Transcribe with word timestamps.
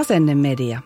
Asennemedia. 0.00 0.80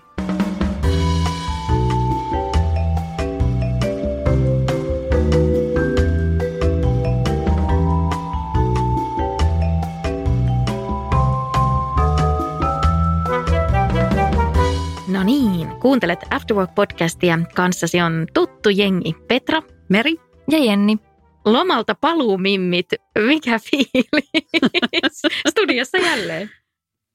No 15.08 15.22
niin, 15.24 15.68
kuuntelet 15.80 16.18
Afterwork-podcastia. 16.22 17.52
Kanssasi 17.54 18.00
on 18.00 18.26
tuttu 18.34 18.70
jengi 18.70 19.14
Petra, 19.28 19.62
Meri? 19.88 20.14
ja 20.50 20.58
Jenni. 20.58 20.96
Lomalta 21.44 21.94
paluumimmit, 21.94 22.86
mikä 23.18 23.58
fiilis? 23.58 25.22
Studiossa 25.50 25.98
jälleen. 25.98 26.50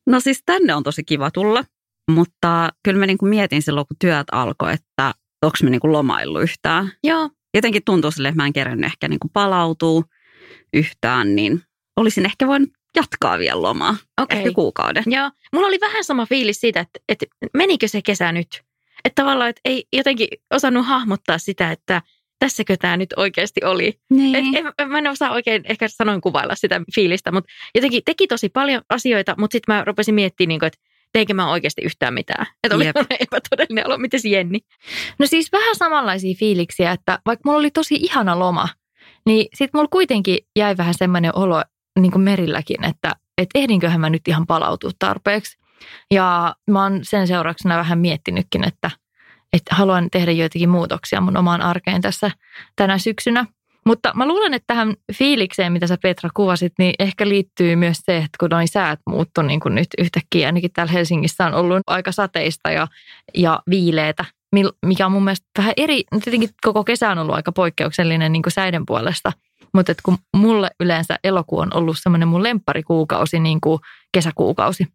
No 0.07 0.19
siis 0.19 0.43
tänne 0.45 0.75
on 0.75 0.83
tosi 0.83 1.03
kiva 1.03 1.31
tulla, 1.31 1.63
mutta 2.09 2.69
kyllä 2.83 2.99
mä 2.99 3.05
niin 3.05 3.17
kuin 3.17 3.29
mietin 3.29 3.61
silloin, 3.61 3.88
kun 3.88 3.97
työt 3.99 4.27
alkoi, 4.31 4.73
että 4.73 5.13
onko 5.41 5.57
me 5.63 5.69
niin 5.69 5.79
kuin 5.79 5.91
lomaillut 5.91 6.43
yhtään. 6.43 6.91
Joo, 7.03 7.29
Jotenkin 7.53 7.83
tuntuu 7.85 8.11
sille, 8.11 8.27
että 8.27 8.41
mä 8.41 8.45
en 8.45 8.53
kerännyt 8.53 8.85
ehkä 8.85 9.07
niin 9.07 9.19
kuin 9.19 9.31
palautua 9.33 10.03
yhtään, 10.73 11.35
niin 11.35 11.61
olisin 11.95 12.25
ehkä 12.25 12.47
voinut 12.47 12.69
jatkaa 12.95 13.39
vielä 13.39 13.61
lomaa. 13.61 13.95
okei. 14.21 14.37
Ehkä 14.37 14.52
kuukauden. 14.52 15.03
Joo, 15.07 15.31
mulla 15.53 15.67
oli 15.67 15.80
vähän 15.81 16.03
sama 16.03 16.25
fiilis 16.25 16.59
siitä, 16.59 16.80
että, 16.80 16.99
että 17.09 17.25
menikö 17.53 17.87
se 17.87 18.02
kesä 18.02 18.31
nyt. 18.31 18.47
Että 19.05 19.21
tavallaan, 19.21 19.49
että 19.49 19.61
ei 19.65 19.85
jotenkin 19.93 20.27
osannut 20.53 20.85
hahmottaa 20.85 21.37
sitä, 21.37 21.71
että 21.71 22.02
tässäkö 22.39 22.77
tämä 22.77 22.97
nyt 22.97 23.13
oikeasti 23.17 23.61
oli. 23.63 23.99
Niin. 24.09 24.55
Et, 24.55 24.65
en, 24.80 24.89
mä 24.89 24.97
en 24.97 25.07
osaa 25.07 25.31
oikein 25.31 25.61
ehkä 25.65 25.87
sanoin 25.87 26.21
kuvailla 26.21 26.55
sitä 26.55 26.81
fiilistä, 26.95 27.31
mutta 27.31 27.52
jotenkin 27.75 28.02
teki 28.05 28.27
tosi 28.27 28.49
paljon 28.49 28.81
asioita, 28.89 29.35
mutta 29.37 29.53
sitten 29.53 29.75
mä 29.75 29.83
rupesin 29.85 30.15
miettimään, 30.15 30.47
niin 30.47 30.59
kuin, 30.59 30.67
että 30.67 30.80
teinkö 31.13 31.33
mä 31.33 31.52
oikeasti 31.52 31.81
yhtään 31.81 32.13
mitään. 32.13 32.45
Että 32.63 32.75
oli 32.75 32.85
Jep. 32.85 32.95
epätodellinen 33.19 33.88
olo. 33.88 33.97
Miten 33.97 34.19
Jenni? 34.23 34.59
No 35.19 35.27
siis 35.27 35.52
vähän 35.52 35.75
samanlaisia 35.75 36.35
fiiliksiä, 36.39 36.91
että 36.91 37.19
vaikka 37.25 37.41
mulla 37.45 37.59
oli 37.59 37.71
tosi 37.71 37.95
ihana 37.95 38.39
loma, 38.39 38.67
niin 39.25 39.47
sitten 39.53 39.77
mulla 39.77 39.89
kuitenkin 39.91 40.37
jäi 40.55 40.77
vähän 40.77 40.93
semmoinen 40.97 41.35
olo 41.35 41.63
niin 41.99 42.11
kuin 42.11 42.21
merilläkin, 42.21 42.83
että 42.85 43.15
et 43.37 43.49
ehdinköhän 43.55 44.02
mä 44.02 44.09
nyt 44.09 44.27
ihan 44.27 44.47
palautua 44.47 44.91
tarpeeksi. 44.99 45.57
Ja 46.11 46.55
mä 46.71 46.83
oon 46.83 46.99
sen 47.03 47.27
seurauksena 47.27 47.77
vähän 47.77 47.99
miettinytkin, 47.99 48.67
että, 48.67 48.91
että 49.53 49.75
haluan 49.75 50.09
tehdä 50.11 50.31
joitakin 50.31 50.69
muutoksia 50.69 51.21
mun 51.21 51.37
omaan 51.37 51.61
arkeen 51.61 52.02
tässä 52.02 52.31
tänä 52.75 52.97
syksynä. 52.97 53.45
Mutta 53.85 54.11
mä 54.16 54.27
luulen, 54.27 54.53
että 54.53 54.67
tähän 54.67 54.94
fiilikseen, 55.13 55.73
mitä 55.73 55.88
sä 55.88 55.97
Petra 56.02 56.30
kuvasit, 56.33 56.73
niin 56.80 56.94
ehkä 56.99 57.27
liittyy 57.27 57.75
myös 57.75 57.97
se, 58.03 58.17
että 58.17 58.38
kun 58.39 58.49
noin 58.49 58.67
säät 58.67 58.99
muuttu 59.09 59.41
niin 59.41 59.59
kuin 59.59 59.75
nyt 59.75 59.88
yhtäkkiä, 59.97 60.47
ainakin 60.47 60.71
täällä 60.73 60.91
Helsingissä 60.91 61.45
on 61.45 61.53
ollut 61.53 61.81
aika 61.88 62.11
sateista 62.11 62.71
ja, 62.71 62.88
ja 63.38 63.59
viileitä, 63.70 64.26
mikä 64.86 65.05
on 65.05 65.11
mun 65.11 65.23
mielestä 65.23 65.48
vähän 65.58 65.73
eri, 65.77 66.03
no 66.11 66.20
tietenkin 66.20 66.49
koko 66.61 66.83
kesä 66.83 67.09
on 67.09 67.17
ollut 67.17 67.36
aika 67.36 67.52
poikkeuksellinen 67.52 68.31
niin 68.31 68.42
kuin 68.42 68.53
säiden 68.53 68.86
puolesta, 68.86 69.31
mutta 69.73 69.93
kun 70.03 70.17
mulle 70.37 70.70
yleensä 70.80 71.15
elokuu 71.23 71.59
on 71.59 71.73
ollut 71.73 71.98
semmoinen 71.99 72.27
mun 72.27 72.43
lempparikuukausi, 72.43 73.39
niin 73.39 73.61
kuin 73.61 73.80
kesäkuukausi, 74.14 74.87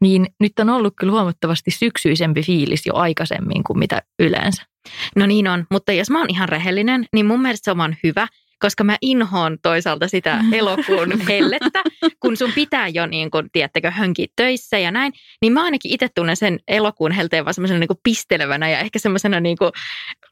niin 0.00 0.26
nyt 0.40 0.52
on 0.60 0.70
ollut 0.70 0.94
kyllä 0.96 1.12
huomattavasti 1.12 1.70
syksyisempi 1.70 2.42
fiilis 2.42 2.86
jo 2.86 2.94
aikaisemmin 2.94 3.64
kuin 3.64 3.78
mitä 3.78 4.02
yleensä. 4.18 4.71
No 5.16 5.26
niin 5.26 5.48
on, 5.48 5.66
mutta 5.70 5.92
jos 5.92 6.10
mä 6.10 6.18
oon 6.18 6.30
ihan 6.30 6.48
rehellinen, 6.48 7.06
niin 7.12 7.26
mun 7.26 7.42
mielestä 7.42 7.64
se 7.64 7.70
on 7.70 7.76
vaan 7.76 7.96
hyvä, 8.04 8.26
koska 8.62 8.84
mä 8.84 8.96
inhoon 9.00 9.58
toisaalta 9.62 10.08
sitä 10.08 10.44
elokuun 10.52 11.20
hellettä, 11.28 11.82
kun 12.20 12.36
sun 12.36 12.52
pitää 12.52 12.88
jo 12.88 13.06
niin 13.06 13.30
kuin, 13.30 13.48
tiedättekö, 13.52 13.90
hönkiä 13.90 14.26
töissä 14.36 14.78
ja 14.78 14.90
näin, 14.90 15.12
niin 15.42 15.52
mä 15.52 15.64
ainakin 15.64 15.92
itse 15.92 16.08
tunnen 16.14 16.36
sen 16.36 16.58
elokuun 16.68 17.12
helteen 17.12 17.44
vaan 17.44 17.54
semmoisena 17.54 17.80
niin 17.80 17.88
kuin 17.88 18.00
pistelevänä 18.02 18.70
ja 18.70 18.78
ehkä 18.78 18.98
semmoisena 18.98 19.40
niin 19.40 19.56
kuin, 19.56 19.72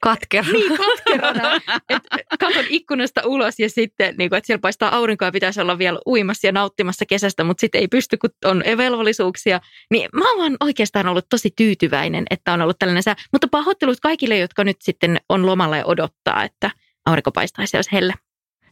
Katkerana. 0.02 0.52
niin 0.52 0.76
katkerana, 0.76 1.56
että 1.88 2.18
katon 2.40 2.64
ikkunasta 2.68 3.22
ulos 3.24 3.58
ja 3.58 3.70
sitten, 3.70 4.14
niin 4.18 4.30
kuin, 4.30 4.36
että 4.36 4.46
siellä 4.46 4.60
paistaa 4.60 4.96
aurinkoa 4.96 5.28
ja 5.28 5.32
pitäisi 5.32 5.60
olla 5.60 5.78
vielä 5.78 5.98
uimassa 6.06 6.46
ja 6.46 6.52
nauttimassa 6.52 7.06
kesästä, 7.06 7.44
mutta 7.44 7.60
sitten 7.60 7.80
ei 7.80 7.88
pysty, 7.88 8.16
kun 8.16 8.30
on 8.44 8.64
velvollisuuksia. 8.76 9.60
Niin 9.90 10.08
mä 10.12 10.32
oon 10.32 10.56
oikeastaan 10.60 11.06
ollut 11.06 11.26
tosi 11.30 11.50
tyytyväinen, 11.56 12.24
että 12.30 12.52
on 12.52 12.62
ollut 12.62 12.78
tällainen 12.78 13.02
sää. 13.02 13.16
Mutta 13.32 13.48
pahoittelut 13.50 14.00
kaikille, 14.00 14.38
jotka 14.38 14.64
nyt 14.64 14.76
sitten 14.80 15.16
on 15.28 15.46
lomalla 15.46 15.76
ja 15.76 15.86
odottaa, 15.86 16.44
että 16.44 16.70
aurinko 17.10 17.32
paistaisi 17.32 17.76
olisi 17.76 17.92
helle. 17.92 18.14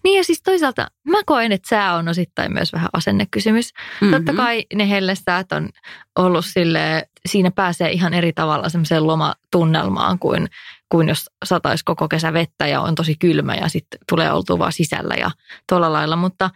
Niin 0.04 0.16
ja 0.16 0.24
siis 0.24 0.42
toisaalta 0.42 0.86
mä 1.08 1.18
koen, 1.26 1.52
että 1.52 1.68
sää 1.68 1.94
on 1.94 2.08
osittain 2.08 2.52
myös 2.52 2.72
vähän 2.72 2.88
asennekysymys. 2.92 3.72
Mm-hmm. 3.72 4.16
Totta 4.16 4.32
kai 4.32 4.66
ne 4.74 4.90
hellesäät 4.90 5.52
on 5.52 5.68
ollut 6.18 6.44
sille 6.44 7.08
siinä 7.28 7.50
pääsee 7.50 7.90
ihan 7.90 8.14
eri 8.14 8.32
tavalla 8.32 8.68
semmoiseen 8.68 9.06
lomatunnelmaan 9.06 10.18
kuin, 10.18 10.48
kuin 10.88 11.08
jos 11.08 11.30
sataisi 11.44 11.84
koko 11.84 12.08
kesä 12.08 12.32
vettä 12.32 12.66
ja 12.66 12.80
on 12.80 12.94
tosi 12.94 13.14
kylmä 13.18 13.54
ja 13.54 13.68
sitten 13.68 14.00
tulee 14.08 14.32
oltua 14.32 14.58
vaan 14.58 14.72
sisällä 14.72 15.14
ja 15.14 15.30
tuolla 15.68 15.92
lailla. 15.92 16.16
Mutta, 16.16 16.50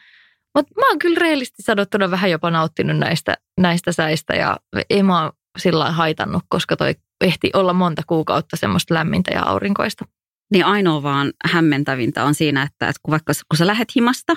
mutta 0.54 0.72
mä 0.80 0.88
oon 0.88 0.98
kyllä 0.98 1.18
rehellisesti 1.20 1.62
sanottuna 1.62 2.10
vähän 2.10 2.30
jopa 2.30 2.50
nauttinut 2.50 2.96
näistä, 2.96 3.36
näistä 3.60 3.92
säistä 3.92 4.34
ja 4.34 4.56
ei 4.90 5.02
mä 5.02 5.30
sillä 5.58 5.92
haitannut, 5.92 6.42
koska 6.48 6.76
toi 6.76 6.94
ehti 7.20 7.50
olla 7.54 7.72
monta 7.72 8.02
kuukautta 8.06 8.56
semmoista 8.56 8.94
lämmintä 8.94 9.30
ja 9.34 9.42
aurinkoista. 9.42 10.04
Niin 10.52 10.64
ainoa 10.64 11.02
vaan 11.02 11.32
hämmentävintä 11.44 12.24
on 12.24 12.34
siinä, 12.34 12.62
että, 12.62 12.88
että 12.88 13.00
kun 13.02 13.12
vaikka 13.12 13.32
kun 13.48 13.58
sä 13.58 13.66
lähet 13.66 13.88
himasta, 13.96 14.34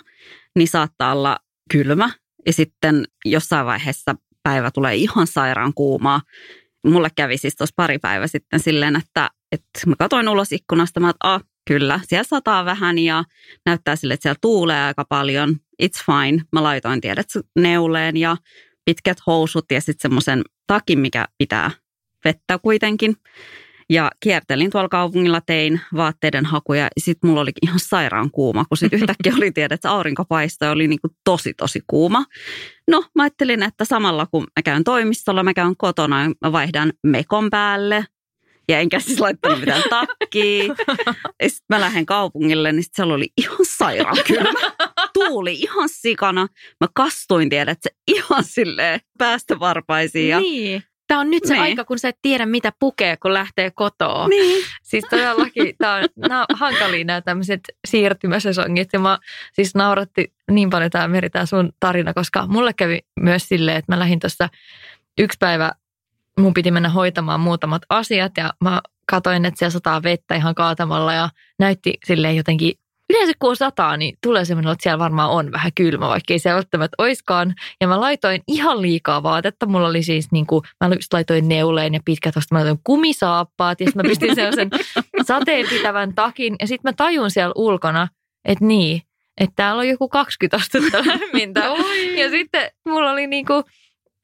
niin 0.55 0.67
saattaa 0.67 1.11
olla 1.11 1.39
kylmä 1.71 2.09
ja 2.45 2.53
sitten 2.53 3.05
jossain 3.25 3.65
vaiheessa 3.65 4.15
päivä 4.43 4.71
tulee 4.71 4.95
ihan 4.95 5.27
sairaan 5.27 5.73
kuumaa. 5.73 6.21
Mulle 6.87 7.09
kävi 7.15 7.37
siis 7.37 7.55
tuossa 7.55 7.73
pari 7.75 7.99
päivä 7.99 8.27
sitten 8.27 8.59
silleen, 8.59 8.95
että, 8.95 9.29
että 9.51 9.79
mä 9.87 9.95
katsoin 9.99 10.29
ulos 10.29 10.51
ikkunasta, 10.51 10.99
mä 10.99 11.09
että 11.09 11.27
ah, 11.33 11.43
kyllä, 11.67 11.99
siellä 12.03 12.23
sataa 12.23 12.65
vähän 12.65 12.99
ja 12.99 13.23
näyttää 13.65 13.95
sille, 13.95 14.13
että 14.13 14.21
siellä 14.21 14.39
tuulee 14.41 14.83
aika 14.83 15.05
paljon. 15.09 15.55
It's 15.83 16.05
fine. 16.05 16.43
Mä 16.51 16.63
laitoin 16.63 17.01
tiedät 17.01 17.27
neuleen 17.55 18.17
ja 18.17 18.37
pitkät 18.85 19.17
housut 19.27 19.65
ja 19.71 19.81
sitten 19.81 20.01
semmoisen 20.01 20.41
takin, 20.67 20.99
mikä 20.99 21.25
pitää 21.37 21.71
vettä 22.25 22.59
kuitenkin. 22.61 23.15
Ja 23.89 24.11
kiertelin 24.19 24.71
tuolla 24.71 24.89
kaupungilla, 24.89 25.41
tein 25.41 25.81
vaatteiden 25.95 26.45
hakuja 26.45 26.83
ja 26.83 26.89
sitten 26.97 27.29
mulla 27.29 27.41
oli 27.41 27.51
ihan 27.61 27.79
sairaan 27.79 28.31
kuuma, 28.31 28.65
kun 28.65 28.77
sitten 28.77 28.99
yhtäkkiä 28.99 29.33
oli 29.37 29.51
tiedä, 29.51 29.75
että 29.75 29.91
aurinko 29.91 30.25
paistoi 30.25 30.69
oli 30.69 30.87
niinku 30.87 31.07
tosi 31.23 31.53
tosi 31.53 31.81
kuuma. 31.87 32.25
No 32.87 33.03
mä 33.15 33.23
ajattelin, 33.23 33.63
että 33.63 33.85
samalla 33.85 34.25
kun 34.25 34.43
mä 34.43 34.61
käyn 34.63 34.83
toimistolla, 34.83 35.43
mä 35.43 35.53
käyn 35.53 35.77
kotona 35.77 36.23
ja 36.23 36.31
mä 36.41 36.51
vaihdan 36.51 36.93
mekon 37.03 37.49
päälle. 37.49 38.05
Ja 38.67 38.79
enkä 38.79 38.99
siis 38.99 39.19
laittanut 39.19 39.59
mitään 39.59 39.83
takkiä. 39.89 40.63
Ja 41.41 41.49
sitten 41.49 41.65
mä 41.69 41.79
lähden 41.79 42.05
kaupungille, 42.05 42.71
niin 42.71 42.83
siellä 42.93 43.13
oli 43.13 43.27
ihan 43.37 43.57
sairaan 43.61 44.17
kylmä. 44.27 44.71
Tuuli 45.13 45.53
ihan 45.53 45.89
sikana. 45.89 46.47
Mä 46.81 46.87
kastuin 46.93 47.49
tiedä, 47.49 47.71
että 47.71 47.89
se 47.89 47.95
ihan 48.07 48.43
silleen 48.43 48.99
päästä 49.17 49.59
varpaisiin. 49.59 50.29
Ja... 50.29 50.39
Niin. 50.39 50.83
Tämä 51.07 51.19
on 51.19 51.31
nyt 51.31 51.45
se 51.45 51.53
Niin. 51.53 51.63
aika, 51.63 51.85
kun 51.85 51.99
sä 51.99 52.09
et 52.09 52.17
tiedä, 52.21 52.45
mitä 52.45 52.71
pukee, 52.79 53.17
kun 53.17 53.33
lähtee 53.33 53.71
kotoa. 53.71 54.27
Niin. 54.27 54.65
Siis 54.83 55.05
todellakin 55.09 55.75
tämä 55.77 55.95
on, 55.95 56.03
nämä 56.29 56.45
on 56.49 56.57
hankalia 56.57 57.05
nämä 57.05 57.21
tämmöiset 57.21 57.61
siirtymäsesongit 57.87 58.89
ja 58.93 58.99
mä 58.99 59.17
siis 59.53 59.75
nauratti 59.75 60.33
niin 60.51 60.69
paljon 60.69 60.91
tämä 60.91 61.07
Meri, 61.07 61.29
tämä 61.29 61.45
sun 61.45 61.73
tarina, 61.79 62.13
koska 62.13 62.47
mulle 62.47 62.73
kävi 62.73 62.99
myös 63.19 63.47
silleen, 63.47 63.77
että 63.77 63.91
mä 63.91 63.99
lähdin 63.99 64.19
tuossa 64.19 64.49
yksi 65.17 65.37
päivä, 65.39 65.71
mun 66.39 66.53
piti 66.53 66.71
mennä 66.71 66.89
hoitamaan 66.89 67.39
muutamat 67.39 67.81
asiat 67.89 68.31
ja 68.37 68.53
mä 68.61 68.81
katoin, 69.11 69.45
että 69.45 69.57
siellä 69.59 69.71
sataa 69.73 70.03
vettä 70.03 70.35
ihan 70.35 70.55
kaatamalla 70.55 71.13
ja 71.13 71.29
näytti 71.59 71.93
silleen 72.05 72.35
jotenkin 72.35 72.73
Yleensä 73.09 73.33
kun 73.39 73.49
on 73.49 73.55
sataa, 73.55 73.97
niin 73.97 74.17
tulee 74.23 74.45
semmoinen, 74.45 74.71
että 74.71 74.83
siellä 74.83 74.99
varmaan 74.99 75.29
on 75.29 75.51
vähän 75.51 75.71
kylmä, 75.75 76.07
vaikka 76.07 76.33
ei 76.33 76.39
se 76.39 76.53
välttämättä 76.53 76.95
oiskaan. 76.97 77.53
Ja 77.81 77.87
mä 77.87 78.01
laitoin 78.01 78.41
ihan 78.47 78.81
liikaa 78.81 79.23
vaatetta. 79.23 79.65
Mulla 79.65 79.87
oli 79.87 80.03
siis 80.03 80.31
niin 80.31 80.47
kuin, 80.47 80.61
mä 80.83 80.89
laitoin 81.13 81.47
neuleen 81.47 81.93
ja 81.93 81.99
pitkät 82.05 82.35
vasta, 82.35 82.55
mä 82.55 82.59
laitoin 82.59 82.79
kumisaappaat 82.83 83.79
ja 83.79 83.85
sitten 83.85 84.05
mä 84.05 84.09
pistin 84.09 84.35
sellaisen 84.35 84.69
sateenpitävän 85.25 86.15
takin. 86.15 86.55
Ja 86.61 86.67
sitten 86.67 86.89
mä 86.89 86.93
tajun 86.93 87.31
siellä 87.31 87.53
ulkona, 87.55 88.07
että 88.45 88.65
niin, 88.65 89.01
että 89.41 89.53
täällä 89.55 89.79
on 89.79 89.87
joku 89.87 90.09
20 90.09 90.57
astetta 90.57 90.97
lämmintä. 91.09 91.59
ja 92.17 92.29
sitten 92.29 92.71
mulla 92.89 93.11
oli 93.11 93.27
niinku 93.27 93.63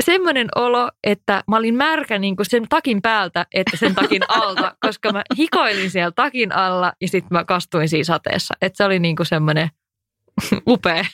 semmoinen 0.02 0.48
olo, 0.56 0.90
että 1.04 1.44
mä 1.48 1.58
olin 1.58 1.76
märkä 1.76 2.20
niinku 2.20 2.44
sen 2.44 2.66
takin 2.70 3.02
päältä, 3.02 3.46
että 3.54 3.78
sen 3.78 3.96
takin 3.96 4.22
alta, 4.28 4.76
koska 4.86 5.12
mä 5.12 5.24
hikoilin 5.38 5.92
siellä 5.92 6.12
takin 6.12 6.52
alla 6.56 6.94
ja 7.02 7.08
sitten 7.08 7.38
mä 7.38 7.46
kastuin 7.46 7.90
siinä 7.90 8.04
sateessa. 8.04 8.54
Että 8.62 8.78
se 8.78 8.84
oli 8.84 9.00
niinku 9.00 9.26
semmoinen 9.26 9.70
upea. 10.68 11.06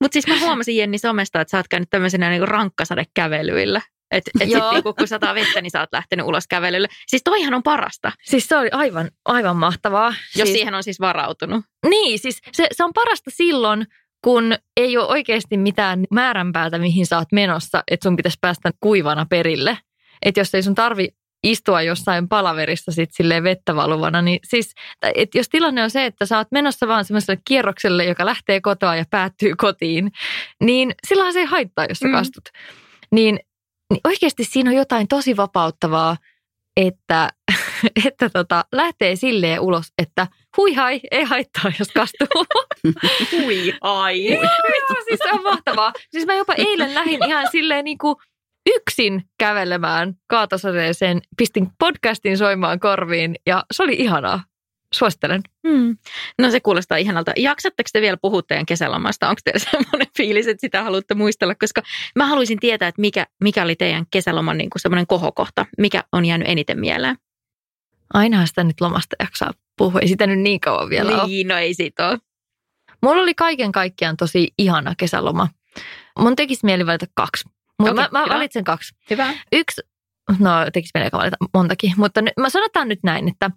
Mutta 0.00 0.12
siis 0.12 0.26
mä 0.26 0.38
huomasin 0.40 0.76
Jenni 0.76 0.98
somesta, 0.98 1.40
että 1.40 1.50
sä 1.50 1.56
oot 1.56 1.68
käynyt 1.68 1.90
tämmöisenä 1.90 2.30
niinku 2.30 2.46
rankkasadekävelyillä. 2.46 3.80
Että 4.10 4.30
et 4.40 4.48
sitten 4.48 4.70
niinku, 4.72 4.94
kun 4.94 5.08
sataa 5.08 5.34
vettä, 5.34 5.60
niin 5.62 5.70
sä 5.70 5.80
oot 5.80 5.92
lähtenyt 5.92 6.26
ulos 6.26 6.46
kävelylle. 6.48 6.88
Siis 7.06 7.22
toihan 7.24 7.54
on 7.54 7.62
parasta, 7.62 8.12
Siis 8.22 8.48
se 8.48 8.56
oli 8.56 8.68
aivan, 8.72 9.10
aivan 9.24 9.56
mahtavaa. 9.56 10.08
jos 10.08 10.16
siis, 10.34 10.52
siihen 10.52 10.74
on 10.74 10.82
siis 10.82 11.00
varautunut. 11.00 11.64
Niin, 11.88 12.18
siis 12.18 12.40
se, 12.52 12.66
se 12.72 12.84
on 12.84 12.92
parasta 12.92 13.30
silloin, 13.34 13.86
kun 14.24 14.54
ei 14.76 14.98
ole 14.98 15.08
oikeasti 15.08 15.56
mitään 15.56 16.04
määränpäätä, 16.10 16.78
mihin 16.78 17.06
sä 17.06 17.18
oot 17.18 17.32
menossa, 17.32 17.82
että 17.90 18.08
sun 18.08 18.16
pitäisi 18.16 18.38
päästä 18.40 18.70
kuivana 18.80 19.26
perille. 19.30 19.78
Että 20.22 20.40
jos 20.40 20.54
ei 20.54 20.62
sun 20.62 20.74
tarvi 20.74 21.08
istua 21.44 21.82
jossain 21.82 22.28
palaverissa 22.28 22.92
sit 22.92 23.10
silleen 23.12 23.44
vettä 23.44 23.76
valuvana, 23.76 24.22
niin 24.22 24.40
siis, 24.44 24.74
et 25.14 25.34
jos 25.34 25.48
tilanne 25.48 25.82
on 25.82 25.90
se, 25.90 26.06
että 26.06 26.26
sä 26.26 26.38
oot 26.38 26.48
menossa 26.52 26.88
vaan 26.88 27.04
semmoiselle 27.04 27.40
kierrokselle, 27.44 28.04
joka 28.04 28.26
lähtee 28.26 28.60
kotoa 28.60 28.96
ja 28.96 29.04
päättyy 29.10 29.54
kotiin, 29.56 30.12
niin 30.60 30.92
silloin 31.08 31.32
se 31.32 31.38
ei 31.38 31.44
haittaa, 31.44 31.86
jos 31.88 31.98
sä 31.98 32.08
Mm. 32.08 32.12
kastut. 32.12 32.44
Niin, 33.12 33.38
niin 33.92 34.00
oikeasti 34.04 34.44
siinä 34.44 34.70
on 34.70 34.76
jotain 34.76 35.08
tosi 35.08 35.36
vapauttavaa, 35.36 36.16
että, 36.76 37.28
että 38.06 38.30
tota, 38.30 38.64
lähtee 38.72 39.16
silleen 39.16 39.60
ulos, 39.60 39.92
että 39.98 40.26
hui 40.56 40.74
hai, 40.74 41.00
ei 41.10 41.24
haittaa, 41.24 41.72
jos 41.78 41.88
kastuu. 41.88 42.44
Hui, 43.32 43.74
ai. 43.80 44.32
Joo, 44.32 44.42
siis 45.08 45.20
se 45.22 45.32
on 45.32 45.42
mahtavaa. 45.42 45.92
Siis 46.10 46.26
mä 46.26 46.34
jopa 46.34 46.54
eilen 46.56 46.94
lähdin 46.94 47.24
ihan 47.24 47.48
silleen 47.50 47.84
niin 47.84 47.98
kuin 47.98 48.16
yksin 48.76 49.24
kävelemään 49.38 50.14
kaatosateeseen, 50.26 51.20
pistin 51.36 51.68
podcastin 51.78 52.38
soimaan 52.38 52.80
korviin 52.80 53.36
ja 53.46 53.64
se 53.70 53.82
oli 53.82 53.94
ihanaa. 53.94 54.44
Suosittelen. 54.94 55.40
Hmm. 55.68 55.96
No 56.38 56.50
se 56.50 56.60
kuulostaa 56.60 56.98
ihanalta. 56.98 57.32
Jaksatteko 57.36 57.88
te 57.92 58.00
vielä 58.00 58.16
puhua 58.22 58.42
teidän 58.42 58.66
kesälomasta? 58.66 59.28
Onko 59.28 59.40
teillä 59.44 59.70
semmoinen 59.70 60.06
fiilis, 60.18 60.46
että 60.46 60.60
sitä 60.60 60.82
haluatte 60.82 61.14
muistella? 61.14 61.54
Koska 61.54 61.82
mä 62.16 62.26
haluaisin 62.26 62.60
tietää, 62.60 62.88
että 62.88 63.00
mikä, 63.00 63.26
mikä 63.42 63.62
oli 63.62 63.76
teidän 63.76 64.04
kesäloman 64.10 64.58
niin 64.58 64.70
kuin 64.70 64.80
semmoinen 64.80 65.06
kohokohta. 65.06 65.66
Mikä 65.78 66.04
on 66.12 66.24
jäänyt 66.24 66.48
eniten 66.48 66.80
mieleen? 66.80 67.16
Ainahan 68.14 68.46
sitä 68.46 68.64
nyt 68.64 68.80
lomasta 68.80 69.16
jaksaa 69.20 69.50
puhua. 69.78 70.00
Ei 70.00 70.08
sitä 70.08 70.26
nyt 70.26 70.38
niin 70.38 70.60
kauan 70.60 70.90
vielä 70.90 71.14
ole. 71.14 71.26
niin, 71.26 71.48
no 71.48 71.56
ei 71.56 71.74
siitä 71.74 72.08
ole. 72.08 72.18
Mulla 73.02 73.22
oli 73.22 73.34
kaiken 73.34 73.72
kaikkiaan 73.72 74.16
tosi 74.16 74.48
ihana 74.58 74.94
kesäloma. 74.98 75.48
Mun 76.18 76.36
tekisi 76.36 76.66
mieli 76.66 76.86
valita 76.86 77.06
kaksi. 77.14 77.48
Mutta 77.78 77.92
Okei, 77.92 78.04
mä, 78.04 78.08
mä 78.18 78.24
hyvä. 78.24 78.34
valitsen 78.34 78.64
kaksi. 78.64 78.94
Hyvä. 79.10 79.34
Yksi, 79.52 79.82
no 80.38 80.50
tekisi 80.72 80.90
mieli 80.94 81.10
valita 81.12 81.36
montakin, 81.54 81.92
mutta 81.96 82.22
nyt, 82.22 82.32
mä 82.40 82.50
sanotaan 82.50 82.88
nyt 82.88 83.00
näin, 83.02 83.28
että 83.28 83.50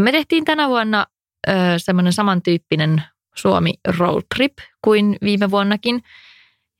me 0.00 0.12
tehtiin 0.12 0.44
tänä 0.44 0.68
vuonna 0.68 1.06
ö, 1.48 1.52
semmoinen 1.76 2.12
samantyyppinen 2.12 3.02
Suomi 3.36 3.74
road 3.98 4.22
trip 4.34 4.52
kuin 4.84 5.16
viime 5.22 5.50
vuonnakin. 5.50 6.02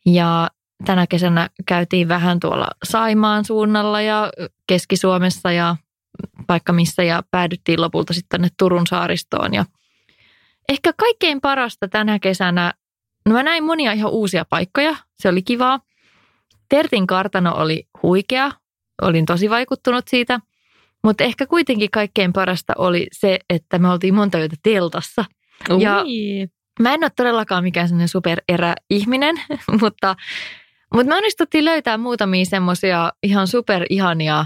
Ja 0.06 0.48
tänä 0.84 1.06
kesänä 1.06 1.50
käytiin 1.66 2.08
vähän 2.08 2.40
tuolla 2.40 2.68
Saimaan 2.84 3.44
suunnalla 3.44 4.00
ja 4.00 4.30
Keski-Suomessa 4.66 5.52
ja 5.52 5.76
vaikka 6.48 6.72
missä 6.72 7.02
ja 7.02 7.22
päädyttiin 7.30 7.80
lopulta 7.80 8.12
sitten 8.12 8.28
tänne 8.28 8.48
Turun 8.58 8.86
saaristoon. 8.86 9.54
Ja 9.54 9.64
ehkä 10.68 10.92
kaikkein 10.96 11.40
parasta 11.40 11.88
tänä 11.88 12.18
kesänä, 12.18 12.74
no 13.26 13.32
mä 13.32 13.42
näin 13.42 13.64
monia 13.64 13.92
ihan 13.92 14.12
uusia 14.12 14.44
paikkoja, 14.44 14.96
se 15.18 15.28
oli 15.28 15.42
kivaa. 15.42 15.80
Tertin 16.68 17.06
kartano 17.06 17.54
oli 17.56 17.88
huikea, 18.02 18.50
olin 19.02 19.26
tosi 19.26 19.50
vaikuttunut 19.50 20.08
siitä, 20.08 20.40
mutta 21.04 21.24
ehkä 21.24 21.46
kuitenkin 21.46 21.90
kaikkein 21.90 22.32
parasta 22.32 22.72
oli 22.78 23.06
se, 23.12 23.38
että 23.50 23.78
me 23.78 23.88
oltiin 23.88 24.14
monta 24.14 24.38
yötä 24.38 24.56
teltassa. 24.62 25.24
Ja- 25.78 26.02
Ui. 26.02 26.46
Mä 26.80 26.94
en 26.94 27.04
ole 27.04 27.10
todellakaan 27.16 27.64
mikään 27.64 27.88
sellainen 27.88 28.08
supereräihminen, 28.08 29.36
mutta, 29.80 30.16
mutta 30.94 31.08
me 31.08 31.16
onnistuttiin 31.16 31.64
löytää 31.64 31.98
muutamia 31.98 32.44
semmoisia 32.44 33.12
ihan 33.22 33.46
superihania 33.46 34.44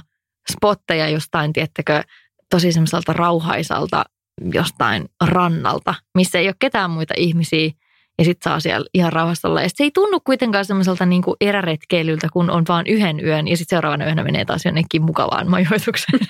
spotteja 0.52 1.08
jostain, 1.08 1.52
tiettäkö, 1.52 2.02
tosi 2.50 2.72
semmoiselta 2.72 3.12
rauhaisalta 3.12 4.04
jostain 4.52 5.08
rannalta, 5.24 5.94
missä 6.14 6.38
ei 6.38 6.48
ole 6.48 6.54
ketään 6.58 6.90
muita 6.90 7.14
ihmisiä 7.16 7.70
ja 8.18 8.24
sitten 8.24 8.50
saa 8.50 8.60
siellä 8.60 8.86
ihan 8.94 9.12
rauhassa 9.12 9.48
olla. 9.48 9.62
Ja 9.62 9.68
se 9.68 9.84
ei 9.84 9.90
tunnu 9.90 10.20
kuitenkaan 10.20 10.64
semmoiselta 10.64 11.06
niinku 11.06 11.36
eräretkeilyltä, 11.40 12.28
kun 12.32 12.50
on 12.50 12.64
vaan 12.68 12.86
yhden 12.86 13.24
yön 13.24 13.48
ja 13.48 13.56
sitten 13.56 13.76
seuraavana 13.76 14.04
yönä 14.04 14.24
menee 14.24 14.44
taas 14.44 14.64
jonnekin 14.64 15.02
mukavaan 15.02 15.50
majoitukseen. 15.50 16.20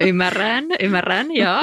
Ymmärrän, 0.00 0.64
ymmärrän, 0.80 1.34
joo. 1.36 1.60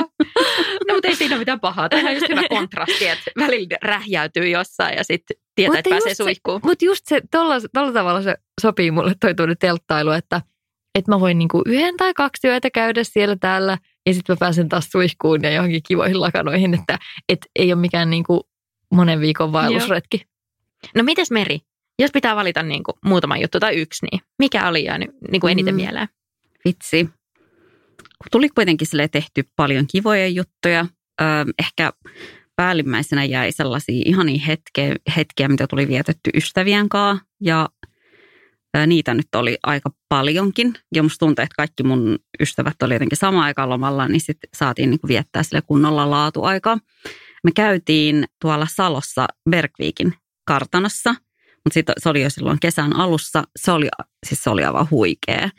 No 0.88 0.94
mutta 0.94 1.08
ei 1.08 1.16
siinä 1.16 1.36
ole 1.36 1.40
mitään 1.40 1.60
pahaa. 1.60 1.90
Tämä 1.90 2.10
on 2.10 2.16
just 2.16 2.30
hyvä 2.30 2.42
kontrasti, 2.58 3.08
että 3.08 3.32
välillä 3.40 3.78
rähjäytyy 3.84 4.48
jossain 4.48 4.98
ja 4.98 5.04
sitten 5.04 5.38
tietää, 5.56 5.80
että 5.80 5.90
Mutta 5.90 5.96
pääsee 5.96 6.10
just 6.10 6.18
se- 6.18 6.24
suihkuun. 6.24 6.60
Mutta 6.64 6.86
just 6.86 7.02
se, 7.08 7.22
tolla, 7.32 7.56
tolla 7.74 7.92
tavalla 7.94 8.22
se 8.22 8.36
sopii 8.62 8.92
mulle 8.92 9.14
toi 9.22 9.36
tuonne 9.36 9.56
telttailu, 9.60 10.12
että, 10.12 10.42
että 10.96 11.12
mä 11.12 11.20
voin 11.20 11.38
niinku 11.38 11.62
yhden 11.66 11.98
tai 11.98 12.14
kaksi 12.14 12.48
yötä 12.48 12.70
käydä 12.70 13.04
siellä 13.04 13.36
täällä 13.40 13.78
ja 14.06 14.14
sitten 14.14 14.34
mä 14.34 14.38
pääsen 14.40 14.70
taas 14.70 14.86
suihkuun 14.92 15.44
ja 15.44 15.52
johonkin 15.54 15.82
kivoihin 15.88 16.22
lakanoihin, 16.22 16.74
että 16.74 17.00
et 17.30 17.40
ei 17.56 17.74
ole 17.74 17.82
mikään 17.82 18.10
niinku 18.10 18.50
monen 18.94 19.20
viikon 19.20 19.54
vaellusretki. 19.54 20.26
No 20.96 21.04
mites 21.04 21.32
Meri? 21.32 21.60
Jos 22.00 22.12
pitää 22.12 22.36
valita 22.36 22.64
niin 22.64 22.84
kuin 22.84 22.96
muutama 23.06 23.38
juttu 23.38 23.60
tai 23.60 23.76
yksi, 23.76 24.06
niin 24.12 24.22
mikä 24.40 24.68
oli 24.68 24.84
jäänyt 24.84 25.10
niin 25.32 25.42
kuin 25.42 25.52
eniten 25.52 25.74
Mm. 25.74 25.82
mieleen? 25.82 26.08
Vitsi. 26.66 27.10
Tuli 28.32 28.50
kuitenkin 28.50 28.88
sille 28.88 29.08
tehty 29.08 29.44
paljon 29.56 29.88
kivoja 29.88 30.28
juttuja. 30.28 30.86
Ehkä 31.60 31.94
päällimmäisenä 32.56 33.24
jäi 33.24 33.52
sellaisia 33.52 34.04
ihania 34.06 34.46
hetkeä, 34.48 34.96
hetkiä, 35.16 35.48
mitä 35.48 35.68
tuli 35.68 35.88
vietetty 35.88 36.30
ystävien 36.34 36.90
kanssa. 36.90 37.26
Ja 37.42 37.70
niitä 38.88 39.14
nyt 39.14 39.36
oli 39.36 39.58
aika 39.64 39.90
paljonkin. 40.10 40.74
Ja 40.96 41.04
musta 41.04 41.20
tuntuu, 41.20 41.44
että 41.44 41.56
kaikki 41.58 41.84
mun 41.84 42.20
ystävät 42.40 42.84
oli 42.84 42.94
jotenkin 42.94 43.18
samaan 43.18 43.46
aikaan 43.46 43.70
lomalla, 43.70 44.08
niin 44.08 44.22
sitten 44.22 44.50
saatiin 44.54 44.90
niin 44.90 45.00
viettää 45.08 45.44
sille 45.44 45.62
kunnolla 45.62 46.10
laatuaikaa. 46.10 46.78
Me 47.44 47.52
käytiin 47.56 48.26
tuolla 48.42 48.68
Salossa 48.70 49.28
Bergvikin 49.50 50.14
kartanossa, 50.48 51.16
mutta 51.64 51.74
sit 51.74 51.86
se 51.98 52.10
oli 52.10 52.22
jo 52.22 52.30
silloin 52.30 52.60
kesän 52.60 52.96
alussa. 52.96 53.44
Se 53.56 53.72
oli, 53.72 53.88
siis 54.26 54.44
se 54.44 54.50
oli 54.50 54.64
aivan 54.64 54.90
huikea. 54.92 55.50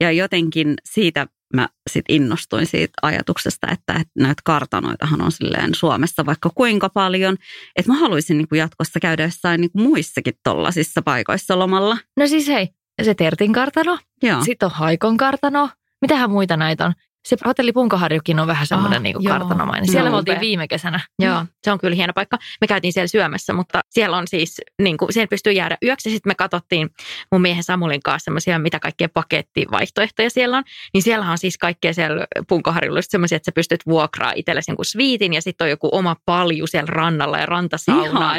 Ja 0.00 0.12
jotenkin 0.12 0.74
siitä 0.84 1.26
mä 1.54 1.68
sit 1.90 2.04
innostuin 2.08 2.66
siitä 2.66 2.92
ajatuksesta, 3.02 3.66
että, 3.70 3.92
että 3.92 4.12
näitä 4.18 4.42
kartanoitahan 4.44 5.20
on 5.22 5.32
silleen 5.32 5.74
Suomessa 5.74 6.26
vaikka 6.26 6.50
kuinka 6.54 6.88
paljon. 6.88 7.36
Että 7.76 7.92
mä 7.92 7.98
haluaisin 7.98 8.38
niin 8.38 8.48
kuin 8.48 8.58
jatkossa 8.58 9.00
käydä 9.00 9.22
jossain 9.22 9.60
niin 9.60 9.70
kuin 9.72 9.82
muissakin 9.82 10.34
tollasissa 10.44 11.02
paikoissa 11.02 11.58
lomalla. 11.58 11.98
No 12.16 12.26
siis 12.26 12.48
hei, 12.48 12.68
se 13.02 13.14
Tertin 13.14 13.52
kartano, 13.52 13.98
Joo. 14.22 14.44
sitten 14.44 14.66
on 14.66 14.72
Haikon 14.72 15.16
kartano. 15.16 15.70
Mitähän 16.00 16.30
muita 16.30 16.56
näitä 16.56 16.86
on? 16.86 16.92
Se 17.26 17.36
hotelli 17.46 17.72
Punkaharjukin 17.72 18.38
on 18.40 18.46
vähän 18.46 18.66
semmoinen 18.66 18.96
Ah, 18.96 19.02
niinku 19.02 19.20
joo. 19.22 19.38
kartanomainen. 19.38 19.88
Siellä 19.88 20.10
me 20.10 20.16
oltiin 20.16 20.40
viime 20.40 20.68
kesänä. 20.68 21.00
Joo, 21.18 21.44
se 21.64 21.72
on 21.72 21.78
kyllä 21.78 21.94
hieno 21.94 22.12
paikka. 22.12 22.38
Me 22.60 22.66
käytiin 22.66 22.92
siellä 22.92 23.06
syömässä, 23.08 23.52
mutta 23.52 23.80
siellä 23.90 24.16
on 24.16 24.28
siis, 24.28 24.60
niin 24.82 24.96
kuin, 24.96 25.12
siellä 25.12 25.26
pystyy 25.28 25.52
jäädä 25.52 25.76
yöksi. 25.84 26.10
Sitten 26.10 26.30
me 26.30 26.34
katsottiin 26.34 26.90
mun 27.32 27.40
miehen 27.42 27.62
Samulin 27.64 28.02
kanssa 28.02 28.24
semmoisia, 28.24 28.58
mitä 28.58 28.78
kaikkea 28.80 29.08
pakettivaihtoehtoja 29.08 30.30
siellä 30.30 30.56
on. 30.56 30.64
Niin 30.94 31.02
siellä 31.02 31.30
on 31.30 31.38
siis 31.38 31.58
kaikkea 31.58 31.94
siellä 31.94 32.26
Punkaharjulla 32.48 33.00
semmoisia, 33.02 33.36
että 33.36 33.44
sä 33.50 33.54
pystyt 33.54 33.80
vuokraa 33.86 34.32
itsellesi 34.36 34.70
jonkun 34.70 34.84
sviitin 34.84 35.34
ja 35.34 35.42
sitten 35.42 35.64
on 35.64 35.70
joku 35.70 35.88
oma 35.92 36.16
palju 36.24 36.66
siellä 36.66 36.86
rannalla 36.90 37.38
ja 37.38 37.46
rantasauna. 37.46 38.32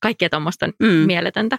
Kaikkea 0.00 0.30
tuommoista 0.30 0.66
Mm. 0.66 0.86
mieletöntä. 0.88 1.58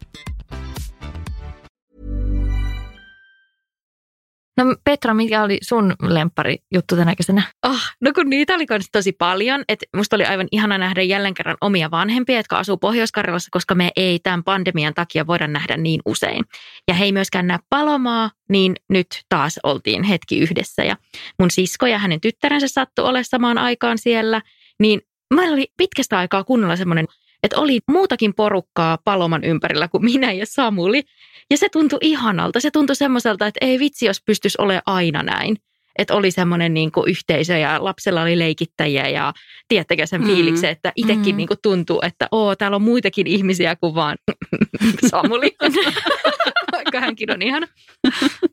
No 4.57 4.75
Petra, 4.83 5.13
mikä 5.13 5.43
oli 5.43 5.57
sun 5.61 5.93
lemppari 6.01 6.57
juttu 6.73 6.95
tänä 6.95 7.15
kesänä? 7.15 7.43
Oh, 7.65 7.81
no 8.01 8.11
kun 8.15 8.29
niitä 8.29 8.55
oli 8.55 8.65
tosi 8.91 9.11
paljon, 9.11 9.63
että 9.67 9.85
musta 9.95 10.15
oli 10.15 10.25
aivan 10.25 10.47
ihana 10.51 10.77
nähdä 10.77 11.01
jälleen 11.01 11.33
kerran 11.33 11.57
omia 11.61 11.91
vanhempia, 11.91 12.37
jotka 12.37 12.57
asuu 12.57 12.77
Pohjois-Karjalassa, 12.77 13.49
koska 13.51 13.75
me 13.75 13.89
ei 13.95 14.19
tämän 14.19 14.43
pandemian 14.43 14.93
takia 14.93 15.27
voida 15.27 15.47
nähdä 15.47 15.77
niin 15.77 16.01
usein. 16.05 16.45
Ja 16.87 16.93
he 16.93 17.05
ei 17.05 17.11
myöskään 17.11 17.47
näe 17.47 17.59
palomaa, 17.69 18.31
niin 18.49 18.75
nyt 18.89 19.07
taas 19.29 19.59
oltiin 19.63 20.03
hetki 20.03 20.39
yhdessä. 20.39 20.83
Ja 20.83 20.97
mun 21.39 21.51
sisko 21.51 21.87
ja 21.87 21.99
hänen 21.99 22.21
tyttärensä 22.21 22.67
sattui 22.67 23.05
olemaan 23.05 23.25
samaan 23.25 23.57
aikaan 23.57 23.97
siellä, 23.97 24.41
niin 24.79 25.01
meillä 25.33 25.53
oli 25.53 25.67
pitkästä 25.77 26.17
aikaa 26.17 26.43
kunnolla 26.43 26.75
semmoinen 26.75 27.05
että 27.43 27.59
oli 27.59 27.79
muutakin 27.87 28.33
porukkaa 28.33 28.97
paloman 29.03 29.43
ympärillä 29.43 29.87
kuin 29.87 30.05
minä 30.05 30.31
ja 30.31 30.45
Samuli. 30.45 31.03
Ja 31.49 31.57
se 31.57 31.69
tuntui 31.69 31.99
ihanalta. 32.01 32.59
Se 32.59 32.71
tuntui 32.71 32.95
semmoiselta, 32.95 33.47
että 33.47 33.65
ei 33.65 33.79
vitsi, 33.79 34.05
jos 34.05 34.21
pystyisi 34.25 34.57
olemaan 34.61 34.83
aina 34.85 35.23
näin. 35.23 35.57
Että 35.97 36.13
oli 36.13 36.31
semmoinen 36.31 36.73
niin 36.73 36.91
kuin 36.91 37.09
yhteisö 37.09 37.57
ja 37.57 37.83
lapsella 37.83 38.21
oli 38.21 38.39
leikittäjiä 38.39 39.09
ja 39.09 39.33
tiedättekö 39.67 40.07
sen 40.07 40.21
mm-hmm. 40.21 40.35
fiiliksen, 40.35 40.69
että 40.69 40.91
itsekin 40.95 41.21
mm-hmm. 41.21 41.37
niin 41.37 41.47
kuin 41.47 41.59
tuntuu, 41.61 41.99
että 42.05 42.27
oo, 42.31 42.55
täällä 42.55 42.75
on 42.75 42.81
muitakin 42.81 43.27
ihmisiä 43.27 43.75
kuin 43.75 43.95
vaan 43.95 44.17
Samuli. 45.11 45.55
Vaikka 46.75 46.99
hänkin 46.99 47.31
on 47.31 47.41
ihana. 47.41 47.67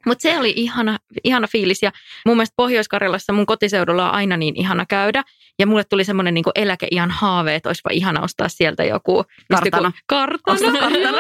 Mutta 0.07 0.23
se 0.23 0.39
oli 0.39 0.53
ihana, 0.57 0.99
ihana 1.25 1.47
fiilis 1.47 1.83
ja 1.83 1.93
mun 2.27 2.37
mielestä 2.37 2.55
Pohjois-Karjalassa 2.57 3.33
mun 3.33 3.47
kotiseudulla 3.47 4.09
on 4.09 4.15
aina 4.15 4.37
niin 4.37 4.57
ihana 4.57 4.87
käydä. 4.87 5.25
Ja 5.59 5.67
mulle 5.67 5.85
tuli 5.85 6.05
semmoinen 6.05 6.35
niin 6.35 6.45
eläkeiän 6.55 7.11
haave, 7.11 7.55
että 7.55 7.69
olisipa 7.69 7.91
ihana 7.93 8.23
ostaa 8.23 8.49
sieltä 8.49 8.85
joku... 8.85 9.25
Kartano. 9.51 9.93
Kartano. 10.07 10.79
kartano. 10.81 11.19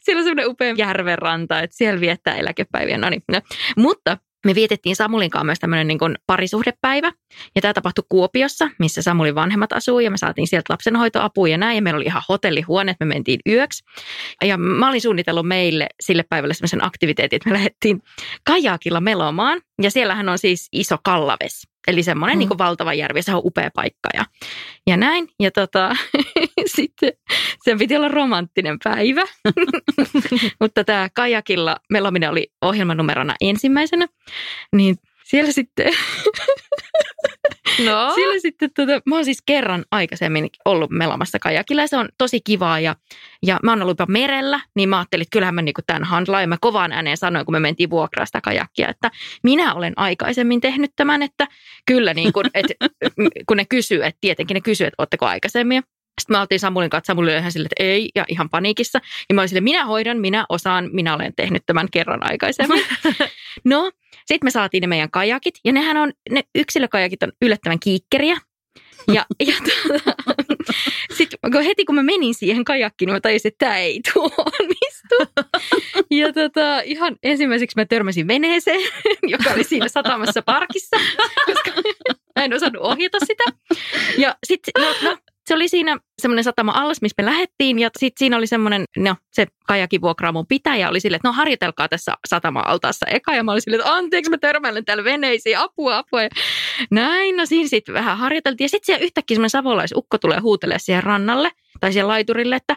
siellä 0.00 0.20
on 0.20 0.24
semmoinen 0.24 0.48
upea 0.48 0.74
järvenranta, 0.76 1.60
että 1.60 1.76
siellä 1.76 2.00
viettää 2.00 2.36
eläkepäiviä. 2.36 2.98
No 2.98 3.10
niin. 3.10 3.22
No. 3.32 3.40
Mutta 3.76 4.18
me 4.46 4.54
vietettiin 4.54 4.96
Samulin 4.96 5.30
kanssa 5.30 5.44
myös 5.44 5.58
tämmöinen 5.58 5.86
niin 5.86 5.98
parisuhdepäivä. 6.26 7.12
Ja 7.54 7.62
tämä 7.62 7.74
tapahtui 7.74 8.04
Kuopiossa, 8.08 8.70
missä 8.78 9.02
Samulin 9.02 9.34
vanhemmat 9.34 9.72
asuu. 9.72 10.00
Ja 10.00 10.10
me 10.10 10.16
saatiin 10.16 10.46
sieltä 10.46 10.72
lapsenhoitoapua 10.72 11.48
ja 11.48 11.58
näin. 11.58 11.76
Ja 11.76 11.82
meillä 11.82 11.98
oli 11.98 12.04
ihan 12.04 12.22
hotellihuone, 12.28 12.90
että 12.90 13.04
me 13.04 13.14
mentiin 13.14 13.40
yöksi. 13.48 13.84
Ja 14.44 14.58
mä 14.58 14.88
olin 14.88 15.00
suunnitellut 15.00 15.48
meille 15.48 15.86
sille 16.00 16.24
päivälle 16.28 16.54
semmoisen 16.54 16.84
aktiviteetin, 16.84 17.36
että 17.36 17.48
me 17.48 17.54
lähdettiin 17.54 18.02
kajakilla 18.44 19.00
melomaan. 19.00 19.60
Ja 19.82 19.90
siellähän 19.90 20.28
on 20.28 20.38
siis 20.38 20.68
iso 20.72 20.96
kallaves. 21.04 21.62
Eli 21.88 22.02
semmoinen 22.02 22.36
mm. 22.36 22.38
niin 22.38 22.58
valtava 22.58 22.94
järvi, 22.94 23.22
se 23.22 23.34
on 23.34 23.42
upea 23.44 23.70
paikka 23.74 24.08
ja, 24.14 24.24
ja 24.86 24.96
näin. 24.96 25.28
Ja 25.40 25.50
tota, 25.50 25.96
sitten 26.76 27.12
sen 27.68 27.78
piti 27.78 27.96
olla 27.96 28.08
romanttinen 28.08 28.78
päivä, 28.84 29.22
mutta 30.60 30.84
tämä 30.84 31.08
kajakilla 31.14 31.76
melominen 31.90 32.30
oli 32.30 32.52
ohjelmanumerona 32.62 33.34
ensimmäisenä. 33.40 34.06
Niin 34.72 34.96
siellä 35.24 35.52
sitten 35.52 35.86
No. 37.84 38.14
Siellä 38.14 38.40
sitten, 38.40 38.70
tota, 38.76 38.92
mä 39.06 39.14
oon 39.14 39.24
siis 39.24 39.42
kerran 39.46 39.84
aikaisemmin 39.90 40.48
ollut 40.64 40.90
melamassa 40.90 41.38
kajakilla 41.38 41.82
ja 41.82 41.88
se 41.88 41.96
on 41.96 42.08
tosi 42.18 42.40
kivaa 42.40 42.80
ja, 42.80 42.96
ja 43.46 43.58
mä 43.62 43.72
oon 43.72 43.82
ollut 43.82 43.98
jopa 43.98 44.12
merellä, 44.12 44.60
niin 44.76 44.88
mä 44.88 44.98
ajattelin, 44.98 45.22
että 45.22 45.32
kyllähän 45.32 45.54
mä 45.54 45.62
niinku 45.62 45.80
tämän 45.86 46.04
handlaan 46.04 46.42
ja 46.42 46.48
mä 46.48 46.56
kovaan 46.60 46.92
ääneen 46.92 47.16
sanoin, 47.16 47.46
kun 47.46 47.54
me 47.54 47.60
mentiin 47.60 47.90
vuokraa 47.90 48.26
sitä 48.26 48.40
kajakkia, 48.40 48.88
että 48.88 49.10
minä 49.42 49.74
olen 49.74 49.92
aikaisemmin 49.96 50.60
tehnyt 50.60 50.90
tämän, 50.96 51.22
että 51.22 51.46
kyllä 51.86 52.14
niin 52.14 52.32
kuin, 52.32 52.46
että 52.54 52.74
kun 53.48 53.56
ne 53.56 53.64
kysyy, 53.64 54.04
että 54.04 54.18
tietenkin 54.20 54.54
ne 54.54 54.60
kysyy, 54.60 54.86
että 54.86 55.02
ootteko 55.02 55.26
aikaisemmin. 55.26 55.82
Sitten 56.18 56.36
me 56.36 56.40
oltiin 56.40 56.60
Samulin 56.60 56.90
kanssa, 56.90 57.06
Samuli 57.06 57.30
oli 57.30 57.38
ihan 57.38 57.52
silleen, 57.52 57.70
että 57.72 57.84
ei, 57.84 58.10
ja 58.14 58.24
ihan 58.28 58.50
paniikissa. 58.50 59.00
Ja 59.28 59.34
mä 59.34 59.40
olin 59.40 59.48
silleen, 59.48 59.64
minä 59.64 59.84
hoidan, 59.84 60.18
minä 60.18 60.46
osaan, 60.48 60.90
minä 60.92 61.14
olen 61.14 61.32
tehnyt 61.36 61.62
tämän 61.66 61.88
kerran 61.90 62.30
aikaisemmin. 62.30 62.84
no, 63.64 63.90
sitten 64.26 64.46
me 64.46 64.50
saatiin 64.50 64.80
ne 64.80 64.86
meidän 64.86 65.10
kajakit, 65.10 65.54
ja 65.64 65.72
nehän 65.72 65.96
on, 65.96 66.12
ne 66.30 66.42
yksilökajakit 66.54 67.22
on 67.22 67.32
yllättävän 67.42 67.80
kiikkeriä. 67.80 68.36
Ja, 69.12 69.26
ja 69.48 69.54
tuota, 69.64 70.12
sitten 71.14 71.52
kun 71.52 71.62
heti 71.62 71.84
kun 71.84 71.94
mä 71.94 72.02
menin 72.02 72.34
siihen 72.34 72.64
kajakkiin, 72.64 73.10
mä 73.10 73.20
tajusin, 73.20 73.48
että 73.48 73.66
tämä 73.66 73.78
ei 73.78 74.00
tuo 74.12 74.30
onnistu. 74.38 75.44
Ja 76.10 76.32
tota, 76.32 76.80
ihan 76.80 77.16
ensimmäiseksi 77.22 77.76
mä 77.76 77.84
törmäsin 77.84 78.28
veneeseen, 78.28 78.80
joka 79.22 79.50
oli 79.50 79.64
siinä 79.64 79.88
satamassa 79.88 80.42
parkissa, 80.42 80.96
koska 81.46 81.70
mä 82.36 82.44
en 82.44 82.54
osannut 82.54 82.82
ohjata 82.82 83.18
sitä. 83.26 83.44
Ja 84.18 84.36
sitten, 84.46 84.72
no, 84.78 85.10
no 85.10 85.16
se 85.48 85.54
oli 85.54 85.68
siinä 85.68 85.96
semmoinen 86.22 86.44
satama 86.44 86.72
allas, 86.72 87.02
missä 87.02 87.14
me 87.22 87.24
lähettiin 87.24 87.78
ja 87.78 87.90
sitten 87.98 88.18
siinä 88.18 88.36
oli 88.36 88.46
semmoinen, 88.46 88.84
no 88.96 89.16
se 89.32 89.46
kajakin 89.66 90.00
vuokraamon 90.00 90.46
pitäjä 90.46 90.88
oli 90.88 91.00
silleen, 91.00 91.16
että 91.16 91.28
no 91.28 91.32
harjoitelkaa 91.32 91.88
tässä 91.88 92.14
satama-altaassa 92.28 93.06
eka 93.06 93.34
ja 93.34 93.44
mä 93.44 93.52
olin 93.52 93.62
silleen, 93.62 93.80
että 93.80 93.94
anteeksi 93.94 94.30
mä 94.30 94.38
törmäilen 94.38 94.84
täällä 94.84 95.04
veneisiin, 95.04 95.58
apua, 95.58 95.98
apua 95.98 96.22
ja 96.22 96.28
näin. 96.90 97.36
No 97.36 97.46
siinä 97.46 97.68
sitten 97.68 97.94
vähän 97.94 98.18
harjoiteltiin 98.18 98.64
ja 98.64 98.68
sitten 98.68 98.86
siellä 98.86 99.04
yhtäkkiä 99.04 99.34
semmoinen 99.34 99.50
savolaisukko 99.50 100.18
tulee 100.18 100.38
huutelemaan 100.40 100.80
siihen 100.80 101.02
rannalle 101.02 101.50
tai 101.80 101.92
siihen 101.92 102.08
laiturille, 102.08 102.56
että 102.56 102.76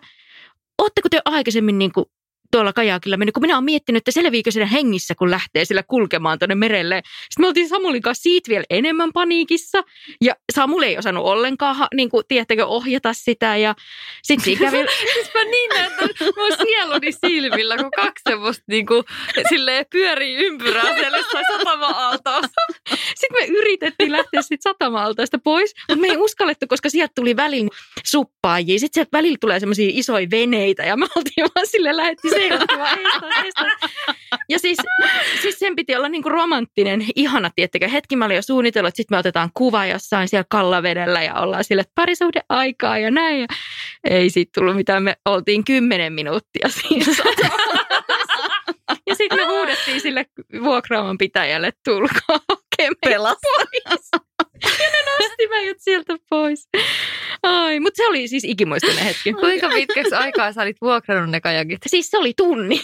ootteko 0.78 1.10
te 1.10 1.22
aikaisemmin 1.26 1.78
niin 1.78 1.92
kuin 1.92 2.06
tuolla 2.52 2.74
kajakilla 2.74 3.18
mennyt, 3.18 3.34
kun 3.34 3.44
minä 3.44 3.56
olen 3.56 3.64
miettinyt, 3.64 4.02
että 4.02 4.12
selviikö 4.12 4.52
siinä 4.52 4.66
hengissä, 4.66 5.16
kun 5.16 5.32
lähtee 5.32 5.66
sillä 5.66 5.84
kulkemaan 5.84 6.40
tuonne 6.40 6.56
merelle. 6.56 7.02
Sitten 7.06 7.44
me 7.44 7.48
oltiin 7.48 7.70
Samulin 7.70 8.02
kanssa 8.02 8.24
siitä 8.24 8.50
vielä 8.50 8.64
enemmän 8.70 9.14
paniikissa, 9.14 9.84
ja 10.22 10.36
Samuli 10.54 10.86
ei 10.86 10.98
osannut 10.98 11.26
ollenkaan, 11.26 11.88
niin 11.96 12.10
kuin, 12.10 12.24
tiedättekö, 12.28 12.66
ohjata 12.66 13.14
sitä, 13.14 13.58
ja 13.58 13.76
sitten 14.24 14.44
siinä 14.44 14.72
kävi... 14.72 14.86
siis 15.14 15.34
mä 15.36 15.44
niin 15.44 15.70
näytän 15.70 16.10
mun 16.38 16.58
sieluni 16.68 17.12
silmillä, 17.12 17.78
kun 17.78 17.92
kaksi 17.96 18.22
semmoista 18.30 18.64
niin 18.68 18.86
kuin, 18.86 19.04
silleen 19.50 19.86
pyörii 19.92 20.36
ympyrää 20.36 20.96
siellä 20.96 21.18
jossain 21.18 21.46
satama-aaltaassa. 21.52 22.62
Sitten 22.90 23.38
me 23.40 23.46
yritettiin 23.46 24.12
lähteä 24.12 24.42
siitä 24.42 24.70
satama-altaasta 24.70 25.40
pois, 25.44 25.74
mutta 25.90 26.02
me 26.02 26.08
ei 26.08 26.18
uskallettu, 26.18 26.68
koska 26.68 26.90
sieltä 26.90 27.12
tuli 27.16 27.36
välillä 27.36 27.70
suppaajia. 28.04 28.80
Sitten 28.80 28.94
sieltä 28.94 29.18
välillä 29.18 29.38
tulee 29.42 29.60
semmoisia 29.60 29.90
isoja 29.94 30.28
veneitä, 30.32 30.84
ja 30.84 30.98
me 30.98 31.08
oltiin 31.16 31.48
vaan 31.56 31.68
sille 31.68 31.98
ja 34.50 34.60
siis, 34.60 34.78
siis 35.42 35.60
sen 35.60 35.76
piti 35.76 35.96
olla 35.96 36.10
niinku 36.10 36.30
romanttinen, 36.30 37.06
ihana, 37.16 37.52
tiettekö. 37.56 37.88
Hetki 37.88 38.16
mä 38.16 38.26
olin 38.26 38.36
jo 38.36 38.42
suunnitellut, 38.42 38.88
että 38.88 38.98
sitten 38.98 39.16
me 39.16 39.20
otetaan 39.20 39.50
kuva 39.54 39.86
jossain 39.86 40.28
siellä 40.28 40.46
kallavedellä 40.50 41.24
ja 41.24 41.36
ollaan 41.36 41.64
sille, 41.64 41.82
että 41.82 41.92
parisuhde 41.96 42.42
aikaa 42.50 42.98
ja 42.98 43.12
näin. 43.12 43.40
Ja 43.40 43.48
ei 44.10 44.30
siitä 44.30 44.52
tullut 44.56 44.76
mitään, 44.76 45.04
me 45.04 45.16
oltiin 45.26 45.64
kymmenen 45.64 46.14
minuuttia 46.14 46.70
siinä 46.70 47.06
Ja 49.08 49.16
sitten 49.16 49.40
me 49.40 49.46
huudettiin 49.46 50.02
sille 50.02 50.26
vuokraaman 50.64 51.18
pitäjälle, 51.18 51.72
tulkaa 51.86 52.40
hakemaan 52.50 53.36
pois. 53.42 54.24
Ja 54.64 54.90
ne 54.92 55.04
nosti 55.20 55.48
meidät 55.50 55.78
sieltä 55.80 56.16
pois. 56.30 56.70
Ai, 57.44 57.80
mutta 57.80 57.98
se 57.98 58.08
oli 58.08 58.28
siis 58.28 58.44
ikimuistinen 58.44 59.06
hetki. 59.06 59.34
Kuinka 59.34 59.70
pitkäksi 59.70 60.16
aikaa 60.16 60.54
sä 60.54 60.62
olit 60.62 60.78
vuokrannut 60.82 61.30
ne 61.30 61.42
kajakit? 61.42 61.80
Siis 61.88 62.10
se 62.10 62.18
oli 62.18 62.34
tunni. 62.38 62.82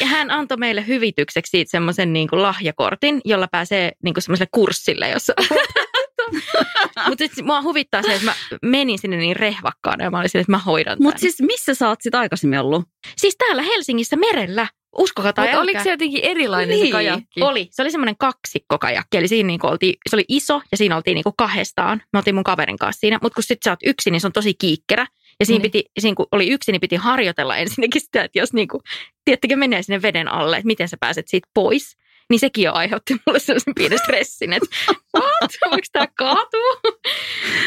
Ja 0.00 0.06
hän 0.06 0.30
antoi 0.30 0.56
meille 0.56 0.86
hyvitykseksi 0.86 1.50
siitä 1.50 1.70
semmoisen 1.70 2.12
niin 2.12 2.28
kuin 2.28 2.42
lahjakortin, 2.42 3.20
jolla 3.24 3.48
pääsee 3.52 3.92
niin 4.02 4.14
kuin 4.14 4.22
semmoiselle 4.22 4.48
kurssille, 4.54 5.08
jossa 5.08 5.32
Mutta 7.08 7.24
sitten 7.24 7.46
mua 7.46 7.62
huvittaa 7.62 8.02
se, 8.02 8.14
että 8.14 8.24
mä 8.24 8.34
menin 8.62 8.98
sinne 8.98 9.16
niin 9.16 9.36
rehvakkaana 9.36 10.04
ja 10.04 10.10
mä 10.10 10.18
olin 10.18 10.26
että 10.34 10.52
mä 10.52 10.58
hoidan 10.58 10.98
Mutta 11.00 11.20
siis 11.20 11.42
missä 11.42 11.74
sä 11.74 11.88
oot 11.88 11.98
sit 12.02 12.14
aikaisemmin 12.14 12.58
ollut? 12.58 12.84
Siis 13.16 13.36
täällä 13.36 13.62
Helsingissä 13.62 14.16
merellä. 14.16 14.66
Uskokaa 14.98 15.32
tai 15.32 15.46
Mutta 15.46 15.60
oliko 15.60 15.82
se 15.82 15.90
jotenkin 15.90 16.24
erilainen 16.24 16.76
niin, 16.76 16.86
se 16.86 16.92
kajakki? 16.92 17.42
Oli. 17.42 17.68
Se 17.70 17.82
oli 17.82 17.90
semmoinen 17.90 18.16
kaksikkokajakki. 18.18 19.16
Eli 19.16 19.28
siinä 19.28 19.46
niinku 19.46 19.66
oltiin, 19.66 19.94
se 20.10 20.16
oli 20.16 20.24
iso 20.28 20.60
ja 20.70 20.76
siinä 20.76 20.96
oltiin 20.96 21.14
niinku 21.14 21.32
kahdestaan. 21.38 22.02
Me 22.12 22.18
oltiin 22.18 22.34
mun 22.34 22.44
kaverin 22.44 22.78
kanssa 22.78 23.00
siinä. 23.00 23.18
Mutta 23.22 23.34
kun 23.34 23.42
sitten 23.42 23.64
sä 23.64 23.72
oot 23.72 23.78
yksin, 23.84 24.12
niin 24.12 24.20
se 24.20 24.26
on 24.26 24.32
tosi 24.32 24.54
kiikkerä. 24.54 25.06
Ja 25.40 25.46
siinä, 25.46 25.62
niin. 25.62 25.72
piti, 25.72 25.90
siinä 25.98 26.14
kun 26.14 26.26
oli 26.32 26.48
yksin, 26.48 26.72
niin 26.72 26.80
piti 26.80 26.96
harjoitella 26.96 27.56
ensinnäkin 27.56 28.00
sitä, 28.00 28.24
että 28.24 28.38
jos 28.38 28.52
niinku, 28.52 28.82
tiettäkö 29.24 29.56
menee 29.56 29.82
sinne 29.82 30.02
veden 30.02 30.28
alle, 30.28 30.56
että 30.56 30.66
miten 30.66 30.88
sä 30.88 30.96
pääset 31.00 31.28
siitä 31.28 31.48
pois. 31.54 31.96
Niin 32.30 32.40
sekin 32.40 32.64
jo 32.64 32.72
aiheutti 32.72 33.16
mulle 33.26 33.38
sellaisen 33.38 33.74
pienen 33.74 33.98
stressin, 33.98 34.52
että 34.52 34.68
what? 35.16 35.50
Voiko 35.70 35.86
tämä 35.92 36.06
kaatua? 36.06 36.80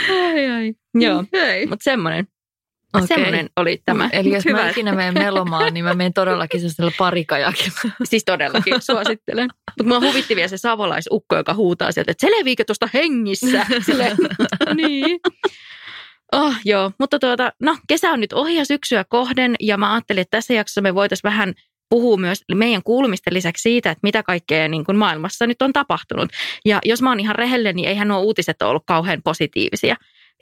ai 0.10 0.52
ai. 0.52 0.74
Joo, 0.94 1.24
mutta 1.70 1.84
semmoinen. 1.84 2.28
Okei. 2.94 3.08
Semmoinen 3.08 3.50
oli 3.56 3.82
tämä. 3.86 4.10
Eli 4.14 4.34
jos 4.34 4.46
Hyvä. 4.46 4.58
mä 4.58 4.70
ikinä 4.70 4.92
menen 4.92 5.14
melomaan, 5.14 5.74
niin 5.74 5.86
mä 5.86 5.94
menen 5.94 6.14
todellakin 6.14 6.60
sellaisella 6.60 6.92
parikajakilla. 6.98 7.92
Siis 8.04 8.26
todellakin, 8.26 8.82
suosittelen. 8.82 9.50
Mutta 9.80 9.84
mua 9.84 10.10
huvitti 10.10 10.36
vielä 10.36 10.48
se 10.48 10.58
savolaisukko, 10.58 11.36
joka 11.36 11.54
huutaa 11.54 11.92
sieltä, 11.92 12.12
että 12.12 12.28
selviikö 12.28 12.64
tuosta 12.66 12.90
hengissä? 12.94 13.66
Silleen, 13.86 14.18
niin. 14.76 15.20
Oh, 16.32 16.56
joo, 16.66 16.92
mutta 17.00 17.20
tuota, 17.20 17.52
no 17.62 17.78
kesä 17.88 18.12
on 18.12 18.20
nyt 18.20 18.34
ohi 18.34 18.56
ja 18.56 18.66
syksyä 18.66 19.06
kohden 19.10 19.56
ja 19.60 19.78
mä 19.78 19.94
ajattelin, 19.94 20.22
että 20.22 20.38
tässä 20.38 20.54
jaksossa 20.54 20.82
me 20.82 20.96
voitaisiin 20.96 21.30
vähän 21.30 21.54
puhua 21.90 22.18
myös 22.18 22.44
meidän 22.56 22.84
kuulumisten 22.84 23.34
lisäksi 23.34 23.62
siitä, 23.62 23.92
että 23.92 24.00
mitä 24.04 24.24
kaikkea 24.24 24.68
niin 24.68 24.86
kuin 24.86 24.98
maailmassa 24.98 25.48
nyt 25.48 25.62
on 25.62 25.74
tapahtunut. 25.74 26.30
Ja 26.66 26.80
jos 26.86 27.02
mä 27.02 27.10
oon 27.10 27.20
ihan 27.20 27.36
rehellinen, 27.36 27.76
niin 27.76 27.88
eihän 27.88 28.08
nuo 28.08 28.20
uutiset 28.20 28.62
ole 28.62 28.70
ollut 28.70 28.84
kauhean 28.86 29.22
positiivisia 29.24 29.96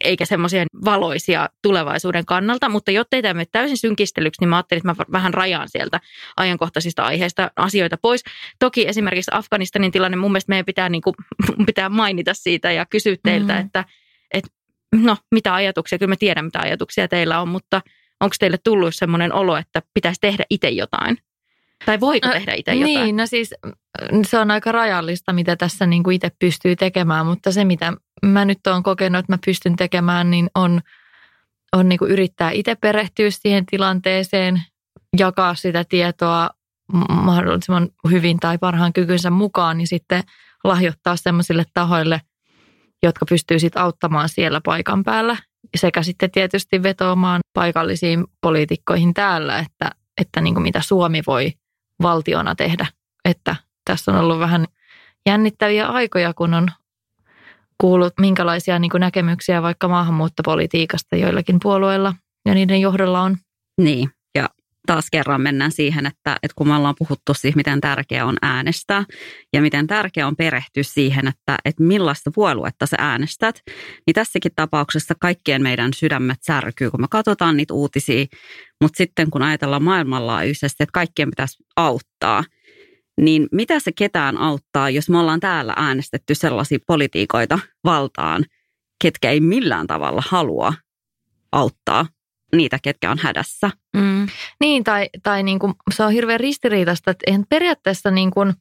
eikä 0.03 0.25
semmoisia 0.25 0.65
valoisia 0.85 1.49
tulevaisuuden 1.61 2.25
kannalta, 2.25 2.69
mutta 2.69 2.91
jottei 2.91 3.21
tämä 3.21 3.33
mene 3.33 3.45
täysin 3.51 3.77
synkistelyksi, 3.77 4.41
niin 4.41 4.49
mä 4.49 4.55
ajattelin, 4.55 4.79
että 4.89 5.03
mä 5.03 5.05
vähän 5.11 5.33
rajaan 5.33 5.69
sieltä 5.69 5.99
ajankohtaisista 6.37 7.03
aiheista 7.03 7.51
asioita 7.55 7.97
pois. 8.01 8.23
Toki 8.59 8.87
esimerkiksi 8.87 9.31
Afganistanin 9.33 9.91
tilanne, 9.91 10.17
mun 10.17 10.31
mielestä 10.31 10.49
meidän 10.49 10.65
pitää, 10.65 10.89
niin 10.89 11.01
kuin, 11.01 11.15
pitää 11.65 11.89
mainita 11.89 12.33
siitä 12.33 12.71
ja 12.71 12.85
kysyä 12.85 13.15
teiltä, 13.23 13.53
Mhm. 13.53 13.65
että, 13.65 13.85
että 14.33 14.49
no 14.95 15.17
mitä 15.31 15.53
ajatuksia, 15.53 15.97
kyllä 15.99 16.11
mä 16.11 16.15
tiedän 16.15 16.45
mitä 16.45 16.59
ajatuksia 16.59 17.07
teillä 17.07 17.41
on, 17.41 17.47
mutta 17.47 17.81
onko 18.19 18.35
teille 18.39 18.57
tullut 18.63 18.95
semmoinen 18.95 19.33
olo, 19.33 19.57
että 19.57 19.81
pitäisi 19.93 20.21
tehdä 20.21 20.43
itse 20.49 20.69
jotain? 20.69 21.17
Tai 21.85 21.99
voiko 21.99 22.29
tehdä 22.29 22.53
itse 22.53 22.73
jotain? 22.73 22.95
Niin, 22.95 23.15
no 23.15 23.25
siis 23.25 23.53
mm, 24.11 24.21
se 24.27 24.39
on 24.39 24.51
aika 24.51 24.71
rajallista, 24.71 25.33
mitä 25.33 25.55
tässä 25.55 25.85
niin 25.85 26.03
kuin 26.03 26.15
itse 26.15 26.31
pystyy 26.39 26.75
tekemään, 26.75 27.25
mutta 27.25 27.51
se 27.51 27.65
mitä 27.65 27.93
mä 28.27 28.45
nyt 28.45 28.67
oon 28.67 28.83
kokenut, 28.83 29.19
että 29.19 29.33
mä 29.33 29.37
pystyn 29.45 29.75
tekemään, 29.75 30.31
niin 30.31 30.49
on, 30.55 30.81
on 31.73 31.89
niin 31.89 31.99
kuin 31.99 32.11
yrittää 32.11 32.51
itse 32.51 32.75
perehtyä 32.75 33.29
siihen 33.29 33.65
tilanteeseen, 33.65 34.63
jakaa 35.17 35.55
sitä 35.55 35.83
tietoa 35.89 36.49
mahdollisimman 37.09 37.89
hyvin 38.11 38.37
tai 38.39 38.57
parhaan 38.57 38.93
kykynsä 38.93 39.29
mukaan, 39.29 39.77
niin 39.77 39.87
sitten 39.87 40.23
lahjoittaa 40.63 41.15
sellaisille 41.15 41.63
tahoille, 41.73 42.21
jotka 43.03 43.25
pystyy 43.29 43.59
sitten 43.59 43.81
auttamaan 43.81 44.29
siellä 44.29 44.61
paikan 44.61 45.03
päällä. 45.03 45.37
Sekä 45.75 46.03
sitten 46.03 46.31
tietysti 46.31 46.83
vetoamaan 46.83 47.41
paikallisiin 47.53 48.25
poliitikkoihin 48.41 49.13
täällä, 49.13 49.59
että, 49.59 49.91
että 50.21 50.41
niin 50.41 50.53
kuin 50.53 50.63
mitä 50.63 50.81
Suomi 50.81 51.23
voi 51.27 51.53
valtiona 52.01 52.55
tehdä. 52.55 52.87
Että 53.25 53.55
tässä 53.85 54.11
on 54.11 54.17
ollut 54.17 54.39
vähän 54.39 54.65
jännittäviä 55.25 55.87
aikoja, 55.87 56.33
kun 56.33 56.53
on 56.53 56.71
kuullut 57.81 58.13
minkälaisia 58.19 58.79
niin 58.79 58.91
kuin 58.91 59.01
näkemyksiä 59.01 59.61
vaikka 59.61 59.87
maahanmuuttopolitiikasta 59.87 61.15
joillakin 61.15 61.57
puolueilla 61.63 62.13
ja 62.45 62.53
niiden 62.53 62.81
johdolla 62.81 63.21
on. 63.21 63.37
Niin, 63.81 64.09
ja 64.35 64.49
taas 64.87 65.07
kerran 65.11 65.41
mennään 65.41 65.71
siihen, 65.71 66.05
että, 66.05 66.37
että 66.43 66.55
kun 66.55 66.67
me 66.67 66.75
ollaan 66.75 66.95
puhuttu 66.99 67.33
siitä, 67.33 67.55
miten 67.55 67.81
tärkeää 67.81 68.25
on 68.25 68.35
äänestää 68.41 69.03
ja 69.53 69.61
miten 69.61 69.87
tärkeää 69.87 70.27
on 70.27 70.35
perehtyä 70.35 70.83
siihen, 70.83 71.27
että, 71.27 71.57
että 71.65 71.83
millaista 71.83 72.31
puoluetta 72.35 72.85
sä 72.85 72.95
äänestät, 72.99 73.61
niin 74.07 74.13
tässäkin 74.13 74.51
tapauksessa 74.55 75.13
kaikkien 75.21 75.61
meidän 75.61 75.93
sydämet 75.93 76.37
särkyy, 76.41 76.91
kun 76.91 77.01
me 77.01 77.07
katsotaan 77.09 77.57
niitä 77.57 77.73
uutisia, 77.73 78.25
mutta 78.81 78.97
sitten 78.97 79.29
kun 79.29 79.41
ajatellaan 79.41 79.83
maailmanlaajuisesti, 79.83 80.83
että 80.83 80.93
kaikkien 80.93 81.29
pitäisi 81.29 81.63
auttaa, 81.75 82.43
niin 83.21 83.47
mitä 83.51 83.79
se 83.79 83.91
ketään 83.91 84.37
auttaa, 84.37 84.89
jos 84.89 85.09
me 85.09 85.17
ollaan 85.19 85.39
täällä 85.39 85.73
äänestetty 85.77 86.35
sellaisia 86.35 86.79
politiikoita 86.87 87.59
valtaan, 87.83 88.45
ketkä 89.01 89.31
ei 89.31 89.39
millään 89.39 89.87
tavalla 89.87 90.23
halua 90.29 90.73
auttaa 91.51 92.05
niitä, 92.55 92.79
ketkä 92.83 93.11
on 93.11 93.17
hädässä. 93.21 93.71
Mm. 93.97 94.27
Niin, 94.59 94.83
tai, 94.83 95.09
tai 95.23 95.43
niin 95.43 95.59
kuin, 95.59 95.73
se 95.93 96.03
on 96.03 96.11
hirveän 96.11 96.39
ristiriitaista, 96.39 97.11
että 97.11 97.23
eihän 97.27 97.45
periaatteessa 97.49 98.11
niin 98.11 98.31
kuin, 98.31 98.53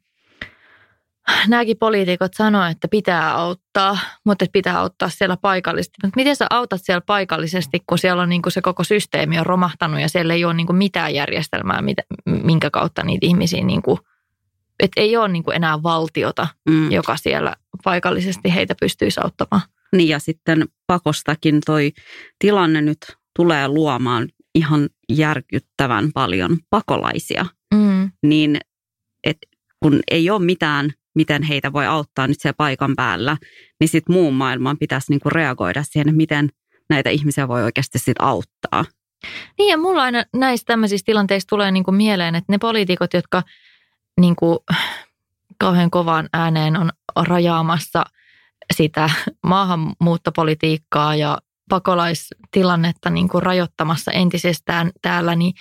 nämäkin 1.49 1.79
poliitikot 1.79 2.35
sanoo, 2.35 2.65
että 2.65 2.89
pitää 2.89 3.35
auttaa, 3.35 3.99
mutta 4.25 4.45
että 4.45 4.53
pitää 4.53 4.79
auttaa 4.79 5.09
siellä 5.09 5.37
paikallisesti. 5.37 5.95
Mutta 6.03 6.17
miten 6.17 6.37
sä 6.37 6.47
autat 6.51 6.81
siellä 6.85 7.01
paikallisesti, 7.01 7.83
kun 7.87 7.99
siellä 7.99 8.23
on 8.23 8.29
niin 8.29 8.43
kuin 8.43 8.53
se 8.53 8.61
koko 8.61 8.85
systeemi 8.85 9.39
on 9.39 9.47
romahtanut 9.47 10.01
ja 10.01 10.09
siellä 10.09 10.35
ei 10.35 10.45
ole 10.45 10.55
niin 10.55 10.67
kuin 10.67 10.77
mitään 10.77 11.15
järjestelmää, 11.15 11.83
mitä, 11.83 12.03
minkä 12.27 12.71
kautta 12.71 13.03
niitä 13.03 13.27
ihmisiä, 13.27 13.65
niin 13.65 13.83
kuin, 13.83 13.99
että 14.81 15.01
ei 15.01 15.17
ole 15.17 15.29
niin 15.29 15.45
kuin 15.45 15.57
enää 15.57 15.83
valtiota, 15.83 16.47
Mm. 16.69 16.93
joka 16.93 17.17
siellä 17.17 17.55
paikallisesti 17.85 18.55
heitä 18.55 18.75
pystyisi 18.81 19.21
auttamaan. 19.25 19.63
Niin 19.97 20.09
ja 20.09 20.19
sitten 20.19 20.65
pakostakin 20.87 21.61
toi 21.67 21.93
tilanne 22.39 22.81
nyt 22.81 22.99
tulee 23.37 23.69
luomaan 23.69 24.29
ihan 24.55 24.89
järkyttävän 25.13 26.13
paljon 26.15 26.57
pakolaisia. 26.71 27.47
Mm. 27.75 28.11
Niin 28.27 28.61
et 29.25 29.39
kun 29.83 30.01
ei 30.11 30.31
ole 30.31 30.45
mitään, 30.45 30.91
miten 31.15 31.43
heitä 31.43 31.73
voi 31.73 31.87
auttaa 31.87 32.27
nyt 32.27 32.41
siellä 32.41 32.55
paikan 32.57 32.97
päällä, 32.97 33.37
niin 33.81 33.89
sitten 33.89 34.15
muun 34.15 34.35
maailman 34.35 34.79
pitäisi 34.79 35.13
niinku 35.13 35.31
reagoida 35.31 35.83
siihen, 35.83 36.15
miten 36.17 36.49
näitä 36.91 37.11
ihmisiä 37.11 37.49
voi 37.49 37.63
oikeasti 37.63 37.99
sit 37.99 38.17
auttaa. 38.19 38.85
Niin 39.59 39.71
ja 39.71 39.79
mulla 39.79 40.03
aina 40.03 40.25
näistä 40.37 40.67
tämmöisistä 40.67 41.07
tilanteista 41.07 41.49
tulee 41.49 41.71
niin 41.71 41.85
kuin 41.85 41.95
mieleen, 41.95 42.35
että 42.35 42.53
ne 42.53 42.59
poliitikot, 42.59 43.13
jotka 43.15 43.43
niin 44.21 44.37
kuin 44.37 44.59
kauhean 45.59 45.91
kovaan 45.91 46.29
ääneen 46.33 46.81
on 46.81 46.91
rajaamassa 47.17 48.05
sitä 48.75 49.11
maahanmuuttopolitiikkaa 49.47 51.17
ja 51.17 51.39
pakolaistilannetta 51.69 53.11
niin 53.11 53.29
kuin 53.29 53.43
rajoittamassa 53.43 54.13
entisestään 54.13 54.91
täällä, 55.03 55.35
niin, 55.35 55.55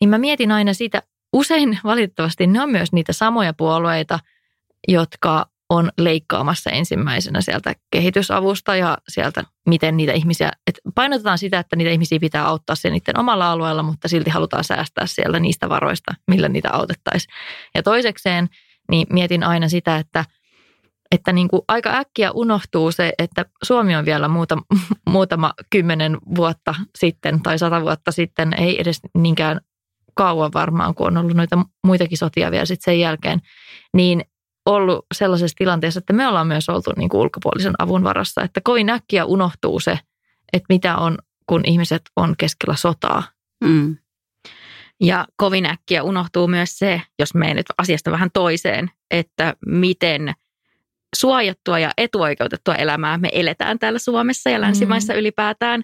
niin 0.00 0.08
mä 0.08 0.18
mietin 0.18 0.52
aina 0.52 0.74
sitä, 0.74 1.02
usein 1.32 1.78
valitettavasti 1.84 2.46
ne 2.46 2.62
on 2.62 2.70
myös 2.70 2.92
niitä 2.92 3.12
samoja 3.12 3.54
puolueita, 3.54 4.18
jotka 4.88 5.46
on 5.70 5.90
leikkaamassa 5.98 6.70
ensimmäisenä 6.70 7.40
sieltä 7.40 7.74
kehitysavusta 7.90 8.76
ja 8.76 8.98
sieltä, 9.08 9.44
miten 9.66 9.96
niitä 9.96 10.12
ihmisiä, 10.12 10.50
että 10.66 10.80
painotetaan 10.94 11.38
sitä, 11.38 11.58
että 11.58 11.76
niitä 11.76 11.90
ihmisiä 11.90 12.20
pitää 12.20 12.46
auttaa 12.46 12.76
sen 12.76 12.92
niiden 12.92 13.18
omalla 13.18 13.52
alueella, 13.52 13.82
mutta 13.82 14.08
silti 14.08 14.30
halutaan 14.30 14.64
säästää 14.64 15.06
siellä 15.06 15.40
niistä 15.40 15.68
varoista, 15.68 16.14
millä 16.26 16.48
niitä 16.48 16.68
autettaisiin. 16.72 17.34
Ja 17.74 17.82
toisekseen, 17.82 18.48
niin 18.90 19.06
mietin 19.12 19.44
aina 19.44 19.68
sitä, 19.68 19.96
että, 19.96 20.24
että 21.10 21.32
niin 21.32 21.48
kuin 21.48 21.62
aika 21.68 21.90
äkkiä 21.90 22.30
unohtuu 22.32 22.92
se, 22.92 23.12
että 23.18 23.44
Suomi 23.62 23.96
on 23.96 24.04
vielä 24.04 24.28
muuta, 24.28 24.58
muutama 25.10 25.52
kymmenen 25.70 26.18
vuotta 26.36 26.74
sitten 26.98 27.42
tai 27.42 27.58
sata 27.58 27.82
vuotta 27.82 28.12
sitten, 28.12 28.54
ei 28.58 28.80
edes 28.80 29.00
niinkään 29.14 29.60
kauan 30.14 30.50
varmaan, 30.54 30.94
kun 30.94 31.06
on 31.06 31.16
ollut 31.16 31.36
noita 31.36 31.58
muitakin 31.86 32.18
sotia 32.18 32.50
vielä 32.50 32.64
sitten 32.64 32.92
sen 32.92 33.00
jälkeen, 33.00 33.40
niin 33.94 34.24
ollut 34.66 35.06
sellaisessa 35.14 35.56
tilanteessa, 35.56 35.98
että 35.98 36.12
me 36.12 36.26
ollaan 36.26 36.46
myös 36.46 36.68
oltu 36.68 36.92
niin 36.96 37.08
kuin 37.08 37.20
ulkopuolisen 37.20 37.74
avun 37.78 38.04
varassa, 38.04 38.42
että 38.42 38.60
kovin 38.64 38.90
äkkiä 38.90 39.24
unohtuu 39.24 39.80
se, 39.80 39.98
että 40.52 40.66
mitä 40.68 40.96
on, 40.96 41.18
kun 41.46 41.60
ihmiset 41.64 42.02
on 42.16 42.34
keskellä 42.38 42.76
sotaa. 42.76 43.22
Mm. 43.64 43.96
Ja 45.00 45.26
kovin 45.36 45.66
äkkiä 45.66 46.02
unohtuu 46.02 46.48
myös 46.48 46.78
se, 46.78 47.02
jos 47.18 47.34
me 47.34 47.54
nyt 47.54 47.66
asiasta 47.78 48.10
vähän 48.10 48.30
toiseen, 48.34 48.90
että 49.10 49.54
miten 49.66 50.32
suojattua 51.16 51.78
ja 51.78 51.90
etuoikeutettua 51.98 52.74
elämää 52.74 53.18
me 53.18 53.28
eletään 53.32 53.78
täällä 53.78 53.98
Suomessa 53.98 54.50
ja 54.50 54.60
länsimaissa 54.60 55.14
ylipäätään. 55.14 55.82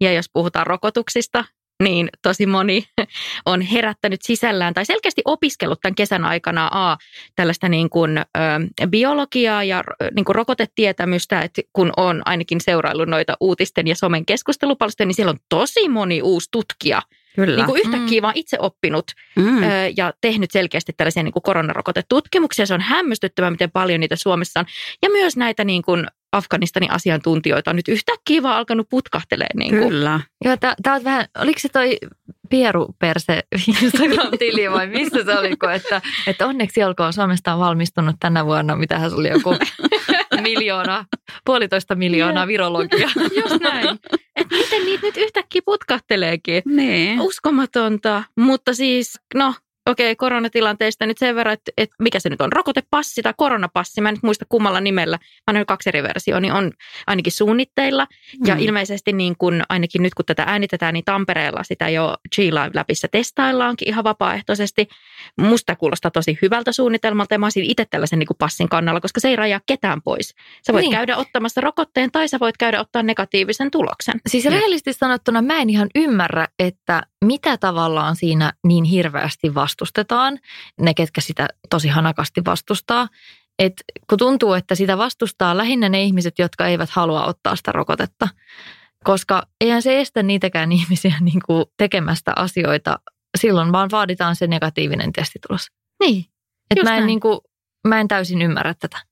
Ja 0.00 0.12
jos 0.12 0.30
puhutaan 0.32 0.66
rokotuksista, 0.66 1.44
niin 1.84 2.08
tosi 2.22 2.46
moni 2.46 2.84
on 3.46 3.60
herättänyt 3.60 4.22
sisällään 4.22 4.74
tai 4.74 4.84
selkeästi 4.86 5.22
opiskellut 5.24 5.80
tämän 5.80 5.94
kesän 5.94 6.24
aikana 6.24 6.68
A, 6.72 6.96
tällaista 7.36 7.68
niin 7.68 7.90
kuin, 7.90 8.18
ö, 8.18 8.22
biologiaa 8.86 9.64
ja 9.64 9.84
niin 10.16 10.24
kuin 10.24 10.36
rokotetietämystä, 10.36 11.40
että 11.40 11.62
kun 11.72 11.92
on 11.96 12.22
ainakin 12.24 12.60
seuraillut 12.60 13.08
noita 13.08 13.36
uutisten 13.40 13.86
ja 13.86 13.94
somen 13.96 14.26
keskustelupalstoja, 14.26 15.06
niin 15.06 15.14
siellä 15.14 15.30
on 15.30 15.38
tosi 15.48 15.88
moni 15.88 16.22
uusi 16.22 16.48
tutkija, 16.52 17.02
Kyllä. 17.36 17.56
niin 17.56 17.66
kuin 17.66 17.82
yhtäkkiä 17.86 18.20
Mm. 18.20 18.22
vaan 18.22 18.36
itse 18.36 18.56
oppinut 18.60 19.04
mm. 19.36 19.62
ö, 19.62 19.66
ja 19.96 20.12
tehnyt 20.20 20.50
selkeästi 20.50 20.92
tällaisia 20.96 21.22
niin 21.22 21.32
kuin 21.32 21.42
koronarokotetutkimuksia. 21.42 22.66
Se 22.66 22.74
on 22.74 22.80
hämmästyttävää, 22.80 23.50
miten 23.50 23.70
paljon 23.70 24.00
niitä 24.00 24.16
Suomessa 24.16 24.60
on. 24.60 24.66
Ja 25.02 25.10
myös 25.10 25.36
näitä 25.36 25.64
niin 25.64 25.82
kuin 25.82 26.06
Afganistanin 26.32 26.90
asiantuntijoita 26.90 27.70
on 27.70 27.76
nyt 27.76 27.88
yhtäkkiä 27.88 28.42
vaan 28.42 28.56
alkanut 28.56 28.88
putkahtelee. 28.88 29.48
Niin 29.54 29.70
kuin. 29.70 29.88
Kyllä. 29.88 30.20
Joo, 30.44 30.56
tää, 30.56 30.74
tää 30.82 30.94
on 30.94 31.04
vähän, 31.04 31.26
oliko 31.38 31.58
se 31.58 31.68
toi 31.68 31.98
Pieruperse 32.48 33.42
Instagram-tili 33.82 34.70
vai 34.70 34.86
missä 34.86 35.24
se 35.24 35.38
oli, 35.38 35.56
kun 35.56 35.72
että, 35.72 36.02
että 36.26 36.46
onneksi 36.46 36.84
olkoon 36.84 37.12
Suomesta 37.12 37.54
on 37.54 37.60
valmistunut 37.60 38.16
tänä 38.20 38.46
vuonna, 38.46 38.76
mitähän 38.76 39.10
se 39.10 39.16
oli 39.16 39.28
joku 39.28 39.56
miljoona, 40.42 41.04
puolitoista 41.44 41.94
miljoonaa 41.94 42.46
virologia. 42.46 43.08
Just 43.42 43.60
näin. 43.60 43.88
Että 44.36 44.56
miten 44.56 44.84
niitä 44.84 45.06
nyt 45.06 45.16
yhtäkkiä 45.16 45.62
putkahteleekin. 45.64 46.62
Niin. 46.66 47.20
Uskomatonta, 47.20 48.24
mutta 48.36 48.74
siis 48.74 49.20
no 49.34 49.54
okei, 49.86 50.06
okay, 50.06 50.16
koronatilanteesta 50.16 51.06
nyt 51.06 51.18
sen 51.18 51.36
verran, 51.36 51.52
että, 51.52 51.72
että 51.76 51.96
mikä 51.98 52.20
se 52.20 52.28
nyt 52.28 52.40
on, 52.40 52.52
rokotepassi 52.52 53.22
tai 53.22 53.34
koronapassi, 53.36 54.00
mä 54.00 54.08
en 54.08 54.14
nyt 54.14 54.22
muista 54.22 54.44
kummalla 54.48 54.80
nimellä, 54.80 55.18
mä 55.18 55.50
olen 55.50 55.66
kaksi 55.66 55.88
eri 55.88 56.02
versioa, 56.02 56.40
niin 56.40 56.52
on 56.52 56.72
ainakin 57.06 57.32
suunnitteilla. 57.32 58.04
Mm. 58.04 58.46
Ja 58.46 58.56
ilmeisesti 58.58 59.12
niin 59.12 59.34
kun, 59.38 59.62
ainakin 59.68 60.02
nyt 60.02 60.14
kun 60.14 60.24
tätä 60.24 60.44
äänitetään, 60.46 60.94
niin 60.94 61.04
Tampereella 61.04 61.62
sitä 61.62 61.88
jo 61.88 62.16
G-Live-läpissä 62.34 63.08
testaillaankin 63.08 63.88
ihan 63.88 64.04
vapaaehtoisesti. 64.04 64.88
Musta 65.40 65.76
kuulostaa 65.76 66.10
tosi 66.10 66.38
hyvältä 66.42 66.72
suunnitelmalta 66.72 67.34
ja 67.34 67.38
mä 67.38 67.46
olisin 67.46 67.70
itse 67.70 67.86
tällaisen 67.90 68.18
niin 68.18 68.28
passin 68.38 68.68
kannalla, 68.68 69.00
koska 69.00 69.20
se 69.20 69.28
ei 69.28 69.36
rajaa 69.36 69.60
ketään 69.66 70.02
pois. 70.02 70.34
Sä 70.66 70.72
voit 70.72 70.82
niin. 70.82 70.92
käydä 70.92 71.16
ottamassa 71.16 71.60
rokotteen 71.60 72.10
tai 72.12 72.28
sä 72.28 72.40
voit 72.40 72.56
käydä 72.56 72.80
ottaa 72.80 73.02
negatiivisen 73.02 73.70
tuloksen. 73.70 74.14
Siis 74.28 74.44
rehellisesti 74.44 74.92
sanottuna 74.92 75.42
mä 75.42 75.58
en 75.58 75.70
ihan 75.70 75.88
ymmärrä, 75.94 76.48
että 76.58 77.02
mitä 77.22 77.58
tavallaan 77.58 78.16
siinä 78.16 78.52
niin 78.66 78.84
hirveästi 78.84 79.54
vastustetaan, 79.54 80.38
ne 80.80 80.94
ketkä 80.94 81.20
sitä 81.20 81.48
tosi 81.70 81.88
hanakasti 81.88 82.44
vastustaa. 82.44 83.08
Et 83.58 83.72
kun 84.10 84.18
tuntuu, 84.18 84.52
että 84.52 84.74
sitä 84.74 84.98
vastustaa 84.98 85.56
lähinnä 85.56 85.88
ne 85.88 86.02
ihmiset, 86.02 86.38
jotka 86.38 86.66
eivät 86.66 86.90
halua 86.90 87.26
ottaa 87.26 87.56
sitä 87.56 87.72
rokotetta. 87.72 88.28
Koska 89.04 89.42
eihän 89.60 89.82
se 89.82 90.00
estä 90.00 90.22
niitäkään 90.22 90.72
ihmisiä 90.78 91.14
niin 91.20 91.40
kuin 91.46 91.64
tekemästä 91.76 92.32
asioita. 92.36 92.98
Silloin 93.38 93.72
vaan 93.72 93.90
vaaditaan 93.90 94.36
se 94.36 94.46
negatiivinen 94.46 95.12
testitulos. 95.12 95.66
Niin, 96.00 96.24
Et 96.70 96.84
mä, 96.84 96.96
en, 96.96 97.06
niin 97.06 97.20
kuin, 97.20 97.38
mä 97.88 98.00
en 98.00 98.08
täysin 98.08 98.42
ymmärrä 98.42 98.74
tätä. 98.74 99.02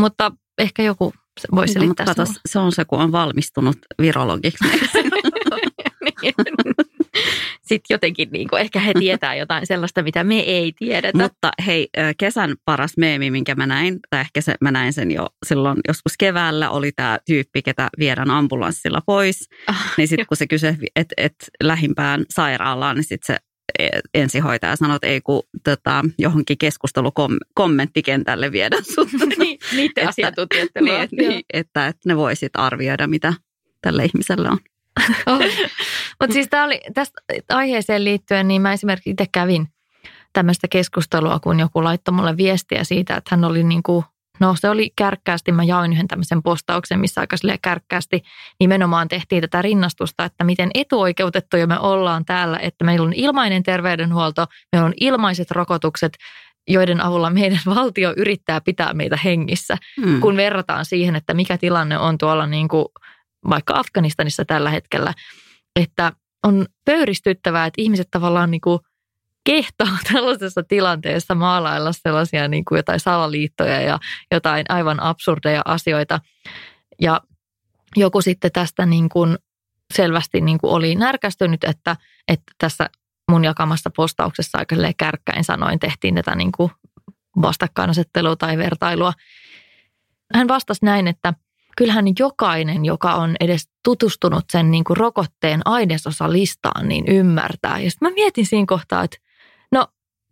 Mutta 0.00 0.32
ehkä 0.58 0.82
joku 0.82 1.12
voisi 1.54 1.74
no, 1.74 1.80
selittää 1.80 2.06
no, 2.06 2.14
kato, 2.14 2.32
Se 2.46 2.58
on 2.58 2.72
se, 2.72 2.84
kun 2.84 3.00
on 3.00 3.12
valmistunut 3.12 3.76
virologiksi. 3.98 4.64
niin 6.22 6.34
sitten 7.66 7.94
jotenkin 7.94 8.28
niin 8.32 8.48
kuin, 8.48 8.60
ehkä 8.62 8.80
he 8.80 8.92
tietää 8.98 9.34
jotain 9.44 9.66
sellaista, 9.66 10.02
mitä 10.02 10.24
me 10.24 10.38
ei 10.40 10.72
tiedetä. 10.78 11.18
Mutta 11.18 11.50
hei, 11.66 11.88
kesän 12.18 12.54
paras 12.64 12.96
meemi, 12.96 13.30
minkä 13.30 13.54
mä 13.54 13.66
näin, 13.66 13.98
tai 14.10 14.20
ehkä 14.20 14.40
se, 14.40 14.54
mä 14.60 14.70
näin 14.70 14.92
sen 14.92 15.10
jo 15.10 15.26
silloin 15.46 15.80
joskus 15.88 16.12
keväällä, 16.18 16.70
oli 16.70 16.92
tämä 16.92 17.18
tyyppi, 17.26 17.62
ketä 17.62 17.88
viedään 17.98 18.30
ambulanssilla 18.30 19.00
pois. 19.06 19.48
Ah, 19.66 19.94
niin 19.96 20.08
sitten 20.08 20.26
kun 20.26 20.36
se 20.36 20.46
kysyi, 20.46 20.76
että 20.96 21.14
et 21.16 21.34
lähimpään 21.62 22.24
sairaalaan, 22.30 22.96
niin 22.96 23.04
sitten 23.04 23.36
se 23.36 23.36
e, 23.78 23.88
ensihoitaja 24.14 24.76
sanoi, 24.76 24.96
että 24.96 25.06
ei 25.06 25.20
kun 25.20 25.42
tota, 25.64 26.04
johonkin 26.18 26.58
keskustelukommenttikentälle 26.58 28.52
viedä 28.52 28.76
sut. 28.94 29.08
niin, 29.38 29.58
niiden 29.72 30.08
asiantuntijoiden 30.08 30.84
niin, 30.84 31.08
niin, 31.12 31.42
että, 31.52 31.86
että 31.86 32.00
ne 32.06 32.16
voisit 32.16 32.52
arvioida, 32.54 33.06
mitä 33.06 33.34
tälle 33.82 34.04
ihmiselle 34.04 34.48
on. 34.48 34.58
Oh. 35.26 35.40
Mutta 36.20 36.32
siis 36.32 36.48
oli, 36.64 36.80
tästä 36.94 37.20
aiheeseen 37.48 38.04
liittyen, 38.04 38.48
niin 38.48 38.62
mä 38.62 38.72
esimerkiksi 38.72 39.10
itse 39.10 39.26
kävin 39.32 39.68
tämmöistä 40.32 40.68
keskustelua, 40.70 41.40
kun 41.40 41.60
joku 41.60 41.84
laittoi 41.84 42.14
mulle 42.14 42.36
viestiä 42.36 42.84
siitä, 42.84 43.16
että 43.16 43.28
hän 43.36 43.44
oli 43.44 43.64
niin 43.64 43.82
kuin, 43.82 44.04
no 44.40 44.54
se 44.58 44.70
oli 44.70 44.92
kärkkäästi, 44.96 45.52
mä 45.52 45.64
jaoin 45.64 45.92
yhden 45.92 46.08
tämmöisen 46.08 46.42
postauksen, 46.42 47.00
missä 47.00 47.20
aika 47.20 47.36
kärkkäästi 47.62 48.22
nimenomaan 48.60 49.08
tehtiin 49.08 49.40
tätä 49.40 49.62
rinnastusta, 49.62 50.24
että 50.24 50.44
miten 50.44 50.70
etuoikeutettuja 50.74 51.66
me 51.66 51.78
ollaan 51.78 52.24
täällä, 52.24 52.58
että 52.58 52.84
meillä 52.84 53.06
on 53.06 53.12
ilmainen 53.12 53.62
terveydenhuolto, 53.62 54.46
meillä 54.72 54.86
on 54.86 54.94
ilmaiset 55.00 55.50
rokotukset, 55.50 56.12
joiden 56.68 57.00
avulla 57.00 57.30
meidän 57.30 57.60
valtio 57.74 58.14
yrittää 58.16 58.60
pitää 58.60 58.94
meitä 58.94 59.18
hengissä, 59.24 59.76
hmm. 60.04 60.20
kun 60.20 60.36
verrataan 60.36 60.84
siihen, 60.84 61.16
että 61.16 61.34
mikä 61.34 61.58
tilanne 61.58 61.98
on 61.98 62.18
tuolla 62.18 62.46
niin 62.46 62.68
kuin 62.68 62.86
vaikka 63.48 63.74
Afganistanissa 63.78 64.44
tällä 64.44 64.70
hetkellä, 64.70 65.14
että 65.76 66.12
on 66.42 66.66
pöyristyttävää, 66.84 67.66
että 67.66 67.82
ihmiset 67.82 68.08
tavallaan 68.10 68.50
niin 68.50 68.60
kuin 68.60 68.78
kehtaa 69.44 69.98
tällaisessa 70.12 70.62
tilanteessa 70.62 71.34
maalailla 71.34 71.92
sellaisia 71.92 72.48
niin 72.48 72.64
kuin 72.64 72.76
jotain 72.76 73.00
salaliittoja 73.00 73.80
ja 73.80 73.98
jotain 74.30 74.66
aivan 74.68 75.02
absurdeja 75.02 75.62
asioita. 75.64 76.20
Ja 77.00 77.20
joku 77.96 78.22
sitten 78.22 78.52
tästä 78.52 78.86
niin 78.86 79.08
kuin 79.08 79.38
selvästi 79.94 80.40
niin 80.40 80.58
kuin 80.58 80.72
oli 80.72 80.94
närkästynyt, 80.94 81.64
että, 81.64 81.96
että 82.28 82.52
tässä 82.58 82.90
mun 83.30 83.44
jakamassa 83.44 83.90
postauksessa 83.96 84.58
aika 84.58 84.76
kärkkäin 84.96 85.44
sanoin 85.44 85.78
tehtiin 85.78 86.14
tätä 86.14 86.34
niin 86.34 86.52
kuin 86.52 86.70
vastakkainasettelua 87.42 88.36
tai 88.36 88.58
vertailua. 88.58 89.12
Hän 90.34 90.48
vastasi 90.48 90.84
näin, 90.84 91.08
että– 91.08 91.34
kyllähän 91.76 92.04
jokainen, 92.18 92.84
joka 92.84 93.14
on 93.14 93.36
edes 93.40 93.68
tutustunut 93.84 94.44
sen 94.52 94.70
niin 94.70 94.84
kuin 94.84 94.96
rokotteen 94.96 95.60
ainesosalistaan, 95.64 96.88
niin 96.88 97.04
ymmärtää. 97.08 97.78
Ja 97.78 97.90
sitten 97.90 98.08
mä 98.08 98.14
mietin 98.14 98.46
siinä 98.46 98.66
kohtaa, 98.66 99.02
että 99.04 99.16
no 99.72 99.86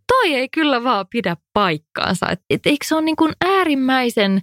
toi 0.07 0.33
ei 0.33 0.49
kyllä 0.49 0.83
vaan 0.83 1.05
pidä 1.09 1.37
paikkaansa. 1.53 2.29
Et, 2.29 2.41
et, 2.49 2.65
eikö 2.65 2.85
se 2.87 2.95
ole 2.95 3.03
niin 3.03 3.15
kuin 3.15 3.33
äärimmäisen, 3.45 4.41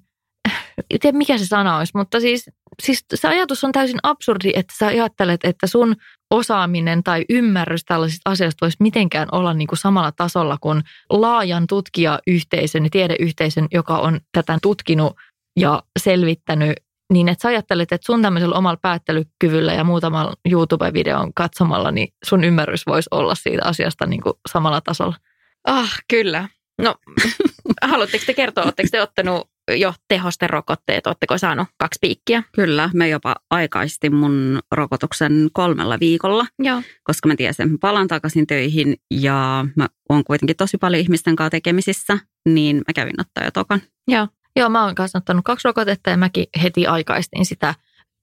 en 0.90 1.00
tiedä 1.00 1.18
mikä 1.18 1.38
se 1.38 1.46
sana 1.46 1.76
olisi, 1.76 1.92
mutta 1.94 2.20
siis, 2.20 2.50
siis 2.82 3.04
se 3.14 3.28
ajatus 3.28 3.64
on 3.64 3.72
täysin 3.72 3.98
absurdi, 4.02 4.52
että 4.54 4.74
sä 4.78 4.86
ajattelet, 4.86 5.40
että 5.44 5.66
sun 5.66 5.96
osaaminen 6.30 7.02
tai 7.02 7.24
ymmärrys 7.30 7.84
tällaisista 7.84 8.30
asioista 8.30 8.66
voisi 8.66 8.76
mitenkään 8.80 9.28
olla 9.32 9.54
niin 9.54 9.68
kuin 9.68 9.78
samalla 9.78 10.12
tasolla 10.12 10.58
kuin 10.60 10.82
laajan 11.10 11.66
tutkijayhteisön 11.66 12.84
ja 12.84 12.90
tiedeyhteisön, 12.90 13.68
joka 13.72 13.98
on 13.98 14.20
tätä 14.32 14.58
tutkinut 14.62 15.16
ja 15.60 15.82
selvittänyt 15.98 16.72
niin 17.12 17.28
että 17.28 17.42
sä 17.42 17.48
ajattelet, 17.48 17.92
että 17.92 18.06
sun 18.06 18.22
tämmöisellä 18.22 18.56
omalla 18.56 18.78
päättelykyvyllä 18.82 19.72
ja 19.72 19.84
muutamalla 19.84 20.34
YouTube-videon 20.50 21.34
katsomalla, 21.34 21.90
niin 21.90 22.08
sun 22.24 22.44
ymmärrys 22.44 22.86
voisi 22.86 23.08
olla 23.10 23.34
siitä 23.34 23.62
asiasta 23.64 24.06
niin 24.06 24.22
kuin 24.22 24.34
samalla 24.52 24.80
tasolla. 24.80 25.16
Ah, 25.64 25.92
kyllä. 26.10 26.48
No, 26.82 26.94
haluatteko 27.90 28.24
te 28.26 28.34
kertoa, 28.34 28.64
oletteko 28.64 28.88
te 28.92 29.02
ottanut 29.02 29.50
jo 29.70 29.94
tehosterokotteet, 30.08 31.06
oletteko 31.06 31.38
saanut 31.38 31.68
kaksi 31.78 31.98
piikkiä? 32.00 32.42
Kyllä, 32.52 32.90
me 32.94 33.08
jopa 33.08 33.36
aikaistin 33.50 34.14
mun 34.14 34.60
rokotuksen 34.72 35.48
kolmella 35.52 36.00
viikolla, 36.00 36.46
Joo. 36.58 36.82
koska 37.04 37.28
mä 37.28 37.36
tiesin, 37.36 37.62
että 37.62 37.74
mä 37.74 37.78
palaan 37.80 38.08
takaisin 38.08 38.46
töihin 38.46 38.96
ja 39.10 39.66
mä 39.76 39.86
oon 40.08 40.24
kuitenkin 40.24 40.56
tosi 40.56 40.78
paljon 40.78 41.00
ihmisten 41.00 41.36
kanssa 41.36 41.50
tekemisissä, 41.50 42.18
niin 42.48 42.76
mä 42.76 42.92
kävin 42.94 43.20
ottaa 43.20 43.44
jo 43.44 43.50
tokan. 43.50 43.82
Joo. 44.08 44.28
Joo, 44.56 44.68
mä 44.68 44.84
oon 44.84 44.94
kanssa 44.94 45.18
ottanut 45.18 45.44
kaksi 45.44 45.68
rokotetta 45.68 46.10
ja 46.10 46.16
mäkin 46.16 46.46
heti 46.62 46.86
aikaistin 46.86 47.46
sitä 47.46 47.74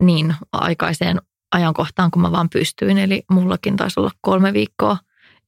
niin 0.03 0.35
aikaiseen 0.51 1.21
ajankohtaan, 1.51 2.11
kun 2.11 2.21
mä 2.21 2.31
vaan 2.31 2.49
pystyin. 2.49 2.97
Eli 2.97 3.23
mullakin 3.31 3.75
taisi 3.75 3.99
olla 3.99 4.11
kolme 4.21 4.53
viikkoa 4.53 4.97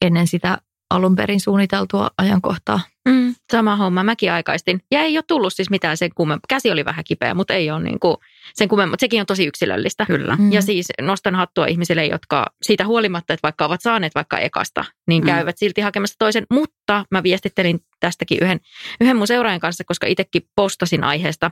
ennen 0.01 0.27
sitä 0.27 0.57
alun 0.89 1.15
perin 1.15 1.39
suunniteltua 1.39 2.09
ajankohtaa. 2.17 2.79
Mm, 3.09 3.35
sama 3.51 3.75
homma, 3.75 4.03
mäkin 4.03 4.31
aikaistin. 4.31 4.81
Ja 4.91 5.01
ei 5.01 5.17
ole 5.17 5.23
tullut 5.27 5.53
siis 5.53 5.69
mitään 5.69 5.97
sen 5.97 6.09
kummempaa. 6.15 6.45
Käsi 6.49 6.71
oli 6.71 6.85
vähän 6.85 7.03
kipeä, 7.03 7.33
mutta 7.33 7.53
ei 7.53 7.71
ole 7.71 7.83
niin 7.83 7.99
kuin 7.99 8.17
sen 8.53 8.67
kummempaa. 8.67 8.95
Sekin 8.99 9.19
on 9.19 9.25
tosi 9.25 9.45
yksilöllistä. 9.45 10.05
Kyllä. 10.05 10.35
Mm. 10.35 10.51
Ja 10.51 10.61
siis 10.61 10.87
nostan 11.01 11.35
hattua 11.35 11.65
ihmisille, 11.65 12.05
jotka 12.05 12.45
siitä 12.61 12.85
huolimatta, 12.85 13.33
että 13.33 13.43
vaikka 13.43 13.65
ovat 13.65 13.81
saaneet 13.81 14.15
vaikka 14.15 14.37
ekasta, 14.37 14.85
niin 15.07 15.23
mm. 15.23 15.27
käyvät 15.27 15.57
silti 15.57 15.81
hakemassa 15.81 16.15
toisen. 16.19 16.45
Mutta 16.51 17.05
mä 17.11 17.23
viestittelin 17.23 17.79
tästäkin 18.01 18.37
yhden, 18.41 18.59
yhden 19.01 19.17
mun 19.17 19.27
seuraajan 19.27 19.59
kanssa, 19.59 19.83
koska 19.83 20.07
itsekin 20.07 20.41
postasin 20.55 21.03
aiheesta, 21.03 21.51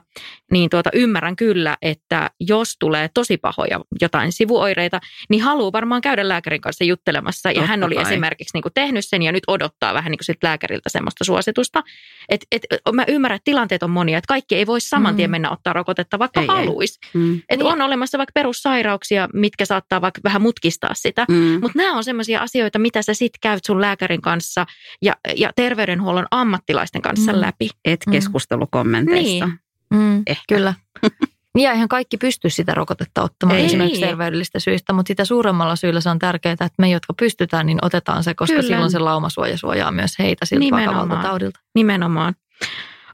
niin 0.52 0.70
tuota, 0.70 0.90
ymmärrän 0.94 1.36
kyllä, 1.36 1.76
että 1.82 2.30
jos 2.40 2.76
tulee 2.78 3.10
tosi 3.14 3.36
pahoja 3.36 3.80
jotain 4.00 4.32
sivuoireita, 4.32 5.00
niin 5.28 5.42
haluaa 5.42 5.72
varmaan 5.72 6.00
käydä 6.00 6.28
lääkärin 6.28 6.60
kanssa 6.60 6.84
juttelemassa. 6.84 7.50
Ja 7.50 7.54
Totta 7.54 7.66
hän 7.66 7.84
oli 7.84 7.94
kai. 7.94 8.04
esimerkiksi 8.04 8.56
niin 8.56 8.62
kuin 8.62 8.74
tehnyt 8.74 9.04
sen 9.06 9.22
ja 9.22 9.32
nyt 9.32 9.44
odottaa 9.46 9.94
vähän 9.94 10.10
niin 10.10 10.18
kuin 10.26 10.36
lääkäriltä 10.42 10.88
semmoista 10.88 11.24
suositusta. 11.24 11.82
Et, 12.28 12.46
et, 12.52 12.62
mä 12.92 13.04
ymmärrän, 13.08 13.36
että 13.36 13.44
tilanteet 13.44 13.82
on 13.82 13.90
monia, 13.90 14.18
että 14.18 14.28
kaikki 14.28 14.56
ei 14.56 14.66
voi 14.66 14.80
saman 14.80 15.16
tien 15.16 15.30
mm. 15.30 15.32
mennä 15.32 15.50
ottaa 15.50 15.72
rokotetta, 15.72 16.18
vaikka 16.18 16.42
haluaisi. 16.46 16.98
Mm. 17.14 17.36
Että 17.36 17.64
niin. 17.64 17.72
on 17.72 17.80
olemassa 17.80 18.18
vaikka 18.18 18.32
perussairauksia, 18.34 19.28
mitkä 19.32 19.64
saattaa 19.64 20.00
vaikka 20.00 20.20
vähän 20.24 20.42
mutkistaa 20.42 20.94
sitä. 20.94 21.26
Mm. 21.28 21.58
Mutta 21.60 21.78
nämä 21.78 21.96
on 21.96 22.04
semmoisia 22.04 22.40
asioita, 22.40 22.78
mitä 22.78 23.02
sä 23.02 23.14
sit 23.14 23.32
käyt 23.40 23.64
sun 23.64 23.80
lääkärin 23.80 24.20
kanssa 24.20 24.66
ja, 25.02 25.16
ja 25.36 25.52
terveydenhuollon 25.56 26.26
ammattilaisten 26.40 27.02
kanssa 27.02 27.32
mm. 27.32 27.40
läpi. 27.40 27.70
Et 27.84 28.00
mm. 28.06 28.12
keskustelukommenteista. 28.12 29.46
Niin. 29.46 29.60
Mm, 29.94 30.22
Ehkä. 30.26 30.44
Kyllä. 30.48 30.74
Niin 31.54 31.64
ja 31.64 31.72
ihan 31.72 31.88
kaikki 31.88 32.16
pysty 32.16 32.50
sitä 32.50 32.74
rokotetta 32.74 33.22
ottamaan 33.22 33.58
ei, 33.58 33.64
esimerkiksi 33.64 34.00
terveydellistä 34.00 34.58
syistä, 34.58 34.92
mutta 34.92 35.08
sitä 35.08 35.24
suuremmalla 35.24 35.76
syyllä 35.76 36.00
se 36.00 36.10
on 36.10 36.18
tärkeää, 36.18 36.52
että 36.52 36.68
me, 36.78 36.90
jotka 36.90 37.14
pystytään, 37.14 37.66
niin 37.66 37.78
otetaan 37.82 38.24
se, 38.24 38.34
koska 38.34 38.56
Kyllä. 38.56 38.68
silloin 38.68 38.90
se 38.90 38.98
laumasuoja 38.98 39.58
suojaa 39.58 39.90
myös 39.90 40.18
heitä 40.18 40.46
siltä 40.46 40.64
Nimenomaan. 40.64 41.08
vakavalta 41.08 41.28
taudilta. 41.28 41.60
Nimenomaan. 41.74 42.34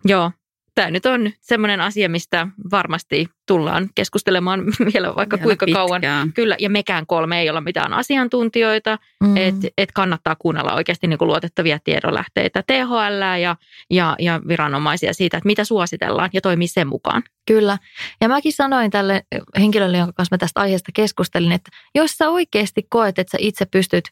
Joo, 0.05 0.31
tämä 0.77 0.91
nyt 0.91 1.07
on 1.07 1.31
semmoinen 1.41 1.81
asia, 1.81 2.09
mistä 2.09 2.47
varmasti 2.71 3.29
tullaan 3.47 3.89
keskustelemaan 3.95 4.61
vielä 4.95 5.15
vaikka 5.17 5.37
vielä 5.37 5.45
kuinka 5.45 5.67
pitkään. 5.67 5.87
kauan. 5.87 6.33
Kyllä, 6.35 6.57
ja 6.59 6.71
mekään 6.71 7.07
kolme 7.07 7.41
ei 7.41 7.51
olla 7.51 7.61
mitään 7.61 7.93
asiantuntijoita, 7.93 8.99
mm. 9.23 9.37
että 9.37 9.69
et 9.79 9.93
kannattaa 9.93 10.37
kuunnella 10.39 10.75
oikeasti 10.75 11.07
niin 11.07 11.19
kuin 11.19 11.29
luotettavia 11.29 11.79
tiedonlähteitä, 11.85 12.63
THL 12.63 13.41
ja, 13.41 13.57
ja, 13.91 14.17
ja 14.19 14.41
viranomaisia 14.49 15.15
siitä, 15.15 15.37
että 15.37 15.47
mitä 15.47 15.65
suositellaan 15.65 16.31
ja 16.33 16.41
toimii 16.41 16.69
sen 16.69 16.89
mukaan. 16.89 17.23
Kyllä, 17.47 17.79
ja 18.21 18.29
mäkin 18.29 18.53
sanoin 18.53 18.91
tälle 18.91 19.23
henkilölle, 19.59 19.99
jonka 19.99 20.13
kanssa 20.13 20.35
mä 20.35 20.39
tästä 20.39 20.61
aiheesta 20.61 20.93
keskustelin, 20.95 21.53
että 21.53 21.71
jos 21.95 22.11
sä 22.11 22.29
oikeasti 22.29 22.87
koet, 22.91 23.19
että 23.19 23.31
sä 23.31 23.39
itse 23.41 23.67
pystyt 23.67 24.05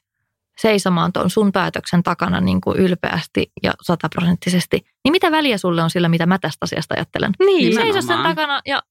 seisomaan 0.61 1.13
tuon 1.13 1.31
sun 1.31 1.53
päätöksen 1.53 2.03
takana 2.03 2.41
niin 2.41 2.61
kuin 2.61 2.79
ylpeästi 2.79 3.53
ja 3.63 3.73
sataprosenttisesti, 3.83 4.87
niin 5.05 5.13
mitä 5.13 5.31
väliä 5.31 5.59
sulle 5.59 5.83
on 5.83 5.91
sillä, 5.91 6.09
mitä 6.09 6.27
mä 6.27 6.39
tästä 6.39 6.59
asiasta 6.65 6.95
ajattelen? 6.95 7.33
Niin, 7.47 7.75
Seiso 7.75 8.03
sen 8.03 8.23
takana 8.23 8.61
ja 8.67 8.83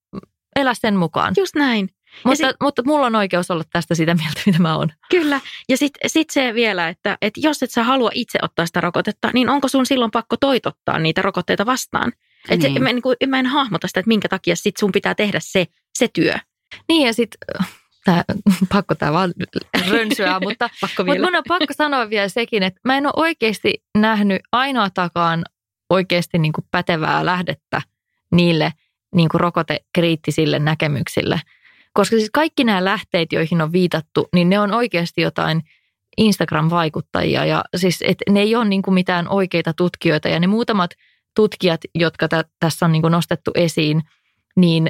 elä 0.55 0.73
sen 0.73 0.95
mukaan. 0.95 1.33
just 1.37 1.55
näin. 1.55 1.89
Mutta, 2.23 2.47
sit- 2.47 2.55
mutta 2.61 2.81
mulla 2.85 3.05
on 3.05 3.15
oikeus 3.15 3.51
olla 3.51 3.63
tästä 3.71 3.95
sitä 3.95 4.15
mieltä, 4.15 4.41
mitä 4.45 4.59
mä 4.59 4.75
oon. 4.77 4.89
Kyllä. 5.09 5.39
Ja 5.69 5.77
sitten 5.77 6.09
sit 6.09 6.29
se 6.29 6.53
vielä, 6.53 6.89
että, 6.89 7.17
että 7.21 7.39
jos 7.43 7.63
et 7.63 7.71
sä 7.71 7.83
halua 7.83 8.09
itse 8.13 8.39
ottaa 8.41 8.65
sitä 8.65 8.81
rokotetta, 8.81 9.29
niin 9.33 9.49
onko 9.49 9.67
sun 9.67 9.85
silloin 9.85 10.11
pakko 10.11 10.37
toitottaa 10.37 10.99
niitä 10.99 11.21
rokotteita 11.21 11.65
vastaan? 11.65 12.11
Et 12.49 12.59
Niin. 12.59 12.73
niin. 12.73 12.83
mä, 12.83 12.89
niin 12.93 13.01
kuin, 13.01 13.15
mä 13.27 13.39
en 13.39 13.45
hahmota 13.45 13.87
sitä, 13.87 13.99
että 13.99 14.07
minkä 14.07 14.29
takia 14.29 14.55
sit 14.55 14.77
sun 14.77 14.91
pitää 14.91 15.15
tehdä 15.15 15.39
se, 15.41 15.65
se 15.97 16.07
työ. 16.13 16.33
Niin 16.87 17.07
ja 17.07 17.13
sitten, 17.13 17.65
tää, 18.05 18.23
pakko 18.73 18.95
tämä 18.95 19.13
vaan 19.13 19.33
rönsyä, 19.89 20.39
mutta, 20.43 20.69
Pakko 20.81 21.03
mutta 21.03 21.21
mun 21.21 21.35
on 21.35 21.43
pakko 21.47 21.73
sanoa 21.73 22.09
vielä 22.09 22.29
sekin, 22.29 22.63
että 22.63 22.79
mä 22.85 22.97
en 22.97 23.05
ole 23.05 23.13
oikeasti 23.15 23.83
nähnyt 23.97 24.41
ainoatakaan 24.51 25.43
oikeasti 25.89 26.37
niin 26.37 26.53
kuin 26.53 26.65
pätevää 26.71 27.25
lähdettä 27.25 27.81
niille 28.31 28.73
niin 29.15 29.29
kuin 29.29 29.41
rokotekriittisille 29.41 30.59
näkemyksille. 30.59 31.41
Koska 31.93 32.15
siis 32.15 32.29
kaikki 32.33 32.63
nämä 32.63 32.85
lähteet, 32.85 33.33
joihin 33.33 33.61
on 33.61 33.71
viitattu, 33.71 34.27
niin 34.33 34.49
ne 34.49 34.59
on 34.59 34.73
oikeasti 34.73 35.21
jotain 35.21 35.63
Instagram-vaikuttajia. 36.17 37.45
Ja 37.45 37.63
siis, 37.75 38.03
et 38.07 38.17
ne 38.29 38.41
ei 38.41 38.55
ole 38.55 38.65
niin 38.65 38.81
kuin 38.81 38.93
mitään 38.93 39.29
oikeita 39.29 39.73
tutkijoita. 39.73 40.29
Ja 40.29 40.39
ne 40.39 40.47
muutamat 40.47 40.91
tutkijat, 41.35 41.81
jotka 41.95 42.27
tä, 42.27 42.43
tässä 42.59 42.85
on 42.85 42.91
niin 42.91 43.01
kuin 43.01 43.11
nostettu 43.11 43.51
esiin, 43.55 44.01
niin 44.55 44.89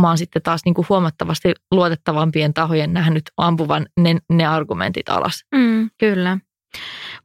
mä 0.00 0.08
oon 0.08 0.18
sitten 0.18 0.42
taas 0.42 0.60
niin 0.64 0.74
kuin 0.74 0.86
huomattavasti 0.88 1.54
luotettavampien 1.70 2.54
tahojen 2.54 2.92
nähnyt 2.92 3.22
ampuvan 3.36 3.86
ne, 4.00 4.16
ne 4.30 4.46
argumentit 4.46 5.08
alas. 5.08 5.44
Mm, 5.54 5.90
kyllä. 5.98 6.38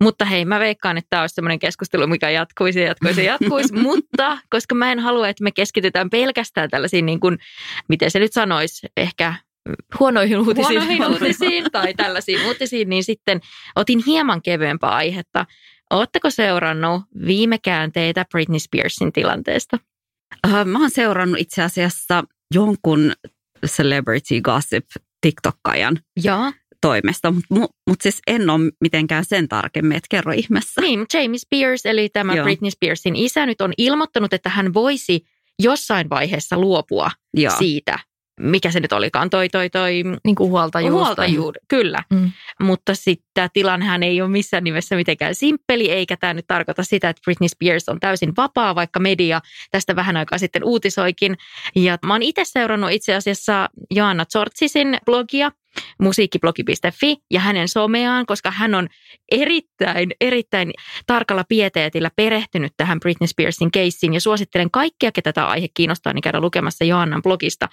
Mutta 0.02 0.26
hei, 0.26 0.46
mä 0.46 0.60
veikkaan, 0.60 0.98
että 0.98 1.08
tämä 1.10 1.22
olisi 1.24 1.36
sellainen 1.36 1.60
keskustelu, 1.60 2.08
mikä 2.08 2.30
jatkuisi 2.30 2.80
ja 2.80 2.88
jatkuisi 2.88 3.26
ja 3.26 3.32
jatkuisi, 3.32 3.74
mutta 3.88 4.38
koska 4.50 4.76
mä 4.76 4.92
en 4.92 5.00
halua, 5.00 5.30
että 5.30 5.44
me 5.44 5.52
keskitytään 5.52 6.10
pelkästään 6.10 6.70
tällaisiin, 6.70 7.06
niin 7.06 7.20
kuin, 7.20 7.38
miten 7.90 8.12
se 8.12 8.20
nyt 8.20 8.34
sanoisi, 8.34 8.88
ehkä 8.98 9.34
Huonoihin 10.00 10.38
uutisiin. 10.38 10.68
huonoihin 10.68 11.06
uutisiin 11.06 11.72
tai 11.72 11.94
tällaisiin 11.94 12.46
uutisiin, 12.46 12.90
niin 12.90 13.04
sitten 13.04 13.42
otin 13.76 14.04
hieman 14.06 14.42
kevyempää 14.42 14.90
aihetta. 14.90 15.46
Oletteko 15.90 16.30
seurannut 16.30 17.02
viime 17.26 17.58
käänteitä 17.64 18.26
Britney 18.32 18.60
Spearsin 18.60 19.14
tilanteesta? 19.14 19.78
Äh, 20.48 20.66
Mä 20.66 20.80
oon 20.80 20.90
seurannut 20.92 21.40
itse 21.40 21.64
asiassa 21.64 22.24
jonkun 22.54 23.14
celebrity 23.66 24.42
gossip 24.42 24.86
TikTokajan 25.22 26.00
Joo. 26.24 26.52
toimesta, 26.82 27.32
mutta 27.32 27.56
mut, 27.56 27.72
mut 27.90 28.02
siis 28.02 28.22
en 28.28 28.50
ole 28.50 28.72
mitenkään 28.82 29.26
sen 29.26 29.48
tarkemmin, 29.48 29.98
että 29.98 30.08
kerro 30.10 30.32
ihmeessä. 30.32 30.82
Niin, 30.82 31.06
Jamie 31.14 31.38
Spears, 31.38 31.86
eli 31.86 32.10
tämä 32.10 32.36
Joo. 32.36 32.44
Britney 32.44 32.72
Spearsin 32.72 33.16
isä, 33.16 33.46
nyt 33.46 33.62
on 33.62 33.74
ilmoittanut, 33.78 34.34
että 34.34 34.50
hän 34.50 34.74
voisi 34.74 35.22
jossain 35.60 36.10
vaiheessa 36.10 36.58
luopua 36.58 37.12
Joo. 37.34 37.54
siitä, 37.58 38.00
mikä 38.40 38.72
se 38.72 38.80
nyt 38.80 38.94
olikaan, 38.94 39.30
toi, 39.30 39.50
toi, 39.50 39.70
toi 39.70 40.04
Niin 40.24 40.36
kuin 40.36 40.50
huoltajuus. 40.50 40.94
huoltajuud, 40.94 41.56
kyllä. 41.68 42.04
Mm. 42.10 42.32
Mutta 42.62 42.96
sitten 42.96 43.28
tämä 43.34 43.50
tilannehän 43.54 44.04
ei 44.04 44.22
ole 44.22 44.30
missään 44.30 44.64
nimessä 44.64 44.96
mitenkään 44.96 45.36
simppeli, 45.36 45.92
eikä 45.92 46.18
tämä 46.18 46.34
nyt 46.34 46.48
tarkoita 46.48 46.84
sitä, 46.84 47.10
että 47.10 47.22
Britney 47.26 47.50
Spears 47.50 47.90
on 47.90 48.00
täysin 48.00 48.34
vapaa, 48.38 48.76
vaikka 48.76 49.00
media 49.00 49.42
tästä 49.72 49.96
vähän 49.96 50.18
aikaa 50.18 50.38
sitten 50.38 50.64
uutisoikin. 50.64 51.38
Ja 51.76 51.98
mä 52.06 52.14
oon 52.14 52.24
itse 52.24 52.42
seurannut 52.46 52.92
itse 52.92 53.16
asiassa 53.16 53.70
Joanna 53.92 54.26
Zortsisin 54.26 54.98
blogia, 55.06 55.52
musiikkiblogi.fi 56.02 57.18
ja 57.32 57.40
hänen 57.40 57.68
someaan, 57.68 58.26
koska 58.26 58.52
hän 58.52 58.76
on 58.76 58.88
erittäin, 59.32 60.12
erittäin 60.22 60.72
tarkalla 61.06 61.44
pieteetillä 61.50 62.12
perehtynyt 62.16 62.74
tähän 62.78 63.00
Britney 63.00 63.28
Spearsin 63.28 63.72
keissiin 63.72 64.14
ja 64.14 64.22
suosittelen 64.22 64.72
kaikkia, 64.72 65.12
ketä 65.12 65.34
tämä 65.34 65.48
aihe 65.48 65.68
kiinnostaa, 65.74 66.14
niin 66.14 66.22
käydä 66.22 66.42
lukemassa 66.42 66.86
Joannan 66.86 67.22
blogista 67.22 67.68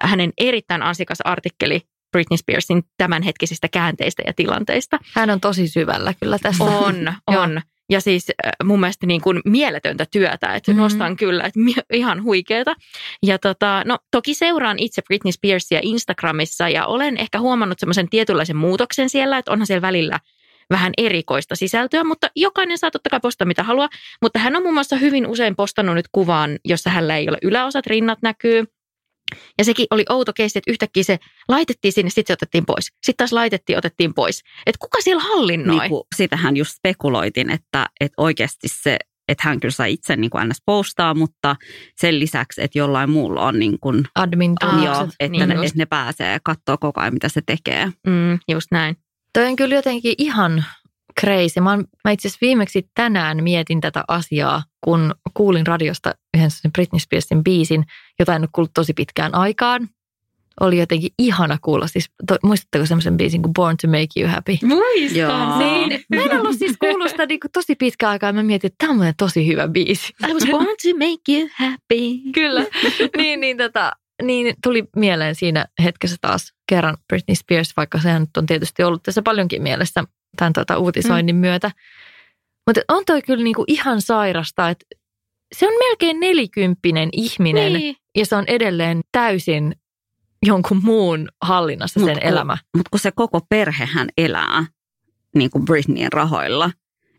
hänen 0.00 0.32
erittäin 0.38 0.82
ansikas 0.82 1.20
artikkeli 1.20 1.80
Britney 2.12 2.36
Spearsin 2.36 2.82
tämänhetkisistä 2.96 3.68
käänteistä 3.68 4.22
ja 4.26 4.32
tilanteista. 4.36 4.98
Hän 5.14 5.30
on 5.30 5.40
tosi 5.40 5.68
syvällä 5.68 6.14
kyllä 6.20 6.38
tässä. 6.42 6.64
On, 6.64 6.96
Joo. 7.32 7.42
Ja 7.90 8.00
siis 8.00 8.30
äh, 8.46 8.52
mun 8.64 8.80
mielestä 8.80 9.06
niin 9.06 9.20
kuin 9.20 9.40
mieletöntä 9.44 10.06
työtä, 10.10 10.54
että 10.54 10.70
Mhm. 10.70 10.70
mm-hmm. 10.70 10.82
nostan 10.82 11.16
kyllä, 11.16 11.44
että 11.44 11.60
ihan 11.92 12.22
huikeeta. 12.22 12.74
Ja 13.22 13.38
tota, 13.38 13.82
no 13.86 13.98
toki 14.10 14.34
seuraan 14.34 14.78
itse 14.78 15.02
Britney 15.02 15.32
Spearsia 15.32 15.80
Instagramissa 15.82 16.68
ja 16.68 16.86
olen 16.86 17.16
ehkä 17.16 17.40
huomannut 17.40 17.78
semmoisen 17.78 18.08
tietynlaisen 18.08 18.56
muutoksen 18.56 19.10
siellä, 19.10 19.38
että 19.38 19.52
onhan 19.52 19.66
siellä 19.66 19.82
välillä 19.82 20.18
vähän 20.70 20.92
erikoista 20.98 21.56
sisältöä, 21.56 22.04
mutta 22.04 22.30
jokainen 22.36 22.78
saa 22.78 22.90
totta 22.90 23.10
kai 23.10 23.20
postata 23.20 23.48
mitä 23.48 23.62
haluaa. 23.62 23.88
Mutta 24.22 24.38
hän 24.38 24.56
on 24.56 24.62
muun 24.62 24.74
muassa 24.74 24.96
hyvin 24.96 25.26
usein 25.26 25.56
postannut 25.56 25.94
nyt 25.94 26.08
kuvan, 26.12 26.58
jossa 26.64 26.90
hänellä 26.90 27.16
ei 27.16 27.28
ole 27.28 27.38
yläosat, 27.42 27.86
rinnat 27.86 28.18
näkyy. 28.22 28.64
Ja 29.58 29.64
sekin 29.64 29.86
oli 29.90 30.04
outo 30.08 30.32
keissi, 30.32 30.58
että 30.58 30.70
yhtäkkiä 30.70 31.02
se 31.02 31.18
laitettiin 31.48 31.92
sinne, 31.92 32.10
sitten 32.10 32.26
se 32.26 32.32
otettiin 32.32 32.66
pois. 32.66 32.84
Sitten 32.84 33.14
taas 33.16 33.32
laitettiin, 33.32 33.78
otettiin 33.78 34.14
pois. 34.14 34.42
Että 34.66 34.78
kuka 34.80 34.98
siellä 35.00 35.22
hallinnoi? 35.22 35.78
Niin 35.78 35.88
kuin, 35.88 36.02
sitähän 36.16 36.56
just 36.56 36.72
spekuloitin, 36.76 37.50
että, 37.50 37.86
että 38.00 38.14
oikeasti 38.22 38.68
se, 38.68 38.98
että 39.28 39.48
hän 39.48 39.60
kyllä 39.60 39.72
sai 39.72 39.92
itse 39.92 40.16
niin 40.16 40.30
kuin 40.30 40.48
ns. 40.48 40.62
postaa, 40.66 41.14
mutta 41.14 41.56
sen 41.96 42.18
lisäksi, 42.18 42.62
että 42.64 42.78
jollain 42.78 43.10
muulla 43.10 43.42
on 43.42 43.58
niin 43.58 43.78
kuin, 43.80 44.04
Admin 44.14 44.54
joo, 44.84 45.02
että, 45.02 45.28
niin 45.28 45.48
ne, 45.48 45.54
just. 45.54 45.66
että 45.66 45.78
ne 45.78 45.86
pääsee 45.86 46.38
katsoa 46.44 46.76
koko 46.76 47.00
ajan, 47.00 47.14
mitä 47.14 47.28
se 47.28 47.40
tekee. 47.46 47.86
Mm, 48.06 48.38
just 48.48 48.66
näin. 48.70 48.96
Toi 49.32 49.46
on 49.46 49.56
kyllä 49.56 49.74
jotenkin 49.74 50.14
ihan 50.18 50.64
crazy. 51.20 51.60
Mä, 51.60 51.70
oon- 51.70 51.84
mä 52.04 52.10
itse 52.10 52.28
asiassa 52.28 52.46
viimeksi 52.46 52.88
tänään 52.94 53.42
mietin 53.42 53.80
tätä 53.80 54.04
asiaa, 54.08 54.62
kun 54.84 55.14
kuulin 55.34 55.66
radiosta 55.66 56.14
yhden 56.36 56.50
sen 56.50 56.72
Britney 56.72 57.00
Spearsin 57.00 57.44
biisin, 57.44 57.84
jota 58.18 58.34
en 58.34 58.42
ole 58.42 58.48
kuullut 58.52 58.74
tosi 58.74 58.92
pitkään 58.92 59.34
aikaan. 59.34 59.88
Oli 60.60 60.78
jotenkin 60.78 61.10
ihana 61.18 61.58
kuulla. 61.62 61.86
Siis, 61.86 62.10
to, 62.26 62.36
muistatteko 62.42 62.86
semmoisen 62.86 63.16
biisin 63.16 63.42
kuin 63.42 63.52
Born 63.54 63.76
to 63.82 63.88
Make 63.88 64.20
You 64.20 64.30
Happy? 64.30 64.58
Muistan. 64.62 65.18
Joo. 65.18 65.58
Niin, 65.58 66.04
mä 66.08 66.22
en 66.22 66.40
ollut 66.40 66.58
siis 66.58 66.76
kuullut 66.76 67.10
sitä 67.10 67.26
niin 67.26 67.40
kuin 67.40 67.50
tosi 67.52 67.74
pitkään 67.74 68.10
aikaa. 68.10 68.32
Mä 68.32 68.42
mietin, 68.42 68.68
että 68.68 68.86
tämä 68.86 69.06
on 69.06 69.12
tosi 69.16 69.46
hyvä 69.46 69.68
biisi. 69.68 70.12
I 70.28 70.32
was 70.32 70.42
born 70.50 70.66
to 70.66 70.88
make 70.98 71.38
you 71.38 71.48
happy. 71.54 72.32
Kyllä. 72.34 72.64
niin, 73.16 73.40
niin, 73.40 73.56
tota, 73.56 73.92
niin 74.22 74.54
tuli 74.62 74.84
mieleen 74.96 75.34
siinä 75.34 75.66
hetkessä 75.84 76.16
taas 76.20 76.52
kerran 76.68 76.96
Britney 77.08 77.34
Spears, 77.34 77.72
vaikka 77.76 78.00
sehän 78.00 78.22
nyt 78.22 78.36
on 78.36 78.46
tietysti 78.46 78.82
ollut 78.82 79.02
tässä 79.02 79.22
paljonkin 79.22 79.62
mielessä 79.62 80.04
tämän 80.36 80.52
tota, 80.52 80.78
uutisoinnin 80.78 81.36
mm. 81.36 81.40
myötä. 81.40 81.70
Mutta 82.66 82.80
on 82.88 83.04
toi 83.06 83.22
kyllä 83.22 83.44
niinku 83.44 83.64
ihan 83.66 84.02
sairasta, 84.02 84.68
että 84.70 84.86
se 85.54 85.66
on 85.66 85.72
melkein 85.78 86.20
nelikymppinen 86.20 87.08
ihminen 87.12 87.72
Niin. 87.72 87.96
ja 88.16 88.26
se 88.26 88.36
on 88.36 88.44
edelleen 88.46 89.00
täysin 89.12 89.74
jonkun 90.46 90.80
muun 90.84 91.28
hallinnassa 91.42 92.00
Mut 92.00 92.06
sen 92.08 92.18
kun- 92.20 92.28
elämä. 92.28 92.58
Mutta 92.76 92.90
kun 92.90 93.00
se 93.00 93.12
koko 93.14 93.40
perhehän 93.48 94.08
elää 94.18 94.66
niin 95.34 95.50
kuin 95.50 95.64
Britneyin 95.64 96.12
rahoilla. 96.12 96.70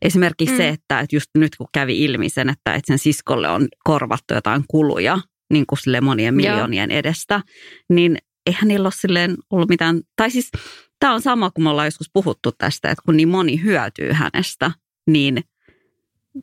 Esimerkiksi 0.02 0.54
Mm. 0.54 0.58
se, 0.58 0.68
että, 0.70 1.00
että 1.00 1.16
just 1.16 1.30
nyt 1.38 1.56
kun 1.56 1.68
kävi 1.74 2.04
ilmi 2.04 2.30
sen, 2.30 2.50
että, 2.50 2.74
että 2.74 2.88
sen 2.88 3.00
siskolle 3.00 3.50
on 3.50 3.68
korvattu 3.84 4.34
jotain 4.34 4.64
kuluja 4.68 5.20
niin 5.54 5.66
kuin 5.66 5.80
sille 5.80 6.02
monien 6.02 6.40
Joo. 6.40 6.52
miljoonien 6.52 6.92
edestä, 6.92 7.42
niin 7.90 8.18
eihän 8.46 8.68
niillä 8.68 8.86
ole 8.86 8.94
silleen 8.96 9.36
ollut 9.50 9.70
mitään, 9.70 10.02
tai 10.16 10.32
siis 10.32 10.52
tämä 11.00 11.14
on 11.14 11.22
sama 11.22 11.52
kuin 11.52 11.64
me 11.64 11.70
ollaan 11.70 11.88
joskus 11.88 12.10
puhuttu 12.14 12.52
tästä, 12.52 12.92
että 12.92 13.02
kun 13.06 13.18
niin 13.18 13.30
moni 13.30 13.64
hyötyy 13.64 14.12
hänestä, 14.12 14.72
niin 15.08 15.44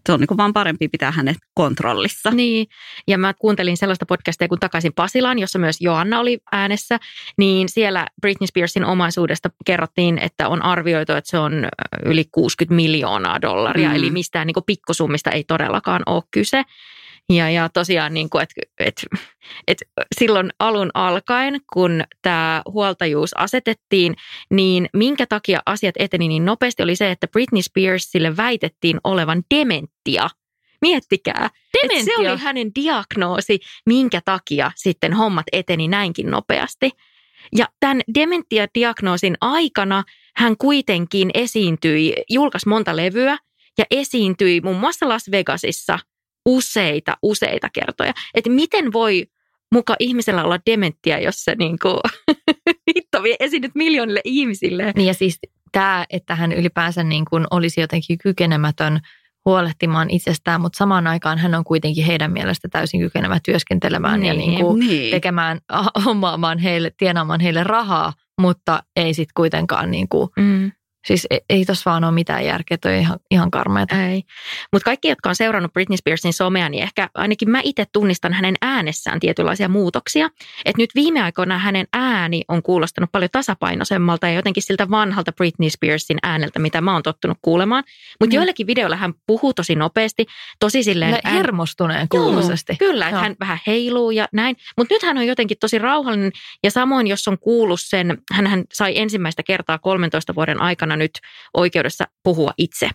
se 0.06 0.12
on 0.12 0.20
niin 0.20 0.36
vaan 0.36 0.52
parempi 0.52 0.88
pitää 0.88 1.10
hänet 1.10 1.36
kontrollissa. 1.54 2.30
Niin, 2.30 2.66
ja 3.08 3.18
mä 3.18 3.34
kuuntelin 3.34 3.76
sellaista 3.76 4.06
podcastia 4.06 4.48
kuin 4.48 4.60
Takaisin 4.60 4.92
Pasilaan, 4.92 5.38
jossa 5.38 5.58
myös 5.58 5.76
Joanna 5.80 6.20
oli 6.20 6.38
äänessä, 6.52 6.98
niin 7.38 7.68
siellä 7.68 8.06
Britney 8.20 8.46
Spearsin 8.46 8.84
omaisuudesta 8.84 9.50
kerrottiin, 9.64 10.18
että 10.18 10.48
on 10.48 10.62
arvioitu, 10.62 11.12
että 11.12 11.30
se 11.30 11.38
on 11.38 11.64
ö, 11.64 11.68
yli 12.04 12.24
60 12.32 12.74
miljoonaa 12.74 13.42
dollaria, 13.42 13.88
mm. 13.88 13.94
eli 13.94 14.10
mistään 14.10 14.46
niin 14.46 14.64
pikkusummista 14.66 15.30
ei 15.30 15.44
todellakaan 15.44 16.02
ole 16.06 16.22
kyse. 16.30 16.62
Ja, 17.32 17.50
ja 17.50 17.68
tosiaan, 17.68 18.14
niin 18.14 18.30
kuin, 18.30 18.42
että, 18.42 18.54
että, 18.78 19.02
että 19.68 19.84
silloin 20.18 20.50
alun 20.58 20.90
alkaen, 20.94 21.60
kun 21.72 22.04
tämä 22.22 22.62
huoltajuus 22.72 23.36
asetettiin, 23.36 24.16
niin 24.50 24.88
minkä 24.92 25.26
takia 25.26 25.60
asiat 25.66 25.94
eteni 25.98 26.28
niin 26.28 26.44
nopeasti, 26.44 26.82
oli 26.82 26.96
se, 26.96 27.10
että 27.10 27.28
Britney 27.28 27.62
Spearsille 27.62 28.36
väitettiin 28.36 29.00
olevan 29.04 29.42
dementia. 29.54 30.30
Miettikää, 30.80 31.50
että 31.82 32.04
se 32.04 32.16
oli 32.16 32.38
hänen 32.38 32.70
diagnoosi, 32.74 33.58
minkä 33.86 34.20
takia 34.24 34.70
sitten 34.74 35.12
hommat 35.12 35.46
eteni 35.52 35.88
näinkin 35.88 36.30
nopeasti. 36.30 36.90
Ja 37.56 37.66
tämän 37.80 38.00
dementia-diagnoosin 38.14 39.36
aikana 39.40 40.04
hän 40.36 40.56
kuitenkin 40.56 41.30
esiintyi, 41.34 42.14
julkaisi 42.30 42.68
monta 42.68 42.96
levyä 42.96 43.38
ja 43.78 43.84
esiintyi 43.90 44.60
muun 44.60 44.76
muassa 44.76 45.08
Las 45.08 45.30
Vegasissa 45.30 45.98
useita, 46.46 47.16
useita 47.22 47.68
kertoja. 47.72 48.12
Että 48.34 48.50
miten 48.50 48.92
voi 48.92 49.26
muka 49.72 49.96
ihmisellä 49.98 50.44
olla 50.44 50.58
dementia, 50.66 51.18
jos 51.18 51.34
se 51.44 51.54
niinku, 51.54 52.00
hitto 52.96 53.22
vie 53.22 53.36
esiinnyt 53.40 53.74
miljoonille 53.74 54.20
ihmisille. 54.24 54.92
Niin 54.96 55.06
ja 55.06 55.14
siis 55.14 55.38
tämä, 55.72 56.04
että 56.10 56.34
hän 56.34 56.52
ylipäänsä 56.52 57.04
niin 57.04 57.24
kuin 57.30 57.46
olisi 57.50 57.80
jotenkin 57.80 58.18
kykenemätön 58.18 59.00
huolehtimaan 59.44 60.10
itsestään, 60.10 60.60
mutta 60.60 60.76
samaan 60.76 61.06
aikaan 61.06 61.38
hän 61.38 61.54
on 61.54 61.64
kuitenkin 61.64 62.04
heidän 62.04 62.32
mielestä 62.32 62.68
täysin 62.68 63.00
kykenevä 63.00 63.38
työskentelemään 63.44 64.20
niin, 64.20 64.28
ja 64.28 64.34
niin 64.34 64.60
kuin 64.60 64.80
niin. 64.80 65.10
tekemään, 65.10 65.60
hommaamaan 66.04 66.58
heille, 66.58 66.92
tienaamaan 66.96 67.40
heille 67.40 67.64
rahaa, 67.64 68.12
mutta 68.40 68.82
ei 68.96 69.14
sitten 69.14 69.32
kuitenkaan 69.36 69.90
niin 69.90 70.08
kuin 70.08 70.28
mm. 70.36 70.72
Siis 71.04 71.26
ei, 71.30 71.40
ei 71.50 71.64
tuossa 71.64 71.90
vaan 71.90 72.04
ole 72.04 72.12
mitään 72.12 72.44
järkeä, 72.44 72.78
toi 72.78 72.98
ihan, 72.98 73.18
ihan 73.30 73.50
karmeeta. 73.50 74.02
Ei. 74.02 74.22
Mutta 74.72 74.84
kaikki, 74.84 75.08
jotka 75.08 75.28
on 75.28 75.36
seurannut 75.36 75.72
Britney 75.72 75.96
Spearsin 75.96 76.32
somea, 76.32 76.68
niin 76.68 76.82
ehkä 76.82 77.10
ainakin 77.14 77.50
mä 77.50 77.60
itse 77.64 77.84
tunnistan 77.92 78.32
hänen 78.32 78.54
äänessään 78.62 79.20
tietynlaisia 79.20 79.68
muutoksia. 79.68 80.30
Että 80.64 80.82
nyt 80.82 80.90
viime 80.94 81.22
aikoina 81.22 81.58
hänen 81.58 81.86
ääni 81.92 82.42
on 82.48 82.62
kuulostanut 82.62 83.12
paljon 83.12 83.30
tasapainoisemmalta 83.32 84.26
ja 84.26 84.34
jotenkin 84.34 84.62
siltä 84.62 84.90
vanhalta 84.90 85.32
Britney 85.32 85.70
Spearsin 85.70 86.18
ääneltä, 86.22 86.58
mitä 86.58 86.80
mä 86.80 86.92
oon 86.92 87.02
tottunut 87.02 87.38
kuulemaan. 87.42 87.84
Mutta 88.20 88.34
mm. 88.34 88.36
joillakin 88.36 88.66
videoilla 88.66 88.96
hän 88.96 89.14
puhuu 89.26 89.54
tosi 89.54 89.74
nopeasti, 89.74 90.26
tosi 90.60 90.82
silleen... 90.82 91.14
Ään... 91.24 91.34
hermostuneen 91.34 92.08
kuuloisesti. 92.08 92.76
kyllä, 92.76 93.08
että 93.08 93.20
hän 93.20 93.36
vähän 93.40 93.58
heiluu 93.66 94.10
ja 94.10 94.28
näin. 94.32 94.56
Mutta 94.76 94.94
nyt 94.94 95.02
hän 95.02 95.18
on 95.18 95.26
jotenkin 95.26 95.56
tosi 95.60 95.78
rauhallinen 95.78 96.32
ja 96.62 96.70
samoin, 96.70 97.06
jos 97.06 97.28
on 97.28 97.38
kuullut 97.38 97.80
sen, 97.80 98.18
hän 98.32 98.64
sai 98.72 98.98
ensimmäistä 98.98 99.42
kertaa 99.42 99.78
13 99.78 100.34
vuoden 100.34 100.60
aikana 100.60 100.93
nyt 100.96 101.10
oikeudessa 101.54 102.04
puhua 102.22 102.50
itse. 102.58 102.90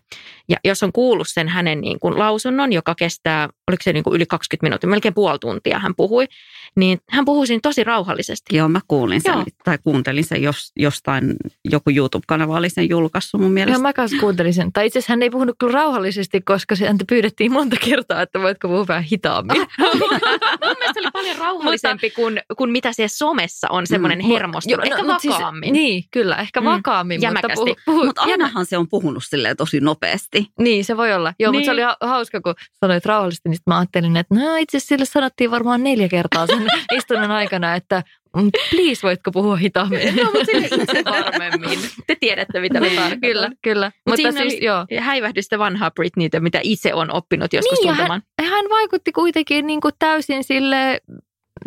Ja 0.50 0.58
jos 0.64 0.84
on 0.84 0.92
kuullut 0.92 1.28
sen 1.30 1.48
hänen 1.48 1.82
niin 1.82 2.00
kuin 2.00 2.20
lausunnon, 2.20 2.74
joka 2.74 2.96
kestää, 2.96 3.50
oliko 3.68 3.84
se 3.84 3.94
niin 3.94 4.04
kuin 4.04 4.16
yli 4.16 4.26
20 4.26 4.66
minuuttia, 4.66 4.90
melkein 4.90 5.14
puoli 5.14 5.40
tuntia 5.40 5.80
hän 5.80 5.96
puhui, 5.96 6.26
niin 6.76 7.00
hän 7.10 7.26
puhui 7.26 7.48
siinä 7.48 7.60
tosi 7.64 7.84
rauhallisesti. 7.84 8.58
Joo, 8.58 8.70
mä 8.70 8.80
kuulin 8.88 9.22
sen 9.22 9.34
Joo. 9.34 9.46
tai 9.64 9.78
kuuntelin 9.84 10.24
sen 10.24 10.44
jos, 10.44 10.72
jostain, 10.76 11.36
joku 11.66 11.90
YouTube-kanava 11.90 12.58
oli 12.58 12.70
sen 12.70 12.90
julkaissut 12.90 13.42
mun 13.42 13.52
mielestä. 13.52 13.76
Joo, 13.76 13.82
mä 13.82 13.94
kanssa 13.94 14.18
kuuntelin 14.20 14.54
sen. 14.54 14.74
Tai 14.74 14.88
itse 14.88 15.00
asiassa 15.00 15.14
hän 15.14 15.24
ei 15.24 15.30
puhunut 15.30 15.56
kyllä 15.60 15.74
rauhallisesti, 15.74 16.42
koska 16.42 16.76
se 16.76 16.88
häntä 16.88 17.06
pyydettiin 17.10 17.52
monta 17.52 17.76
kertaa, 17.86 18.22
että 18.22 18.42
voitko 18.42 18.68
puhua 18.68 18.88
vähän 18.88 19.04
hitaammin. 19.04 19.58
mun 19.80 20.76
mielestä 20.80 21.00
oli 21.00 21.12
paljon 21.14 21.38
rauhallisempi 21.38 22.10
kuin, 22.10 22.42
kuin 22.58 22.72
mitä 22.72 22.94
siellä 22.94 23.08
somessa 23.08 23.68
on 23.70 23.88
semmoinen 23.88 24.20
mm, 24.20 24.28
hermostunut. 24.28 24.86
Ehkä 24.86 25.04
no, 25.04 25.14
vakaammin. 25.14 25.64
Siis, 25.64 25.74
niin, 25.74 26.04
kyllä, 26.12 26.36
ehkä 26.36 26.62
mm, 26.62 26.66
vakaammin. 26.66 27.22
Jämäkästi. 27.22 27.66
Mutta, 27.66 27.82
puhu, 27.86 27.96
puhu, 27.96 28.06
mutta 28.06 28.22
ainahan 28.22 28.66
se 28.66 28.78
on 28.78 28.88
puhunut 28.90 29.24
silleen 29.30 29.58
tosi 29.58 29.80
nopeasti. 29.80 30.48
Niin, 30.60 30.86
se 30.86 30.98
voi 30.98 31.14
olla. 31.14 31.34
Joo, 31.40 31.52
niin. 31.52 31.60
mutta 31.60 31.66
se 31.66 31.72
oli 31.72 32.10
hauska, 32.10 32.42
kun 32.42 32.56
sanoit 32.80 33.06
rauhallisesti, 33.06 33.50
niin 33.50 33.60
mä 33.66 33.78
ajattelin, 33.78 34.18
että 34.18 34.36
no 34.36 34.56
itse 34.56 34.78
asiassa 34.78 34.96
sille 34.96 35.06
sanottiin 35.06 35.52
varmaan 35.52 35.84
neljä 35.84 36.08
kertaa 36.08 36.48
sen 36.60 36.80
istunnon 36.98 37.32
aikana, 37.32 37.76
että 37.76 38.04
mm, 38.36 38.50
please 38.70 39.04
voitko 39.04 39.32
puhua 39.32 39.56
hitaammin. 39.56 40.16
No, 40.16 40.24
mutta 40.24 40.58
itse 40.58 41.04
varmemmin. 41.12 41.80
Te 42.08 42.16
tiedätte, 42.20 42.60
mitä 42.60 42.80
me 42.80 42.90
tarkoitan. 42.90 43.20
Kyllä, 43.22 43.50
kyllä. 43.62 43.92
Mut 44.08 44.20
mutta 44.20 44.32
siis, 44.32 44.54
oli 44.54 44.66
joo. 44.66 44.86
häivähdystä 45.00 45.60
vanhaa 45.60 45.92
Britneytä, 45.92 46.40
mitä 46.40 46.60
itse 46.64 46.94
on 46.94 47.12
oppinut 47.12 47.54
joskus 47.54 47.80
niin, 47.80 47.88
tuntemaan. 47.88 48.22
Hän, 48.42 48.50
hän 48.50 48.66
vaikutti 48.70 49.12
kuitenkin 49.12 49.68
niin 49.68 49.82
kuin 49.82 49.94
täysin 50.00 50.44
sille, 50.44 51.02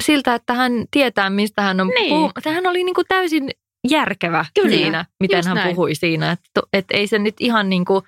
siltä, 0.02 0.34
että 0.34 0.54
hän 0.54 0.72
tietää, 0.90 1.30
mistä 1.30 1.62
hän 1.62 1.80
on 1.80 1.88
niin. 1.88 2.08
puhunut. 2.08 2.32
Hän 2.44 2.66
oli 2.66 2.84
niin 2.84 2.94
kuin 2.94 3.06
täysin 3.08 3.50
järkevä 3.90 4.44
Kyllä, 4.54 4.76
siinä, 4.76 5.04
miten 5.20 5.46
hän 5.46 5.54
näin. 5.54 5.68
puhui 5.68 5.94
siinä. 5.94 6.32
Että 6.32 6.60
et 6.72 6.84
ei 6.90 7.06
se 7.06 7.18
nyt 7.18 7.34
ihan 7.40 7.68
niin 7.68 7.84
kuin, 7.84 8.04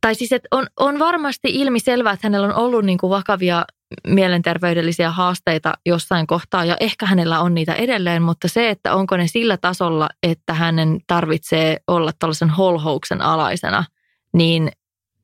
tai 0.00 0.14
siis 0.14 0.32
että 0.32 0.48
on, 0.50 0.66
on 0.80 0.98
varmasti 0.98 1.48
ilmi 1.52 1.80
selvää, 1.80 2.12
että 2.12 2.26
hänellä 2.26 2.46
on 2.46 2.54
ollut 2.54 2.84
niin 2.84 2.98
kuin 2.98 3.10
vakavia 3.10 3.64
mielenterveydellisiä 4.06 5.10
haasteita 5.10 5.74
jossain 5.86 6.26
kohtaa 6.26 6.64
ja 6.64 6.76
ehkä 6.80 7.06
hänellä 7.06 7.40
on 7.40 7.54
niitä 7.54 7.74
edelleen, 7.74 8.22
mutta 8.22 8.48
se, 8.48 8.70
että 8.70 8.94
onko 8.94 9.16
ne 9.16 9.26
sillä 9.26 9.56
tasolla, 9.56 10.08
että 10.22 10.54
hänen 10.54 11.00
tarvitsee 11.06 11.76
olla 11.86 12.12
tällaisen 12.18 12.50
holhouksen 12.50 13.22
alaisena, 13.22 13.84
niin, 14.32 14.70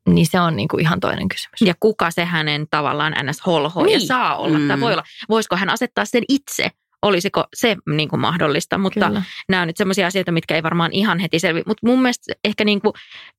niin 0.09 0.27
se 0.27 0.41
on 0.41 0.57
niin 0.57 0.69
kuin 0.69 0.81
ihan 0.81 1.01
toinen 1.01 1.29
kysymys. 1.29 1.61
Ja 1.61 1.75
kuka 1.81 2.11
se 2.11 2.25
hänen 2.25 2.67
tavallaan 2.71 3.15
ns. 3.23 3.47
holhoja 3.47 3.87
niin. 3.87 4.07
saa 4.07 4.37
olla 4.37 4.59
mm. 4.59 4.69
tai 4.69 4.81
voi 4.81 4.93
olla? 4.93 5.05
Voisiko 5.29 5.57
hän 5.57 5.71
asettaa 5.71 6.05
sen 6.05 6.25
itse 6.29 6.71
olisiko 7.03 7.45
se 7.55 7.77
niin 7.89 8.09
kuin 8.09 8.21
mahdollista, 8.21 8.79
mutta 8.79 9.07
Kyllä. 9.07 9.23
nämä 9.49 9.63
on 9.63 9.67
nyt 9.67 9.77
sellaisia 9.77 10.07
asioita, 10.07 10.33
mitkä 10.33 10.55
ei 10.55 10.63
varmaan 10.63 10.93
ihan 10.93 11.19
heti 11.19 11.39
selvi. 11.39 11.63
Mutta 11.67 11.87
mun 11.87 12.03
mielestä 12.03 12.33
ehkä 12.45 12.65
niin 12.65 12.81
kuin 12.81 12.93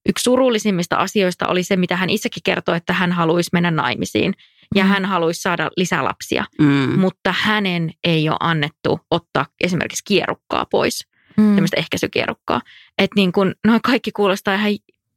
yksi 0.10 0.24
surullisimmista 0.24 0.96
asioista 0.96 1.48
oli 1.48 1.64
se, 1.64 1.76
mitä 1.76 1.96
hän 1.96 2.10
itsekin 2.10 2.44
kertoi, 2.44 2.78
että 2.78 2.94
hän 2.94 3.12
haluaisi 3.12 3.50
mennä 3.54 3.72
naimisiin 3.72 4.34
ja 4.76 4.84
mm. 4.84 4.90
hän 4.90 5.06
haluaisi 5.06 5.42
saada 5.42 5.70
lisää 5.78 6.04
lapsia, 6.04 6.46
mm. 6.60 7.00
mutta 7.00 7.34
hänen 7.38 7.92
ei 8.04 8.30
ole 8.30 8.38
annettu 8.40 9.00
ottaa 9.12 9.46
esimerkiksi 9.64 10.04
kierukkaa 10.08 10.66
pois, 10.72 11.08
mm. 11.38 11.56
tämmöistä 11.56 11.78
ehkäisykierukkaa. 11.78 12.62
Että 12.98 13.16
niin 13.16 13.32
kuin, 13.32 13.56
noin 13.68 13.82
kaikki 13.82 14.12
kuulostaa 14.12 14.54
ihan 14.56 14.72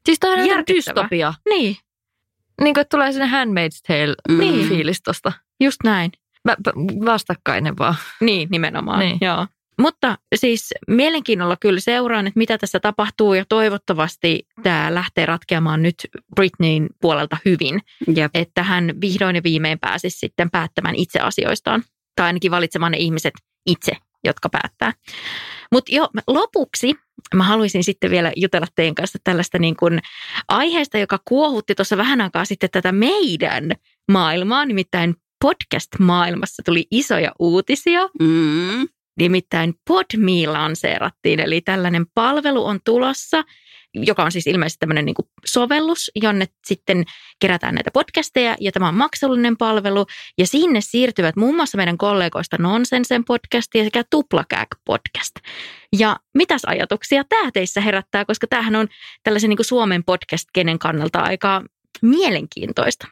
Siis 0.06 0.18
toi 0.20 0.32
on 0.32 0.64
dystopia. 0.74 1.34
Niin. 1.48 1.76
Niin 2.60 2.74
kuin 2.74 2.86
tulee 2.90 3.12
sinne 3.12 3.26
Handmaid's 3.26 3.80
Tale 3.86 4.14
mm. 4.28 4.38
tosta. 5.04 5.32
Just 5.60 5.76
näin. 5.84 6.12
Vastakkainen 7.04 7.78
vaan. 7.78 7.94
Niin, 8.20 8.48
nimenomaan. 8.50 8.98
Niin. 8.98 9.18
Joo. 9.20 9.46
Mutta 9.80 10.18
siis 10.34 10.74
mielenkiinnolla 10.88 11.56
kyllä 11.60 11.80
seuraan, 11.80 12.26
että 12.26 12.38
mitä 12.38 12.58
tässä 12.58 12.80
tapahtuu 12.80 13.34
ja 13.34 13.44
toivottavasti 13.48 14.46
tämä 14.62 14.94
lähtee 14.94 15.26
ratkeamaan 15.26 15.82
nyt 15.82 15.94
Britneyin 16.34 16.88
puolelta 17.00 17.36
hyvin. 17.44 17.80
Jep. 18.16 18.30
Että 18.34 18.62
hän 18.62 19.00
vihdoin 19.00 19.36
ja 19.36 19.42
viimein 19.42 19.78
pääsisi 19.78 20.18
sitten 20.18 20.50
päättämään 20.50 20.94
itse 20.94 21.20
asioistaan. 21.20 21.82
Tai 22.16 22.26
ainakin 22.26 22.50
valitsemaan 22.50 22.92
ne 22.92 22.98
ihmiset 22.98 23.34
itse, 23.66 23.92
jotka 24.24 24.48
päättää. 24.48 24.92
Mutta 25.72 25.94
jo 25.94 26.08
lopuksi 26.26 26.94
mä 27.34 27.44
haluaisin 27.44 27.84
sitten 27.84 28.10
vielä 28.10 28.32
jutella 28.36 28.66
teidän 28.74 28.94
kanssa 28.94 29.18
tällaista 29.24 29.58
niin 29.58 29.76
kuin 29.76 30.00
aiheesta, 30.48 30.98
joka 30.98 31.18
kuohutti 31.24 31.74
tuossa 31.74 31.96
vähän 31.96 32.20
aikaa 32.20 32.44
sitten 32.44 32.70
tätä 32.70 32.92
meidän 32.92 33.70
maailmaa, 34.12 34.64
nimittäin 34.64 35.14
podcast-maailmassa 35.44 36.62
tuli 36.64 36.86
isoja 36.90 37.32
uutisia. 37.38 38.08
Mm. 38.20 38.88
Nimittäin 39.18 39.74
PodMe 39.88 40.46
lanseerattiin, 40.46 41.40
eli 41.40 41.60
tällainen 41.60 42.06
palvelu 42.14 42.66
on 42.66 42.80
tulossa, 42.84 43.44
joka 43.94 44.24
on 44.24 44.32
siis 44.32 44.46
ilmeisesti 44.46 44.78
tämmöinen 44.78 45.04
niin 45.04 45.14
kuin 45.14 45.28
sovellus, 45.44 46.10
jonne 46.14 46.46
sitten 46.66 47.04
kerätään 47.40 47.74
näitä 47.74 47.90
podcasteja, 47.90 48.56
ja 48.60 48.72
tämä 48.72 48.88
on 48.88 48.94
maksullinen 48.94 49.56
palvelu, 49.56 50.06
ja 50.38 50.46
sinne 50.46 50.80
siirtyvät 50.80 51.36
muun 51.36 51.56
muassa 51.56 51.76
meidän 51.76 51.98
kollegoista 51.98 52.56
Nonsensen 52.60 53.24
podcast 53.24 53.74
ja 53.74 53.84
sekä 53.84 54.04
Tuplakääk 54.10 54.68
podcast. 54.84 55.34
Ja 55.98 56.16
mitäs 56.34 56.62
ajatuksia 56.66 57.24
tämä 57.24 57.50
teissä 57.50 57.80
herättää, 57.80 58.24
koska 58.24 58.46
tämähän 58.46 58.76
on 58.76 58.88
tällaisen 59.22 59.48
niin 59.48 59.56
kuin 59.56 59.66
Suomen 59.66 60.04
podcast-kenen 60.04 60.78
kannalta 60.78 61.18
aika 61.18 61.62
mielenkiintoista. 62.02 63.06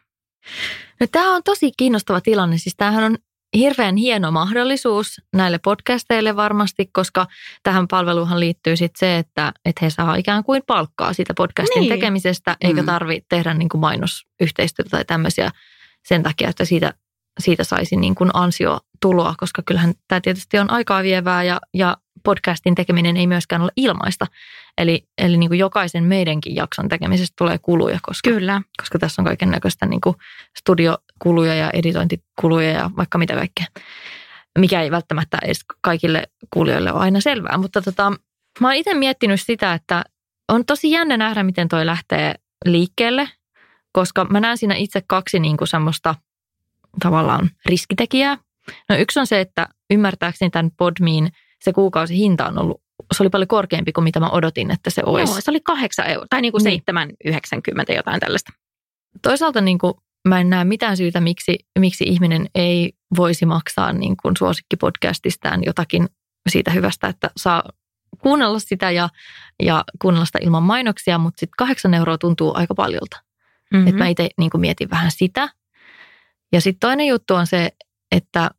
No, 1.01 1.07
tämä 1.13 1.35
on 1.35 1.43
tosi 1.45 1.71
kiinnostava 1.77 2.21
tilanne. 2.21 2.59
Siis 2.59 2.75
tämähän 2.77 3.05
on 3.05 3.19
hirveän 3.55 3.97
hieno 3.97 4.31
mahdollisuus 4.31 5.21
näille 5.37 5.59
podcasteille 5.59 6.37
varmasti, 6.37 6.87
koska 6.93 7.27
tähän 7.63 7.89
palveluhan 7.89 8.41
liittyy 8.41 8.77
sitten 8.77 8.99
se, 8.99 9.19
että, 9.19 9.53
että 9.65 9.85
he 9.85 9.91
saa 9.91 10.15
ikään 10.15 10.45
kuin 10.45 10.63
palkkaa 10.67 11.13
siitä 11.13 11.35
podcastin 11.37 11.81
niin. 11.81 11.93
tekemisestä, 11.93 12.57
eikä 12.61 12.83
mm. 12.83 12.87
tarvitse 12.87 13.27
tehdä 13.29 13.55
niin 13.55 13.69
kuin 13.69 13.81
mainosyhteistyötä 13.81 14.91
tai 14.91 15.05
tämmöisiä 15.05 15.51
sen 16.09 16.23
takia, 16.23 16.49
että 16.49 16.65
siitä, 16.65 16.95
siitä 17.41 17.65
saisi 17.65 17.97
niin 17.97 18.15
kuin 18.15 18.31
ansiotuloa, 18.35 19.35
koska 19.39 19.63
kyllähän 19.67 19.95
tämä 20.09 20.21
tietysti 20.21 20.59
on 20.59 20.71
aikaa 20.71 21.03
vievää 21.03 21.43
ja, 21.43 21.61
ja 21.75 21.97
podcastin 22.25 22.75
tekeminen 22.75 23.17
ei 23.17 23.27
myöskään 23.27 23.63
ole 23.63 23.71
ilmaista. 23.77 24.27
Eli, 24.79 25.09
eli 25.19 25.37
niin 25.37 25.51
kuin 25.51 25.59
jokaisen 25.59 26.05
meidänkin 26.05 26.55
jakson 26.55 26.89
tekemisestä 26.89 27.35
tulee 27.39 27.59
kuluja, 27.59 27.99
koska, 28.03 28.31
Kyllä. 28.31 28.63
koska 28.77 28.99
tässä 28.99 29.23
on 29.23 29.27
kaiken 29.27 29.51
näköistä 29.51 29.87
niin 29.87 30.01
kuin 30.01 30.17
studiokuluja 31.15 31.55
ja 31.55 31.71
editointikuluja 31.71 32.71
ja 32.71 32.91
vaikka 32.97 33.19
mitä 33.19 33.35
kaikkea. 33.35 33.67
Mikä 34.59 34.83
ei 34.83 34.91
välttämättä 34.91 35.39
edes 35.45 35.61
kaikille 35.81 36.25
kuulijoille 36.51 36.93
ole 36.93 37.01
aina 37.01 37.21
selvää. 37.21 37.59
Mutta 37.59 37.83
tota, 37.83 38.13
mä 38.61 38.69
oon 38.69 38.75
itse 38.75 38.95
miettinyt 38.95 39.41
sitä, 39.41 39.75
että 39.75 40.05
on 40.49 40.65
tosi 40.65 40.91
jännä 40.91 41.17
nähdä, 41.17 41.43
miten 41.43 41.69
toi 41.69 41.87
lähtee 41.87 42.35
liikkeelle, 42.65 43.29
koska 43.93 44.25
mä 44.25 44.41
näen 44.41 44.59
siinä 44.59 44.75
itse 44.75 45.03
kaksi 45.07 45.41
niin 45.41 45.57
kuin 45.57 45.69
semmoista 45.69 46.15
tavallaan 47.01 47.51
riskitekijää. 47.67 48.39
No 48.89 48.97
yksi 48.97 49.21
on 49.21 49.27
se, 49.27 49.41
että 49.41 49.69
ymmärtääkseni 49.91 50.51
tämän 50.51 50.71
Podmiin 50.77 51.29
se 51.65 51.73
kuukausi 51.73 52.17
hinta 52.17 52.47
on 52.47 52.59
ollut 52.59 52.85
se 53.13 53.23
oli 53.23 53.31
paljon 53.31 53.49
korkeampi 53.49 53.93
kuin 53.93 54.05
mitä 54.05 54.21
mä 54.21 54.31
odotin, 54.31 54.71
että 54.71 54.91
se 54.91 55.03
olisi. 55.07 55.33
Joo, 55.33 55.41
se 55.41 55.51
oli 55.51 55.61
kahdeksan 55.61 56.07
euroa, 56.07 56.27
tai 56.31 56.43
niin 56.43 56.53
kuin 56.53 56.65
niin. 56.65 56.83
7,90 57.89 57.95
jotain 57.97 58.21
tällaista. 58.21 58.53
Toisaalta 59.23 59.61
niin 59.61 59.79
kuin 59.79 59.95
mä 60.29 60.41
en 60.41 60.51
näe 60.51 60.65
mitään 60.65 60.97
syytä, 60.97 61.21
miksi, 61.21 61.59
miksi 61.79 62.05
ihminen 62.05 62.47
ei 62.55 62.93
voisi 63.17 63.47
maksaa 63.47 63.93
niin 63.93 64.17
kuin 64.23 64.37
suosikkipodcastistaan 64.39 65.65
jotakin 65.65 66.09
siitä 66.49 66.71
hyvästä, 66.71 67.09
että 67.09 67.31
saa 67.37 67.63
kuunnella 68.19 68.59
sitä 68.59 68.91
ja, 68.91 69.09
ja 69.63 69.85
kuunnella 70.03 70.27
sitä 70.27 70.39
ilman 70.43 70.63
mainoksia, 70.63 71.19
mutta 71.19 71.41
sitten 71.41 71.57
kahdeksan 71.59 71.95
euroa 71.95 72.19
tuntuu 72.19 72.53
aika 72.57 72.75
paljolta. 72.75 73.23
Mm-hmm. 73.73 73.89
Että 73.89 73.99
mä 73.99 74.09
itse 74.09 74.29
niin 74.39 74.51
mietin 74.57 74.91
vähän 74.91 75.11
sitä. 75.11 75.49
Ja 76.53 76.61
sitten 76.61 76.81
toinen 76.81 77.07
juttu 77.07 77.35
on 77.35 77.47
se, 77.47 77.73
että 78.13 78.51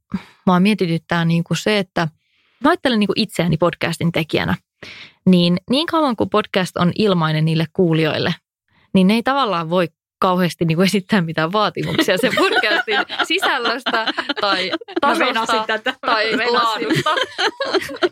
mä 0.45 0.59
mietityttää 0.59 1.25
niin 1.25 1.43
kuin 1.43 1.57
se, 1.57 1.79
että– 1.79 2.07
Mä 2.63 2.69
ajattelen 2.69 2.99
niin 2.99 3.07
kuin 3.07 3.19
itseäni 3.19 3.57
podcastin 3.57 4.11
tekijänä. 4.11 4.55
niin 5.25 5.57
niin 5.69 5.87
kauan 5.87 6.15
kuin 6.15 6.29
podcast 6.29 6.77
on 6.77 6.91
ilmainen 6.95 7.45
niille 7.45 7.65
kuulijoille, 7.73 8.35
niin 8.93 9.07
ne 9.07 9.13
ei 9.13 9.23
tavallaan 9.23 9.69
voi 9.69 9.87
kauheasti 10.19 10.65
niin 10.65 10.75
kuin 10.75 10.85
esittää 10.85 11.21
mitään 11.21 11.51
vaatimuksia 11.51 12.17
sen 12.17 12.31
podcastin 12.35 12.97
sisällöstä 13.23 14.05
tai 14.41 14.71
tasosta 15.01 15.65
tai 16.01 16.51
laadusta. 16.51 17.15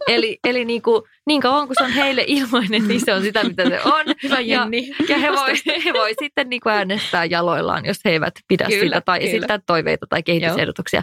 eli 0.08 0.40
eli 0.44 0.66
niin, 0.66 0.82
kuin, 0.82 1.04
niin 1.28 1.42
kauan 1.42 1.68
kuin 1.68 1.78
se 1.78 1.84
on 1.84 1.92
heille 1.92 2.24
ilmainen, 2.28 2.88
niin 2.88 3.02
se 3.06 3.14
on 3.14 3.22
sitä, 3.22 3.44
mitä 3.44 3.70
se 3.70 3.82
on. 3.82 4.06
Hyvä 4.24 4.40
Jenni. 4.40 4.88
Ja, 4.88 4.96
ja 5.10 5.18
he 5.18 5.32
voi, 5.32 5.54
he 5.86 5.94
voi 5.94 6.14
sitten 6.20 6.50
niin 6.50 6.62
kuin 6.62 6.74
äänestää 6.74 7.26
jaloillaan, 7.26 7.86
jos 7.86 7.98
he 8.06 8.12
eivät 8.12 8.34
pidä 8.48 8.66
kyllä, 8.66 8.96
sitä 8.96 9.02
tai 9.02 9.20
kyllä. 9.20 9.30
esittää 9.30 9.60
toiveita 9.66 10.06
tai 10.10 10.24
kehitysehdotuksia. 10.24 11.02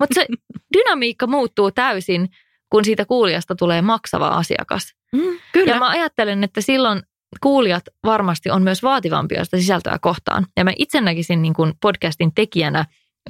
Mutta 0.00 0.14
se 0.14 0.26
dynamiikka 0.76 1.26
muuttuu 1.26 1.70
täysin, 1.70 2.28
kun 2.70 2.84
siitä 2.84 3.04
kuulijasta 3.04 3.54
tulee 3.54 3.82
maksava 3.82 4.28
asiakas. 4.28 4.94
Mm, 5.12 5.38
kyllä. 5.52 5.72
Ja 5.72 5.78
mä 5.78 5.88
ajattelen, 5.88 6.44
että 6.44 6.60
silloin 6.60 7.02
kuulijat 7.40 7.84
varmasti 8.04 8.50
on 8.50 8.62
myös 8.62 8.82
vaativampia 8.82 9.44
sitä 9.44 9.56
sisältöä 9.56 9.98
kohtaan. 10.00 10.46
Ja 10.56 10.64
mä 10.64 10.72
itse 10.76 11.00
näkisin 11.00 11.42
niin 11.42 11.54
kuin 11.54 11.72
podcastin 11.80 12.34
tekijänä, 12.34 12.80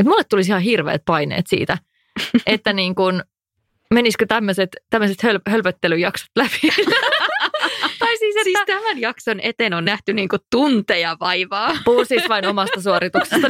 että 0.01 0.11
mulle 0.11 0.25
tulisi 0.25 0.51
ihan 0.51 0.63
hirveät 0.63 1.03
paineet 1.05 1.47
siitä, 1.47 1.79
että 2.47 2.73
niin 2.73 2.95
kuin, 2.95 3.23
menisikö 3.95 4.27
tämmöiset, 4.27 4.71
tämmöiset 4.91 5.23
höl, 5.23 5.39
hölpöttelyjaksot 5.49 6.31
läpi. 6.37 6.61
tai 7.99 8.17
siis, 8.17 8.37
että... 8.37 8.45
siis 8.45 8.59
tämän 8.67 9.01
jakson 9.01 9.41
eteen 9.43 9.75
on 9.75 9.85
nähty 9.85 10.13
niin 10.13 10.29
kuin 10.29 10.41
tunteja 10.51 11.17
vaivaa. 11.21 11.77
Puhun 11.85 12.07
siis 12.07 12.29
vain 12.29 12.47
omasta 12.47 12.83
suorituksesta. 12.83 13.49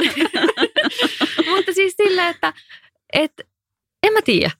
Mutta 1.49 1.73
siis 1.73 1.93
sille, 1.97 2.27
että, 2.27 2.53
että 3.13 3.43
en 4.07 4.13
mä 4.13 4.19
tiedä. 4.21 4.51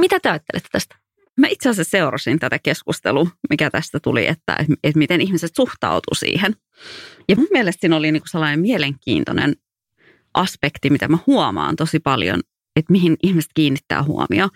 Mitä 0.00 0.20
te 0.20 0.30
ajattelette 0.30 0.68
tästä? 0.72 1.03
Mä 1.40 1.46
itse 1.50 1.68
asiassa 1.68 1.90
seurasin 1.90 2.38
tätä 2.38 2.58
keskustelua, 2.58 3.26
mikä 3.50 3.70
tästä 3.70 4.00
tuli, 4.00 4.26
että, 4.26 4.56
että 4.84 4.98
miten 4.98 5.20
ihmiset 5.20 5.54
suhtautuu 5.56 6.14
siihen. 6.14 6.56
Ja 7.28 7.36
mun 7.36 7.48
mielestä 7.52 7.80
siinä 7.80 7.96
oli 7.96 8.12
niin 8.12 8.22
kuin 8.22 8.30
sellainen 8.30 8.60
mielenkiintoinen 8.60 9.56
aspekti, 10.34 10.90
mitä 10.90 11.08
mä 11.08 11.18
huomaan 11.26 11.76
tosi 11.76 12.00
paljon, 12.00 12.40
että 12.76 12.92
mihin 12.92 13.16
ihmiset 13.22 13.50
kiinnittää 13.54 14.02
huomioon, 14.02 14.50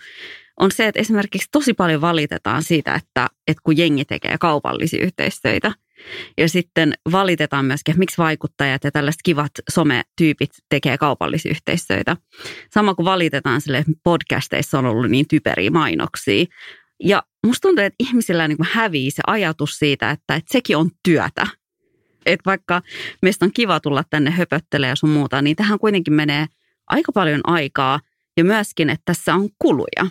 on 0.59 0.71
se, 0.71 0.87
että 0.87 0.99
esimerkiksi 0.99 1.47
tosi 1.51 1.73
paljon 1.73 2.01
valitetaan 2.01 2.63
siitä, 2.63 2.95
että, 2.95 3.27
että 3.47 3.61
kun 3.63 3.77
jengi 3.77 4.05
tekee 4.05 4.37
kaupallisia 4.39 5.03
yhteistöitä– 5.03 5.71
ja 6.37 6.49
sitten 6.49 6.93
valitetaan 7.11 7.65
myöskin, 7.65 7.91
että 7.91 7.99
miksi 7.99 8.17
vaikuttajat 8.17 8.83
ja 8.83 8.91
tällaiset 8.91 9.21
kivat 9.23 9.51
sometyypit 9.69 10.49
tekee 10.69 10.97
kaupallisia 10.97 11.51
yhteistyötä. 11.51 12.17
Sama 12.73 12.95
kuin 12.95 13.05
valitetaan 13.05 13.61
sille, 13.61 13.77
että 13.77 13.91
podcasteissa 14.03 14.79
on 14.79 14.85
ollut 14.85 15.11
niin 15.11 15.27
typeriä 15.27 15.71
mainoksia. 15.71 16.45
Ja 17.03 17.23
musta 17.45 17.67
tuntuu, 17.67 17.85
että 17.85 17.95
ihmisillä 17.99 18.47
niin 18.47 18.57
hävii 18.61 19.11
se 19.11 19.21
ajatus 19.27 19.79
siitä, 19.79 20.11
että, 20.11 20.35
että 20.35 20.51
sekin 20.51 20.77
on 20.77 20.89
työtä. 21.03 21.47
Että 22.25 22.45
vaikka 22.45 22.81
meistä 23.21 23.45
on 23.45 23.51
kiva 23.53 23.79
tulla 23.79 24.03
tänne 24.09 24.31
höpöttelemään 24.31 24.91
ja 24.91 24.95
sun 24.95 25.09
muuta, 25.09 25.41
niin 25.41 25.55
tähän 25.55 25.79
kuitenkin 25.79 26.13
menee 26.13 26.45
aika 26.87 27.11
paljon 27.11 27.41
aikaa 27.43 27.99
ja 28.37 28.43
myöskin, 28.43 28.89
että 28.89 29.01
tässä 29.05 29.35
on 29.35 29.49
kuluja. 29.59 30.09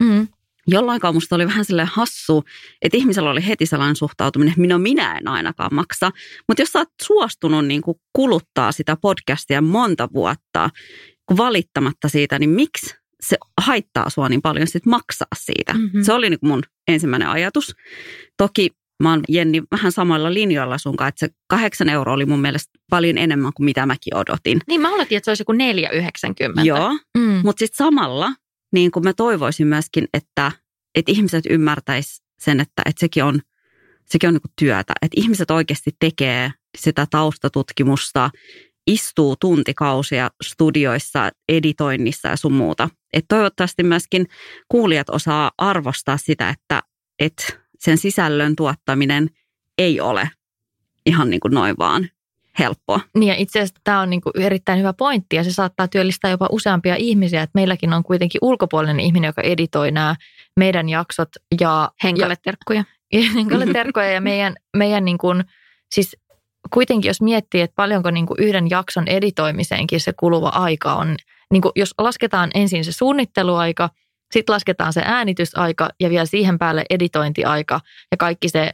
Mm. 0.00 0.28
Jolloin 0.66 1.00
musta 1.12 1.36
oli 1.36 1.46
vähän 1.46 1.64
sellainen 1.64 1.94
hassu, 1.94 2.44
että 2.82 2.98
ihmisellä 2.98 3.30
oli 3.30 3.46
heti 3.46 3.66
sellainen 3.66 3.96
suhtautuminen, 3.96 4.50
että 4.50 4.60
minä, 4.60 4.78
minä 4.78 5.18
en 5.18 5.28
ainakaan 5.28 5.74
maksa. 5.74 6.10
Mutta 6.48 6.62
jos 6.62 6.68
sä 6.68 6.78
oot 6.78 6.88
suostunut 7.02 7.66
niin 7.66 7.82
kuin 7.82 7.96
kuluttaa 8.12 8.72
sitä 8.72 8.96
podcastia 8.96 9.60
monta 9.60 10.08
vuotta 10.14 10.70
valittamatta 11.36 12.08
siitä, 12.08 12.38
niin 12.38 12.50
miksi 12.50 12.94
se 13.20 13.36
haittaa 13.60 14.10
sua 14.10 14.28
niin 14.28 14.42
paljon 14.42 14.66
sit 14.66 14.86
maksaa 14.86 15.26
siitä? 15.38 15.72
Mm-hmm. 15.72 16.02
Se 16.02 16.12
oli 16.12 16.30
niin 16.30 16.40
kuin 16.40 16.50
mun 16.50 16.62
ensimmäinen 16.88 17.28
ajatus. 17.28 17.74
Toki 18.36 18.70
mä 19.02 19.10
oon 19.10 19.22
Jenni 19.28 19.62
vähän 19.70 19.92
samalla 19.92 20.34
linjoilla 20.34 20.78
sun 20.78 20.96
kanssa, 20.96 21.26
että 21.26 21.26
se 21.26 21.42
kahdeksan 21.48 21.88
euroa 21.88 22.14
oli 22.14 22.26
mun 22.26 22.40
mielestä 22.40 22.78
paljon 22.90 23.18
enemmän 23.18 23.52
kuin 23.56 23.64
mitä 23.64 23.86
mäkin 23.86 24.16
odotin. 24.16 24.60
Niin 24.68 24.80
mä 24.80 24.94
oletin, 24.94 25.16
että 25.16 25.24
se 25.24 25.30
olisi 25.30 25.40
joku 25.40 25.52
4,90. 25.52 26.64
Joo, 26.64 26.98
mm. 27.18 27.40
mutta 27.44 27.60
sitten 27.60 27.86
samalla 27.86 28.32
niin 28.72 28.90
kuin 28.90 29.04
mä 29.04 29.12
toivoisin 29.12 29.66
myöskin, 29.66 30.08
että, 30.14 30.52
että 30.94 31.12
ihmiset 31.12 31.44
ymmärtäis 31.50 32.22
sen, 32.38 32.60
että, 32.60 32.82
että 32.86 33.00
sekin 33.00 33.24
on, 33.24 33.40
sekin 34.06 34.28
on 34.28 34.34
niin 34.34 34.42
kuin 34.42 34.52
työtä. 34.58 34.92
Että 35.02 35.20
ihmiset 35.20 35.50
oikeasti 35.50 35.90
tekee 36.00 36.52
sitä 36.78 37.06
taustatutkimusta, 37.10 38.30
istuu 38.86 39.36
tuntikausia 39.40 40.30
studioissa, 40.42 41.30
editoinnissa 41.48 42.28
ja 42.28 42.36
sun 42.36 42.52
muuta. 42.52 42.88
Että 43.12 43.36
toivottavasti 43.36 43.82
myöskin 43.82 44.26
kuulijat 44.68 45.10
osaa 45.10 45.50
arvostaa 45.58 46.16
sitä, 46.16 46.48
että, 46.48 46.82
että 47.18 47.44
sen 47.78 47.98
sisällön 47.98 48.56
tuottaminen 48.56 49.30
ei 49.78 50.00
ole 50.00 50.30
ihan 51.06 51.30
niin 51.30 51.40
kuin 51.40 51.54
noin 51.54 51.74
vaan 51.78 52.08
helppoa. 52.58 53.00
Niin 53.14 53.28
ja 53.28 53.34
itse 53.34 53.58
asiassa 53.58 53.80
tämä 53.84 54.00
on 54.00 54.10
niin 54.10 54.20
kuin 54.20 54.40
erittäin 54.40 54.78
hyvä 54.78 54.92
pointti 54.92 55.36
ja 55.36 55.44
se 55.44 55.52
saattaa 55.52 55.88
työllistää 55.88 56.30
jopa 56.30 56.48
useampia 56.50 56.96
ihmisiä. 56.96 57.42
Että 57.42 57.58
meilläkin 57.58 57.92
on 57.92 58.02
kuitenkin 58.02 58.38
ulkopuolinen 58.42 59.00
ihminen, 59.00 59.28
joka 59.28 59.42
editoi 59.42 59.90
nämä 59.90 60.16
meidän 60.56 60.88
jaksot. 60.88 61.28
Ja, 61.60 61.90
Henkalle 62.04 62.36
terkkuja. 62.42 62.84
Ja, 63.12 63.20
henkalle 63.36 63.66
terkkuja 63.66 64.10
ja 64.10 64.20
meidän, 64.20 64.56
meidän 64.76 65.04
niin 65.04 65.18
kuin, 65.18 65.44
siis 65.94 66.16
kuitenkin 66.74 67.08
jos 67.08 67.20
miettii, 67.20 67.60
että 67.60 67.74
paljonko 67.76 68.10
niin 68.10 68.26
kuin 68.26 68.42
yhden 68.42 68.70
jakson 68.70 69.08
editoimiseenkin 69.08 70.00
se 70.00 70.12
kuluva 70.12 70.48
aika 70.48 70.94
on, 70.94 71.16
niin 71.52 71.62
kuin 71.62 71.72
jos 71.76 71.94
lasketaan 71.98 72.50
ensin 72.54 72.84
se 72.84 72.92
suunnitteluaika, 72.92 73.90
sitten 74.32 74.52
lasketaan 74.52 74.92
se 74.92 75.02
äänitysaika 75.04 75.88
ja 76.00 76.10
vielä 76.10 76.26
siihen 76.26 76.58
päälle 76.58 76.84
editointiaika 76.90 77.80
ja 78.10 78.16
kaikki 78.16 78.48
se 78.48 78.72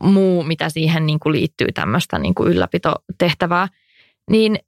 muu, 0.00 0.42
mitä 0.42 0.68
siihen 0.68 1.06
niin 1.06 1.20
kuin 1.20 1.32
liittyy 1.32 1.68
tämmöistä 1.74 2.18
niin 2.18 2.34
kuin 2.34 2.52
ylläpitotehtävää, 2.52 3.68
niin 4.30 4.58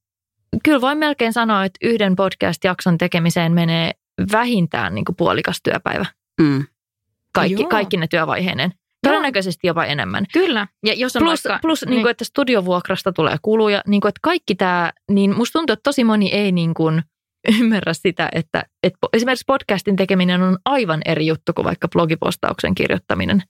kyllä 0.62 0.80
voin 0.80 0.98
melkein 0.98 1.32
sanoa, 1.32 1.64
että 1.64 1.78
yhden 1.82 2.16
podcast-jakson 2.16 2.98
tekemiseen 2.98 3.52
menee 3.52 3.90
vähintään 4.32 4.94
niin 4.94 5.04
kuin 5.04 5.16
puolikas 5.16 5.60
työpäivä. 5.62 6.06
Mm. 6.40 6.66
Kaikki, 7.32 7.64
kaikki 7.64 7.96
ne 7.96 8.06
työvaiheinen. 8.06 8.72
Todennäköisesti 9.02 9.66
jopa 9.66 9.84
enemmän. 9.84 10.26
Kyllä. 10.32 10.66
Ja 10.86 10.94
jos 10.94 11.16
on 11.16 11.22
plus, 11.22 11.44
vaikka, 11.44 11.58
plus 11.62 11.82
niin. 11.82 11.90
Niin 11.90 12.02
kuin, 12.02 12.10
että 12.10 12.24
studiovuokrasta 12.24 13.12
tulee 13.12 13.36
kuluja. 13.42 13.82
Niin 13.86 14.00
kuin, 14.00 14.08
että 14.08 14.20
kaikki 14.22 14.54
tämä, 14.54 14.92
niin 15.10 15.36
musta 15.36 15.58
tuntuu, 15.58 15.72
että 15.72 15.82
tosi 15.82 16.04
moni 16.04 16.32
ei 16.32 16.52
niin 16.52 16.74
kuin 16.74 17.02
ymmärrä 17.60 17.94
sitä, 17.94 18.28
että, 18.32 18.64
että 18.82 18.98
esimerkiksi 19.12 19.44
podcastin 19.46 19.96
tekeminen 19.96 20.42
on 20.42 20.58
aivan 20.64 21.00
eri 21.04 21.26
juttu 21.26 21.52
kuin 21.52 21.64
vaikka 21.64 21.88
blogipostauksen 21.88 22.74
kirjoittaminen 22.74 23.42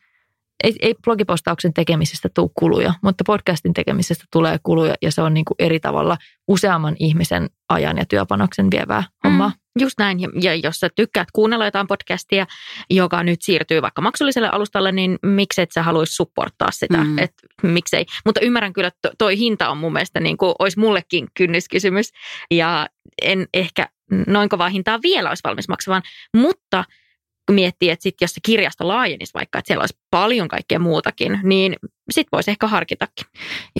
ei, 0.64 0.74
ei 0.82 0.94
blogipostauksen 1.04 1.74
tekemisestä 1.74 2.28
tule 2.34 2.50
kuluja, 2.54 2.94
mutta 3.02 3.24
podcastin 3.26 3.74
tekemisestä 3.74 4.24
tulee 4.32 4.58
kuluja 4.62 4.94
ja 5.02 5.12
se 5.12 5.22
on 5.22 5.34
niin 5.34 5.44
kuin 5.44 5.56
eri 5.58 5.80
tavalla 5.80 6.16
useamman 6.48 6.96
ihmisen 6.98 7.50
ajan 7.68 7.98
ja 7.98 8.04
työpanoksen 8.04 8.70
vievää 8.70 9.02
hommaa. 9.24 9.48
Mm, 9.48 9.54
just 9.82 9.98
näin. 9.98 10.18
Ja 10.42 10.54
jos 10.54 10.76
sä 10.80 10.88
tykkäät 10.96 11.28
kuunnella 11.32 11.64
jotain 11.64 11.86
podcastia, 11.86 12.46
joka 12.90 13.22
nyt 13.22 13.42
siirtyy 13.42 13.82
vaikka 13.82 14.02
maksulliselle 14.02 14.48
alustalle, 14.48 14.92
niin 14.92 15.18
miksi 15.22 15.62
et 15.62 15.72
sä 15.74 15.82
haluaisi 15.82 16.14
supporttaa 16.14 16.70
sitä? 16.70 17.04
Mm. 17.04 17.18
Et, 17.18 17.32
miksei. 17.62 18.06
Mutta 18.24 18.40
ymmärrän 18.40 18.72
kyllä, 18.72 18.88
että 18.88 19.10
toi 19.18 19.38
hinta 19.38 19.68
on 19.68 19.78
mun 19.78 19.92
mielestä 19.92 20.20
niin 20.20 20.36
kuin, 20.36 20.54
olisi 20.58 20.78
mullekin 20.78 21.26
kynnyskysymys. 21.36 22.10
Ja 22.50 22.86
en 23.22 23.48
ehkä 23.54 23.88
noin 24.26 24.48
kovaa 24.48 24.68
hintaa 24.68 25.02
vielä 25.02 25.28
olisi 25.28 25.44
valmis 25.44 25.68
maksamaan, 25.68 26.02
mutta– 26.34 26.84
kun 27.46 27.54
miettii, 27.54 27.90
että 27.90 28.02
sit 28.02 28.14
jos 28.20 28.34
se 28.34 28.40
kirjasto 28.42 28.88
laajenisi 28.88 29.34
vaikka, 29.34 29.58
että 29.58 29.66
siellä 29.66 29.82
olisi 29.82 29.98
paljon 30.10 30.48
kaikkea 30.48 30.78
muutakin, 30.78 31.40
niin 31.42 31.76
sit 32.10 32.26
voisi 32.32 32.50
ehkä 32.50 32.66
harkitakin. 32.66 33.26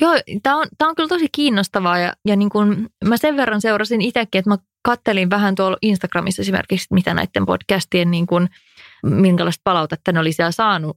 Joo, 0.01 0.15
tämä 0.43 0.57
on, 0.57 0.67
tää 0.79 0.89
on 0.89 0.95
kyllä 0.95 1.09
tosi 1.09 1.29
kiinnostavaa 1.33 1.99
ja, 1.99 2.13
ja 2.25 2.37
niin 2.37 2.51
kun 2.51 2.89
mä 3.05 3.17
sen 3.17 3.37
verran 3.37 3.61
seurasin 3.61 4.01
itsekin, 4.01 4.39
että 4.39 4.51
mä 4.51 4.59
kattelin 4.83 5.31
vähän 5.31 5.55
tuolla 5.55 5.77
Instagramissa 5.83 6.43
esimerkiksi, 6.43 6.87
mitä 6.91 7.15
näiden 7.15 7.47
podcastien, 7.47 8.11
niin 8.11 8.27
kun, 8.27 8.49
minkälaista 9.03 9.61
palautetta 9.65 10.13
ne 10.13 10.21
oli 10.21 10.33
siellä 10.33 10.53
saanut. 10.53 10.97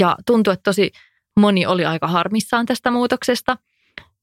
Ja 0.00 0.16
tuntui, 0.26 0.52
että 0.52 0.62
tosi 0.62 0.92
moni 1.40 1.66
oli 1.66 1.84
aika 1.84 2.08
harmissaan 2.08 2.66
tästä 2.66 2.90
muutoksesta. 2.90 3.56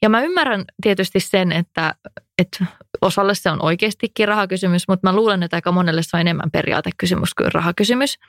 Ja 0.02 0.10
mä 0.10 0.22
ymmärrän 0.22 0.66
tietysti 0.82 1.20
sen, 1.20 1.52
että, 1.52 1.96
että 2.38 2.66
osalle 3.02 3.36
se 3.36 3.50
on 3.50 3.66
oikeastikin 3.66 4.28
rahakysymys, 4.28 4.88
mutta 4.88 5.10
mä 5.10 5.16
luulen, 5.16 5.44
että 5.44 5.58
aika 5.58 5.72
monelle 5.72 6.04
se 6.04 6.18
on 6.18 6.22
enemmän 6.22 6.52
periaatekysymys 6.52 7.34
kuin 7.34 7.52
rahakysymys. 7.52 8.20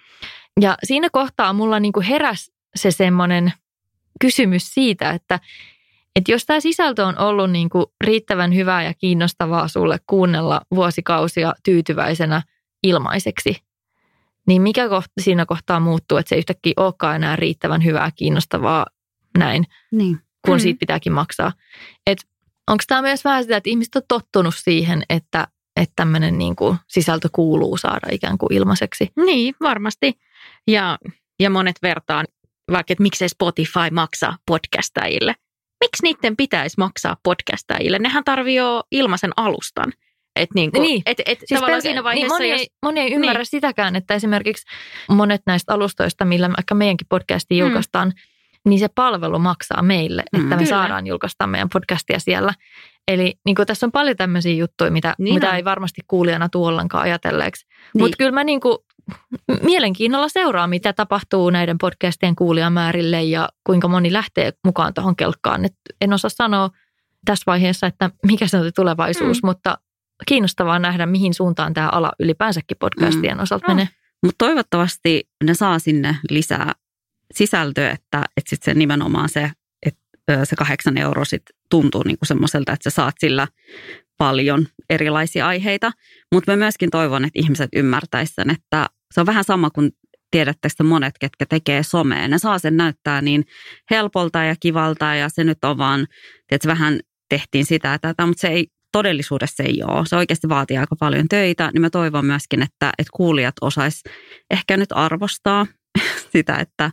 Ja 0.61 0.77
siinä 0.85 1.09
kohtaa 1.13 1.53
mulla 1.53 1.81
niin 1.81 1.93
kuin 1.93 2.07
heräs 2.07 2.51
se 2.75 2.91
semmoinen 2.91 3.53
kysymys 4.21 4.75
siitä, 4.75 5.11
että, 5.11 5.41
että 6.17 6.33
jos 6.33 6.45
tämä 6.47 6.61
sisältö 6.61 7.07
on 7.07 7.19
ollut 7.19 7.51
niin 7.51 7.71
kuin 7.71 7.87
riittävän 8.05 8.55
hyvää 8.55 8.83
ja 8.83 8.95
kiinnostavaa 8.95 9.69
sulle 9.69 9.99
kuunnella 10.07 10.61
vuosikausia 10.75 11.53
tyytyväisenä 11.65 12.43
ilmaiseksi, 12.83 13.57
niin 14.47 14.63
mikä 14.63 14.89
kohta 14.89 15.13
siinä 15.21 15.47
kohtaa 15.47 15.81
muuttuu, 15.81 16.19
että 16.19 16.29
se 16.29 16.37
yhtäkkiä 16.37 16.73
olekaan 16.77 17.17
enää 17.17 17.37
riittävän 17.37 17.85
hyvää, 17.85 18.11
kiinnostavaa 18.17 18.87
näin, 19.39 19.65
niin. 19.93 20.21
Kun 20.47 20.57
mm. 20.57 20.61
siitä 20.61 20.79
pitääkin 20.79 21.13
maksaa. 21.13 21.53
Että 22.07 22.33
Onko 22.71 22.85
tämä 22.87 23.03
myös 23.03 23.25
vähän 23.25 23.43
sitä, 23.45 23.57
että 23.57 23.71
ihmiset 23.71 23.97
on 23.97 24.03
tottunut 24.09 24.55
siihen, 24.57 25.03
että, 25.11 25.47
että 25.77 25.93
tämmöinen 25.97 26.39
niin 26.39 26.57
kuin 26.57 26.77
sisältö 26.89 27.29
kuuluu 27.33 27.77
saada 27.77 28.09
ikään 28.13 28.39
kuin 28.39 28.53
ilmaiseksi? 28.53 29.09
Niin, 29.17 29.55
varmasti. 29.61 30.19
Ja, 30.69 30.99
ja 31.41 31.51
monet 31.51 31.77
vertaan 31.83 32.27
vaikka, 32.73 32.93
että 32.93 33.03
miksei 33.03 33.29
Spotify 33.29 33.91
maksaa 33.93 34.37
podcastajille. 34.47 35.35
Miksi 35.85 36.03
niiden 36.03 36.37
pitäisi 36.37 36.75
maksaa 36.79 37.17
podcastajille? 37.23 37.99
Nehän 37.99 38.25
tarvitsee 38.25 38.63
ilmaisen 38.91 39.33
alustan. 39.37 39.93
Et 40.37 40.51
niin 40.55 40.73
kuin, 40.73 40.83
Niin. 40.83 41.03
et, 41.07 41.21
et 41.27 41.39
Siis 41.39 41.59
tavallaan 41.59 41.83
siinä 41.83 42.05
vaiheessa, 42.05 42.39
niin 42.39 42.49
moni, 42.49 42.51
jos... 42.51 42.61
ei, 42.61 42.67
moni 42.83 43.01
ei 43.01 43.13
ymmärrä 43.13 43.41
niin. 43.41 43.47
sitäkään, 43.47 43.97
että 43.97 44.15
esimerkiksi 44.15 44.67
monet 45.09 45.43
näistä 45.47 45.75
alustoista, 45.75 46.25
millä 46.25 46.49
vaikka 46.49 46.75
meidänkin 46.75 47.07
podcasti 47.11 47.55
Mm. 47.55 47.59
julkaistaan, 47.59 48.13
niin 48.69 48.79
se 48.79 48.89
palvelu 48.95 49.39
maksaa 49.39 49.83
meille, 49.83 50.23
Mm. 50.33 50.41
että 50.41 50.57
me 50.57 50.63
Kyllä. 50.65 50.69
saadaan 50.79 51.07
julkaista 51.07 51.47
meidän 51.47 51.69
podcastia 51.73 52.19
siellä. 52.19 52.55
Eli 53.09 53.35
niin 53.45 53.55
kuin 53.57 53.67
tässä 53.67 53.87
on 53.87 53.93
paljon 53.93 54.17
tämmöisiä 54.17 54.53
juttuja, 54.55 54.91
mitä, 54.91 55.15
Niin 55.19 55.35
mitä 55.35 55.49
on. 55.51 55.55
ei 55.57 55.65
varmasti 55.65 56.01
kuulijana 56.07 56.49
tule 56.49 56.69
ollenkaan 56.69 57.03
ajatelleeksi. 57.03 57.67
Niin. 57.95 58.03
Mutta 58.03 58.17
kyllä 58.17 58.33
mä 58.33 58.45
niin 58.45 58.61
kuin 58.61 58.79
mielenkiinnolla 59.63 60.29
seuraan, 60.29 60.71
mitä 60.71 60.93
tapahtuu 60.93 61.51
näiden 61.51 61.79
podcastien 61.79 62.37
kuulijamäärille 62.37 63.23
ja 63.23 63.49
kuinka 63.67 63.89
moni 63.89 64.13
lähtee 64.13 64.53
mukaan 64.65 64.95
tuohon 64.95 65.17
kelkkaan. 65.17 65.65
Et 65.65 65.75
en 66.01 66.13
osaa 66.13 66.31
sanoa 66.31 66.71
tässä 67.25 67.43
vaiheessa, 67.47 67.87
että 67.87 68.11
mikä 68.27 68.47
se 68.47 68.57
on 68.57 68.71
tulevaisuus, 68.77 69.43
Mm. 69.43 69.47
mm. 69.47 69.51
mutta 69.51 69.79
kiinnostavaa 70.27 70.79
nähdä, 70.79 71.07
mihin 71.07 71.35
suuntaan 71.35 71.75
tämä 71.75 71.89
ala 71.89 72.13
ylipäänsäkin 72.21 72.77
podcastien 72.81 73.37
mm. 73.37 73.43
osalta 73.43 73.67
On. 73.69 73.77
menee. 73.77 73.89
Mutta 74.23 74.45
toivottavasti 74.47 75.29
ne 75.45 75.55
saa 75.55 75.79
sinne 75.79 76.17
lisää 76.31 76.73
sisältöä, 77.37 77.91
että, 77.91 78.25
että 78.37 78.51
sit 78.51 78.63
se 78.63 78.75
nimenomaan 78.75 79.29
se, 79.29 79.51
että 79.87 80.45
se 80.45 80.57
kahdeksan 80.57 80.99
euroa 80.99 81.25
sit 81.25 81.43
tuntuu 81.71 82.03
niinku 82.03 82.25
semmoiselta, 82.25 82.73
että 82.73 82.91
sä 82.91 82.95
saat 82.95 83.15
sillä 83.19 83.49
paljon 84.19 84.67
erilaisia 84.91 85.47
aiheita. 85.47 85.93
Mutta 86.33 86.53
mä 86.53 86.57
myöskin 86.57 86.91
toivon, 86.91 87.25
että 87.25 87.39
ihmiset 87.39 87.71
ymmärtäisivät 87.77 88.35
sen, 88.35 88.51
että 88.51 88.87
se 89.15 89.21
on 89.21 89.27
vähän 89.27 89.45
sama 89.45 89.71
kuin 89.71 89.91
tiedätte 90.31 90.69
sitä 90.69 90.85
monet, 90.85 91.15
ketkä 91.21 91.47
tekee 91.47 91.83
somea. 91.83 92.29
Ne 92.29 92.39
saa 92.39 92.59
sen 92.59 92.77
näyttää 92.77 93.21
niin 93.21 93.45
helpolta 93.91 94.45
ja 94.45 94.55
kivalta 94.61 95.15
ja 95.15 95.29
se 95.29 95.45
nyt 95.45 95.65
on 95.65 95.79
vaan, 95.79 96.07
että 96.51 96.69
vähän 96.69 97.01
tehtiin 97.29 97.67
sitä 97.67 97.89
ja 97.89 97.99
tätä, 97.99 98.27
mutta 98.27 98.41
se 98.41 98.49
ei 98.49 98.67
todellisuudessa 98.93 99.63
ei 99.63 99.83
ole. 99.83 100.07
Se 100.07 100.17
oikeasti 100.17 100.49
vaatii 100.49 100.79
aika 100.79 100.97
paljon 100.97 101.29
töitä, 101.29 101.71
niin 101.73 101.81
mä 101.81 101.91
toivon 101.91 102.27
myöskin, 102.27 102.63
että, 102.63 102.93
että 102.99 103.11
kuulijat 103.13 103.55
osais 103.61 104.03
ehkä 104.51 104.77
nyt 104.77 104.89
arvostaa 104.93 105.67
sitä, 106.33 106.57
että, 106.57 106.91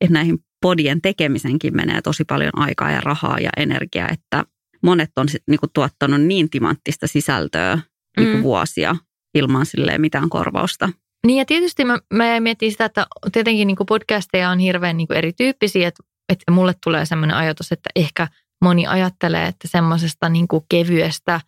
että 0.00 0.12
näihin 0.12 0.38
podien 0.62 1.02
tekemisenkin 1.02 1.76
menee 1.76 2.02
tosi 2.02 2.24
paljon 2.24 2.58
aikaa 2.58 2.90
ja 2.90 3.00
rahaa 3.00 3.38
ja 3.38 3.50
energiaa, 3.56 4.08
että 4.08 4.44
monet 4.82 5.10
on 5.16 5.26
niin 5.48 5.60
kuin, 5.60 5.70
tuottanut 5.74 6.20
niin 6.20 6.50
timanttista 6.50 7.06
sisältöä 7.06 7.78
niin 8.16 8.28
kuin 8.28 8.36
Mm. 8.36 8.42
vuosia 8.42 8.96
ilman 9.34 9.66
silleen 9.66 10.00
mitään 10.00 10.28
korvausta. 10.28 10.88
Niin 11.26 11.38
ja 11.38 11.44
tietysti 11.44 11.84
mä, 11.84 11.98
mä 12.12 12.40
mietin 12.40 12.70
sitä, 12.72 12.84
että 12.84 13.06
tietenkin 13.32 13.66
niin 13.66 13.76
kuin 13.76 13.86
podcasteja 13.86 14.50
on 14.50 14.58
hirveän 14.58 14.96
niin 14.96 15.06
kuin 15.06 15.16
erityyppisiä, 15.16 15.88
että, 15.88 16.02
että 16.28 16.50
mulle 16.52 16.74
tulee 16.84 17.06
sellainen 17.06 17.36
ajatus, 17.36 17.72
että 17.72 17.90
ehkä 17.96 18.28
moni 18.62 18.86
ajattelee, 18.86 19.46
että 19.46 19.68
semmoisesta 19.68 20.28
niin 20.28 20.48
kuin 20.48 20.64
kevyestä 20.68 21.40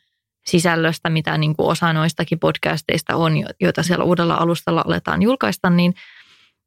sisällöstä, 0.47 1.11
mitä 1.11 1.39
niin 1.39 1.57
kuin 1.57 1.69
osa 1.69 1.93
noistakin 1.93 2.39
podcasteista 2.39 3.17
on, 3.17 3.37
jo- 3.37 3.49
joita 3.61 3.83
siellä 3.83 4.05
uudella 4.05 4.35
alustalla 4.35 4.85
aletaan 4.87 5.23
julkaista, 5.23 5.71
niin, 5.71 5.95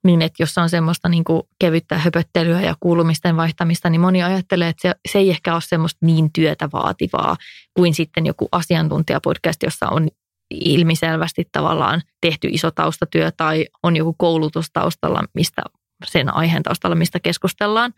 niin 0.06 0.22
että 0.22 0.44
jos 0.44 0.58
on 0.58 0.70
semmoista 0.70 1.10
niin 1.10 1.24
kuin 1.24 1.42
kevyttä 1.60 1.98
höpöttelyä 1.98 2.62
ja 2.62 2.76
kuulumisten 2.80 3.38
vaihtamista, 3.38 3.90
niin 3.90 4.02
moni 4.02 4.24
ajattelee, 4.24 4.70
että 4.70 4.82
se, 4.82 4.96
se 5.12 5.20
ei 5.20 5.30
ehkä 5.30 5.54
ole 5.54 5.62
semmoista 5.66 6.06
niin 6.06 6.34
työtä 6.34 6.70
vaativaa 6.74 7.38
kuin 7.74 7.94
sitten 7.94 8.26
joku 8.26 8.48
asiantuntijapodcast, 8.52 9.64
jossa 9.64 9.90
on 9.90 10.08
ilmiselvästi 10.52 11.46
tavallaan 11.52 12.02
tehty 12.22 12.48
iso 12.52 12.72
taustatyö 12.72 13.32
tai 13.38 13.66
on 13.84 13.96
joku 13.96 14.16
koulutus 14.18 14.66
taustalla, 14.74 15.24
mistä, 15.34 15.62
sen 16.06 16.34
aiheen 16.36 16.64
taustalla, 16.64 16.96
mistä 16.96 17.20
keskustellaan. 17.20 17.94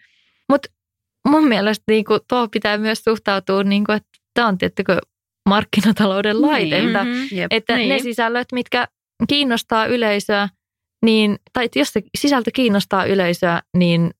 Mutta 0.49 0.70
mun 1.28 1.47
mielestä 1.47 1.84
niin 1.88 2.06
kuin, 2.06 2.20
tuo 2.30 2.47
pitää 2.47 2.78
myös 2.78 3.04
suhtautua, 3.04 3.64
niin 3.64 3.84
kuin, 3.86 3.95
että 3.95 4.10
tämä 4.34 4.47
on 4.47 4.58
tiettykö 4.58 4.99
markkinatalouden 5.49 6.41
laite, 6.41 6.76
Niin. 6.82 6.88
että, 6.88 7.04
Mhm. 7.04 7.24
Jep. 7.32 7.47
että 7.54 7.76
Niin. 7.76 7.89
ne 7.89 7.99
sisällöt, 7.99 8.47
mitkä 8.52 8.88
kiinnostaa 9.30 9.86
yleisöä, 9.86 10.49
niin, 11.06 11.39
tai 11.54 11.70
jos 11.76 11.93
se 11.93 12.02
sisältö 12.18 12.52
kiinnostaa 12.54 13.06
yleisöä, 13.06 13.62
niin 13.78 14.12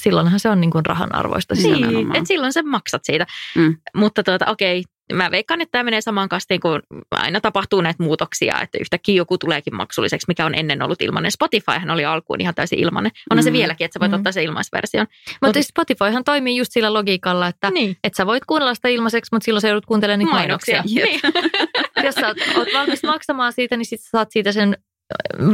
silloinhan 0.00 0.40
se 0.40 0.48
on 0.48 0.60
niin 0.60 0.70
kuin 0.70 0.86
rahan 0.86 1.14
arvoista 1.14 1.54
sisältöä. 1.54 1.90
Niin, 1.90 2.16
et 2.16 2.26
silloin 2.26 2.52
sä 2.52 2.62
maksat 2.62 3.04
siitä. 3.04 3.26
Mm. 3.56 3.76
Mutta 3.96 4.22
tuota, 4.22 4.46
okei, 4.46 4.82
mä 5.12 5.30
veikkaan, 5.30 5.60
että 5.60 5.72
tämä 5.72 5.82
menee 5.84 6.00
samaan 6.00 6.28
kastiin, 6.28 6.60
kun 6.60 6.82
aina 7.10 7.40
tapahtuu 7.40 7.80
näitä 7.80 8.02
muutoksia, 8.02 8.60
että 8.60 8.78
yhtäkkiä 8.80 9.14
joku 9.14 9.38
tuleekin 9.38 9.76
maksulliseksi, 9.76 10.24
mikä 10.28 10.46
on 10.46 10.54
ennen 10.54 10.82
ollut 10.82 11.02
ilmainen. 11.02 11.30
Spotifyhan 11.32 11.90
oli 11.90 12.04
alkuun 12.04 12.40
ihan 12.40 12.54
täysin 12.54 12.78
ilmainen. 12.78 13.12
Onhan 13.30 13.44
se 13.44 13.50
Mm. 13.50 13.54
vieläkin, 13.56 13.84
että 13.84 13.92
sä 13.94 14.00
voit 14.00 14.12
Mm. 14.12 14.16
ottaa 14.16 14.32
sen 14.32 14.44
ilmaisversion. 14.44 15.06
Mutta 15.42 15.52
siis 15.54 15.66
Spotifyhan 15.66 16.24
toimii 16.24 16.56
just 16.56 16.72
sillä 16.72 16.92
logiikalla, 16.92 17.46
että 17.48 17.70
Niin. 17.70 17.96
että 18.04 18.16
sä 18.16 18.26
voit 18.26 18.44
kuunnella 18.44 18.74
sitä 18.74 18.88
ilmaiseksi, 18.88 19.28
mutta 19.32 19.44
silloin 19.44 19.60
sä 19.60 19.68
joudut 19.68 19.86
kuuntelemaan 19.86 20.18
niitä 20.18 20.32
mainoksia. 20.32 20.76
Mainoksia. 20.76 21.04
Niin. 21.04 22.04
Jos 22.04 22.14
sä 22.14 22.26
oot, 22.26 22.36
oot 22.56 22.68
valmis 22.74 23.02
maksamaan 23.02 23.52
siitä, 23.52 23.76
niin 23.76 23.86
sitten 23.86 24.10
saat 24.10 24.30
siitä 24.30 24.52
sen 24.52 24.76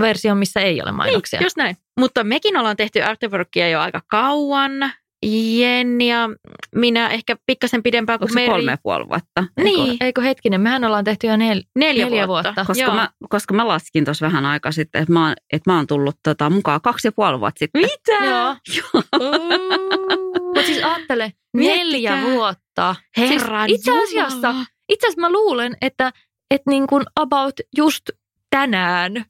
version, 0.00 0.38
missä 0.38 0.60
ei 0.60 0.82
ole 0.82 0.92
mainoksia. 0.92 1.38
Niin, 1.40 1.44
just 1.44 1.56
näin. 1.56 1.76
Mutta 2.00 2.24
mekin 2.24 2.56
ollaan 2.56 2.76
tehty 2.76 3.02
Artworkia 3.02 3.68
jo 3.68 3.80
aika 3.80 4.00
kauan. 4.10 4.72
Jenni 5.26 6.08
ja 6.10 6.28
minä 6.74 7.08
ehkä 7.08 7.36
pikkasen 7.46 7.82
pidempään 7.82 8.18
kuin 8.18 8.34
Meri. 8.34 8.46
kolme 8.48 8.70
ja 8.72 8.78
puoli 8.82 9.08
vuotta? 9.08 9.44
Niin, 9.64 9.90
Eikö, 9.90 10.04
eikö 10.04 10.20
hetkinen, 10.22 10.60
mehän 10.60 10.84
ollaan 10.84 11.04
tehty 11.04 11.26
jo 11.26 11.36
nel, 11.36 11.62
neljä, 11.76 12.04
neljä 12.04 12.28
vuotta. 12.28 12.48
vuotta. 12.48 12.64
Koska 12.64 12.82
Joo. 12.84 12.94
mä, 12.94 13.08
koska 13.28 13.54
mä 13.54 13.68
laskin 13.68 14.04
tuossa 14.04 14.26
vähän 14.26 14.46
aikaa 14.46 14.72
sitten, 14.72 15.02
että 15.02 15.12
mä, 15.12 15.26
oon- 15.26 15.34
että 15.52 15.70
mä 15.70 15.76
oon 15.76 15.86
tullut 15.86 16.16
tota, 16.22 16.50
mukaan 16.50 16.80
kaksi 16.80 17.08
ja 17.08 17.12
puoli 17.12 17.40
vuotta 17.40 17.58
sitten. 17.58 17.82
Mitä? 17.82 18.24
Joo. 18.76 19.02
Mutta 20.44 20.62
siis 20.66 20.84
ajattele, 20.84 21.32
neljä 21.56 21.76
Miettikää. 22.12 22.22
vuotta. 22.34 22.94
Herran 23.16 23.68
siis 23.68 23.78
itse 23.80 24.02
asiassa, 24.02 24.54
itse 24.88 25.06
asiassa 25.06 25.20
mä 25.20 25.32
luulen, 25.32 25.76
että, 25.82 26.12
että 26.50 26.70
niin 26.70 26.86
kuin 26.86 27.02
about 27.20 27.54
just 27.76 28.10
tänään 28.50 29.24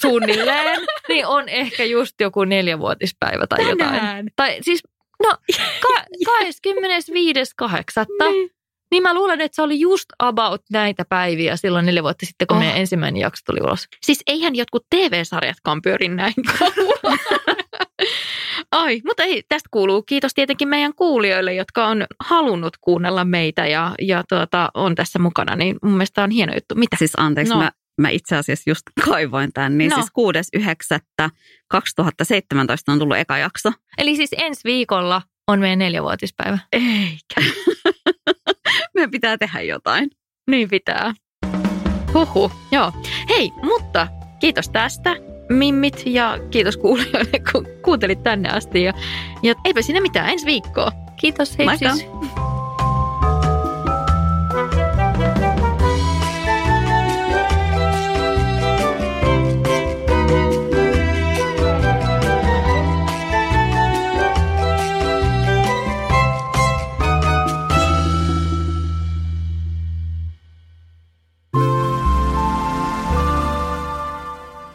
suunnilleen, 0.00 0.80
niin 1.08 1.26
on 1.26 1.48
ehkä 1.48 1.84
just 1.84 2.14
joku 2.20 2.44
neljävuotispäivä 2.44 3.46
tai 3.46 3.68
jotain. 3.68 3.78
Tänään. 3.94 4.26
Tai 4.36 4.58
siis, 4.60 4.80
no, 5.22 5.36
ka- 5.80 6.04
25.8. 6.42 8.30
Niin. 8.30 8.50
Niin 8.90 9.02
mä 9.02 9.14
luulen, 9.14 9.40
että 9.40 9.56
se 9.56 9.62
oli 9.62 9.80
just 9.80 10.04
about 10.18 10.62
näitä 10.72 11.04
päiviä 11.08 11.56
silloin 11.56 11.86
neljä 11.86 12.02
vuotta 12.02 12.26
sitten, 12.26 12.46
kun 12.46 12.56
Oh. 12.56 12.62
meidän 12.62 12.76
ensimmäinen 12.80 13.20
jakso 13.20 13.42
tuli 13.46 13.58
ulos. 13.62 13.86
Siis 14.02 14.22
eihän 14.26 14.56
jotkut 14.56 14.86
TV-sarjatkaan 14.90 15.82
pyöri 15.82 16.08
näin 16.08 16.34
kauan. 16.58 17.18
Ai, 18.72 19.00
mutta 19.06 19.22
ei, 19.22 19.42
tästä 19.48 19.68
kuuluu 19.70 20.02
kiitos 20.02 20.34
tietenkin 20.34 20.68
meidän 20.68 20.94
kuulijoille, 20.94 21.54
jotka 21.54 21.86
on 21.86 22.06
halunnut 22.20 22.76
kuunnella 22.80 23.24
meitä 23.24 23.66
ja, 23.66 23.94
ja 24.02 24.22
tuota, 24.28 24.68
on 24.74 24.94
tässä 24.94 25.18
mukana. 25.18 25.56
Niin 25.56 25.76
mun 25.82 25.92
mielestä 25.92 26.22
on 26.22 26.30
hieno 26.30 26.54
juttu. 26.54 26.74
Mitä? 26.74 26.96
Siis 26.96 27.12
anteeksi, 27.16 27.52
no. 27.54 27.58
mä, 27.60 27.70
mä 27.98 28.08
itse 28.08 28.36
asiassa 28.36 28.70
just 28.70 28.82
kaivoin 29.08 29.50
tämän. 29.54 29.78
Niin 29.78 29.90
No. 29.90 29.96
siis 29.96 30.08
6.9.2017 30.58 31.32
on 32.88 32.98
tullut 32.98 33.16
eka 33.16 33.38
jakso. 33.38 33.72
Eli 33.98 34.16
siis 34.16 34.30
ensi 34.38 34.60
viikolla 34.64 35.22
on 35.48 35.60
meidän 35.60 35.78
neljävuotispäivä. 35.78 36.58
Eikä. 36.72 37.50
Meidän 38.94 39.10
pitää 39.10 39.38
tehdä 39.38 39.60
jotain. 39.60 40.10
Niin 40.50 40.68
pitää. 40.68 41.14
Huhu, 42.14 42.52
joo. 42.72 42.92
Hei, 43.28 43.50
mutta 43.62 44.08
kiitos 44.40 44.68
tästä 44.68 45.16
mimmit 45.48 46.02
ja 46.06 46.38
kiitos 46.50 46.76
kuulijoille, 46.76 47.38
kun 47.52 47.66
kuuntelit 47.84 48.22
tänne 48.22 48.48
asti. 48.50 48.82
Ja, 48.82 48.92
ja 49.42 49.54
eipä 49.64 49.82
siinä 49.82 50.00
mitään, 50.00 50.28
ensi 50.28 50.46
viikkoa. 50.46 50.92
Kiitos, 51.20 51.58
hei 51.58 51.66
Moikka. 51.66 51.94
siis. 51.94 52.06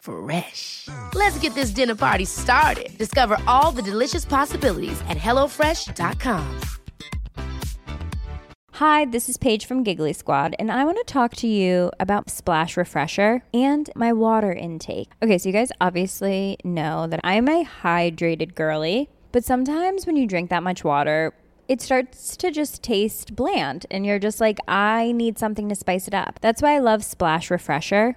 Fresh. 0.00 0.88
Let's 1.14 1.38
get 1.38 1.54
this 1.54 1.70
dinner 1.70 1.94
party 1.94 2.24
started. 2.24 2.96
Discover 2.98 3.38
all 3.46 3.70
the 3.70 3.82
delicious 3.82 4.24
possibilities 4.24 5.00
at 5.08 5.16
hellofresh.com. 5.16 6.60
Hi, 8.80 9.04
this 9.04 9.28
is 9.28 9.36
Paige 9.36 9.66
from 9.66 9.82
Giggly 9.82 10.14
Squad, 10.14 10.56
and 10.58 10.72
I 10.72 10.86
want 10.86 10.96
to 10.96 11.04
talk 11.04 11.36
to 11.36 11.46
you 11.46 11.92
about 12.00 12.30
Splash 12.30 12.78
Refresher 12.78 13.42
and 13.52 13.90
my 13.94 14.10
water 14.10 14.54
intake. 14.54 15.10
Okay, 15.22 15.36
so 15.36 15.50
you 15.50 15.52
guys 15.52 15.70
obviously 15.82 16.56
know 16.64 17.06
that 17.06 17.20
I'm 17.22 17.46
a 17.46 17.66
hydrated 17.82 18.54
girly, 18.54 19.10
but 19.32 19.44
sometimes 19.44 20.06
when 20.06 20.16
you 20.16 20.26
drink 20.26 20.48
that 20.48 20.62
much 20.62 20.82
water, 20.82 21.34
it 21.68 21.82
starts 21.82 22.38
to 22.38 22.50
just 22.50 22.82
taste 22.82 23.36
bland, 23.36 23.84
and 23.90 24.06
you're 24.06 24.18
just 24.18 24.40
like, 24.40 24.56
I 24.66 25.12
need 25.12 25.38
something 25.38 25.68
to 25.68 25.74
spice 25.74 26.08
it 26.08 26.14
up. 26.14 26.38
That's 26.40 26.62
why 26.62 26.74
I 26.74 26.78
love 26.78 27.04
Splash 27.04 27.50
Refresher. 27.50 28.16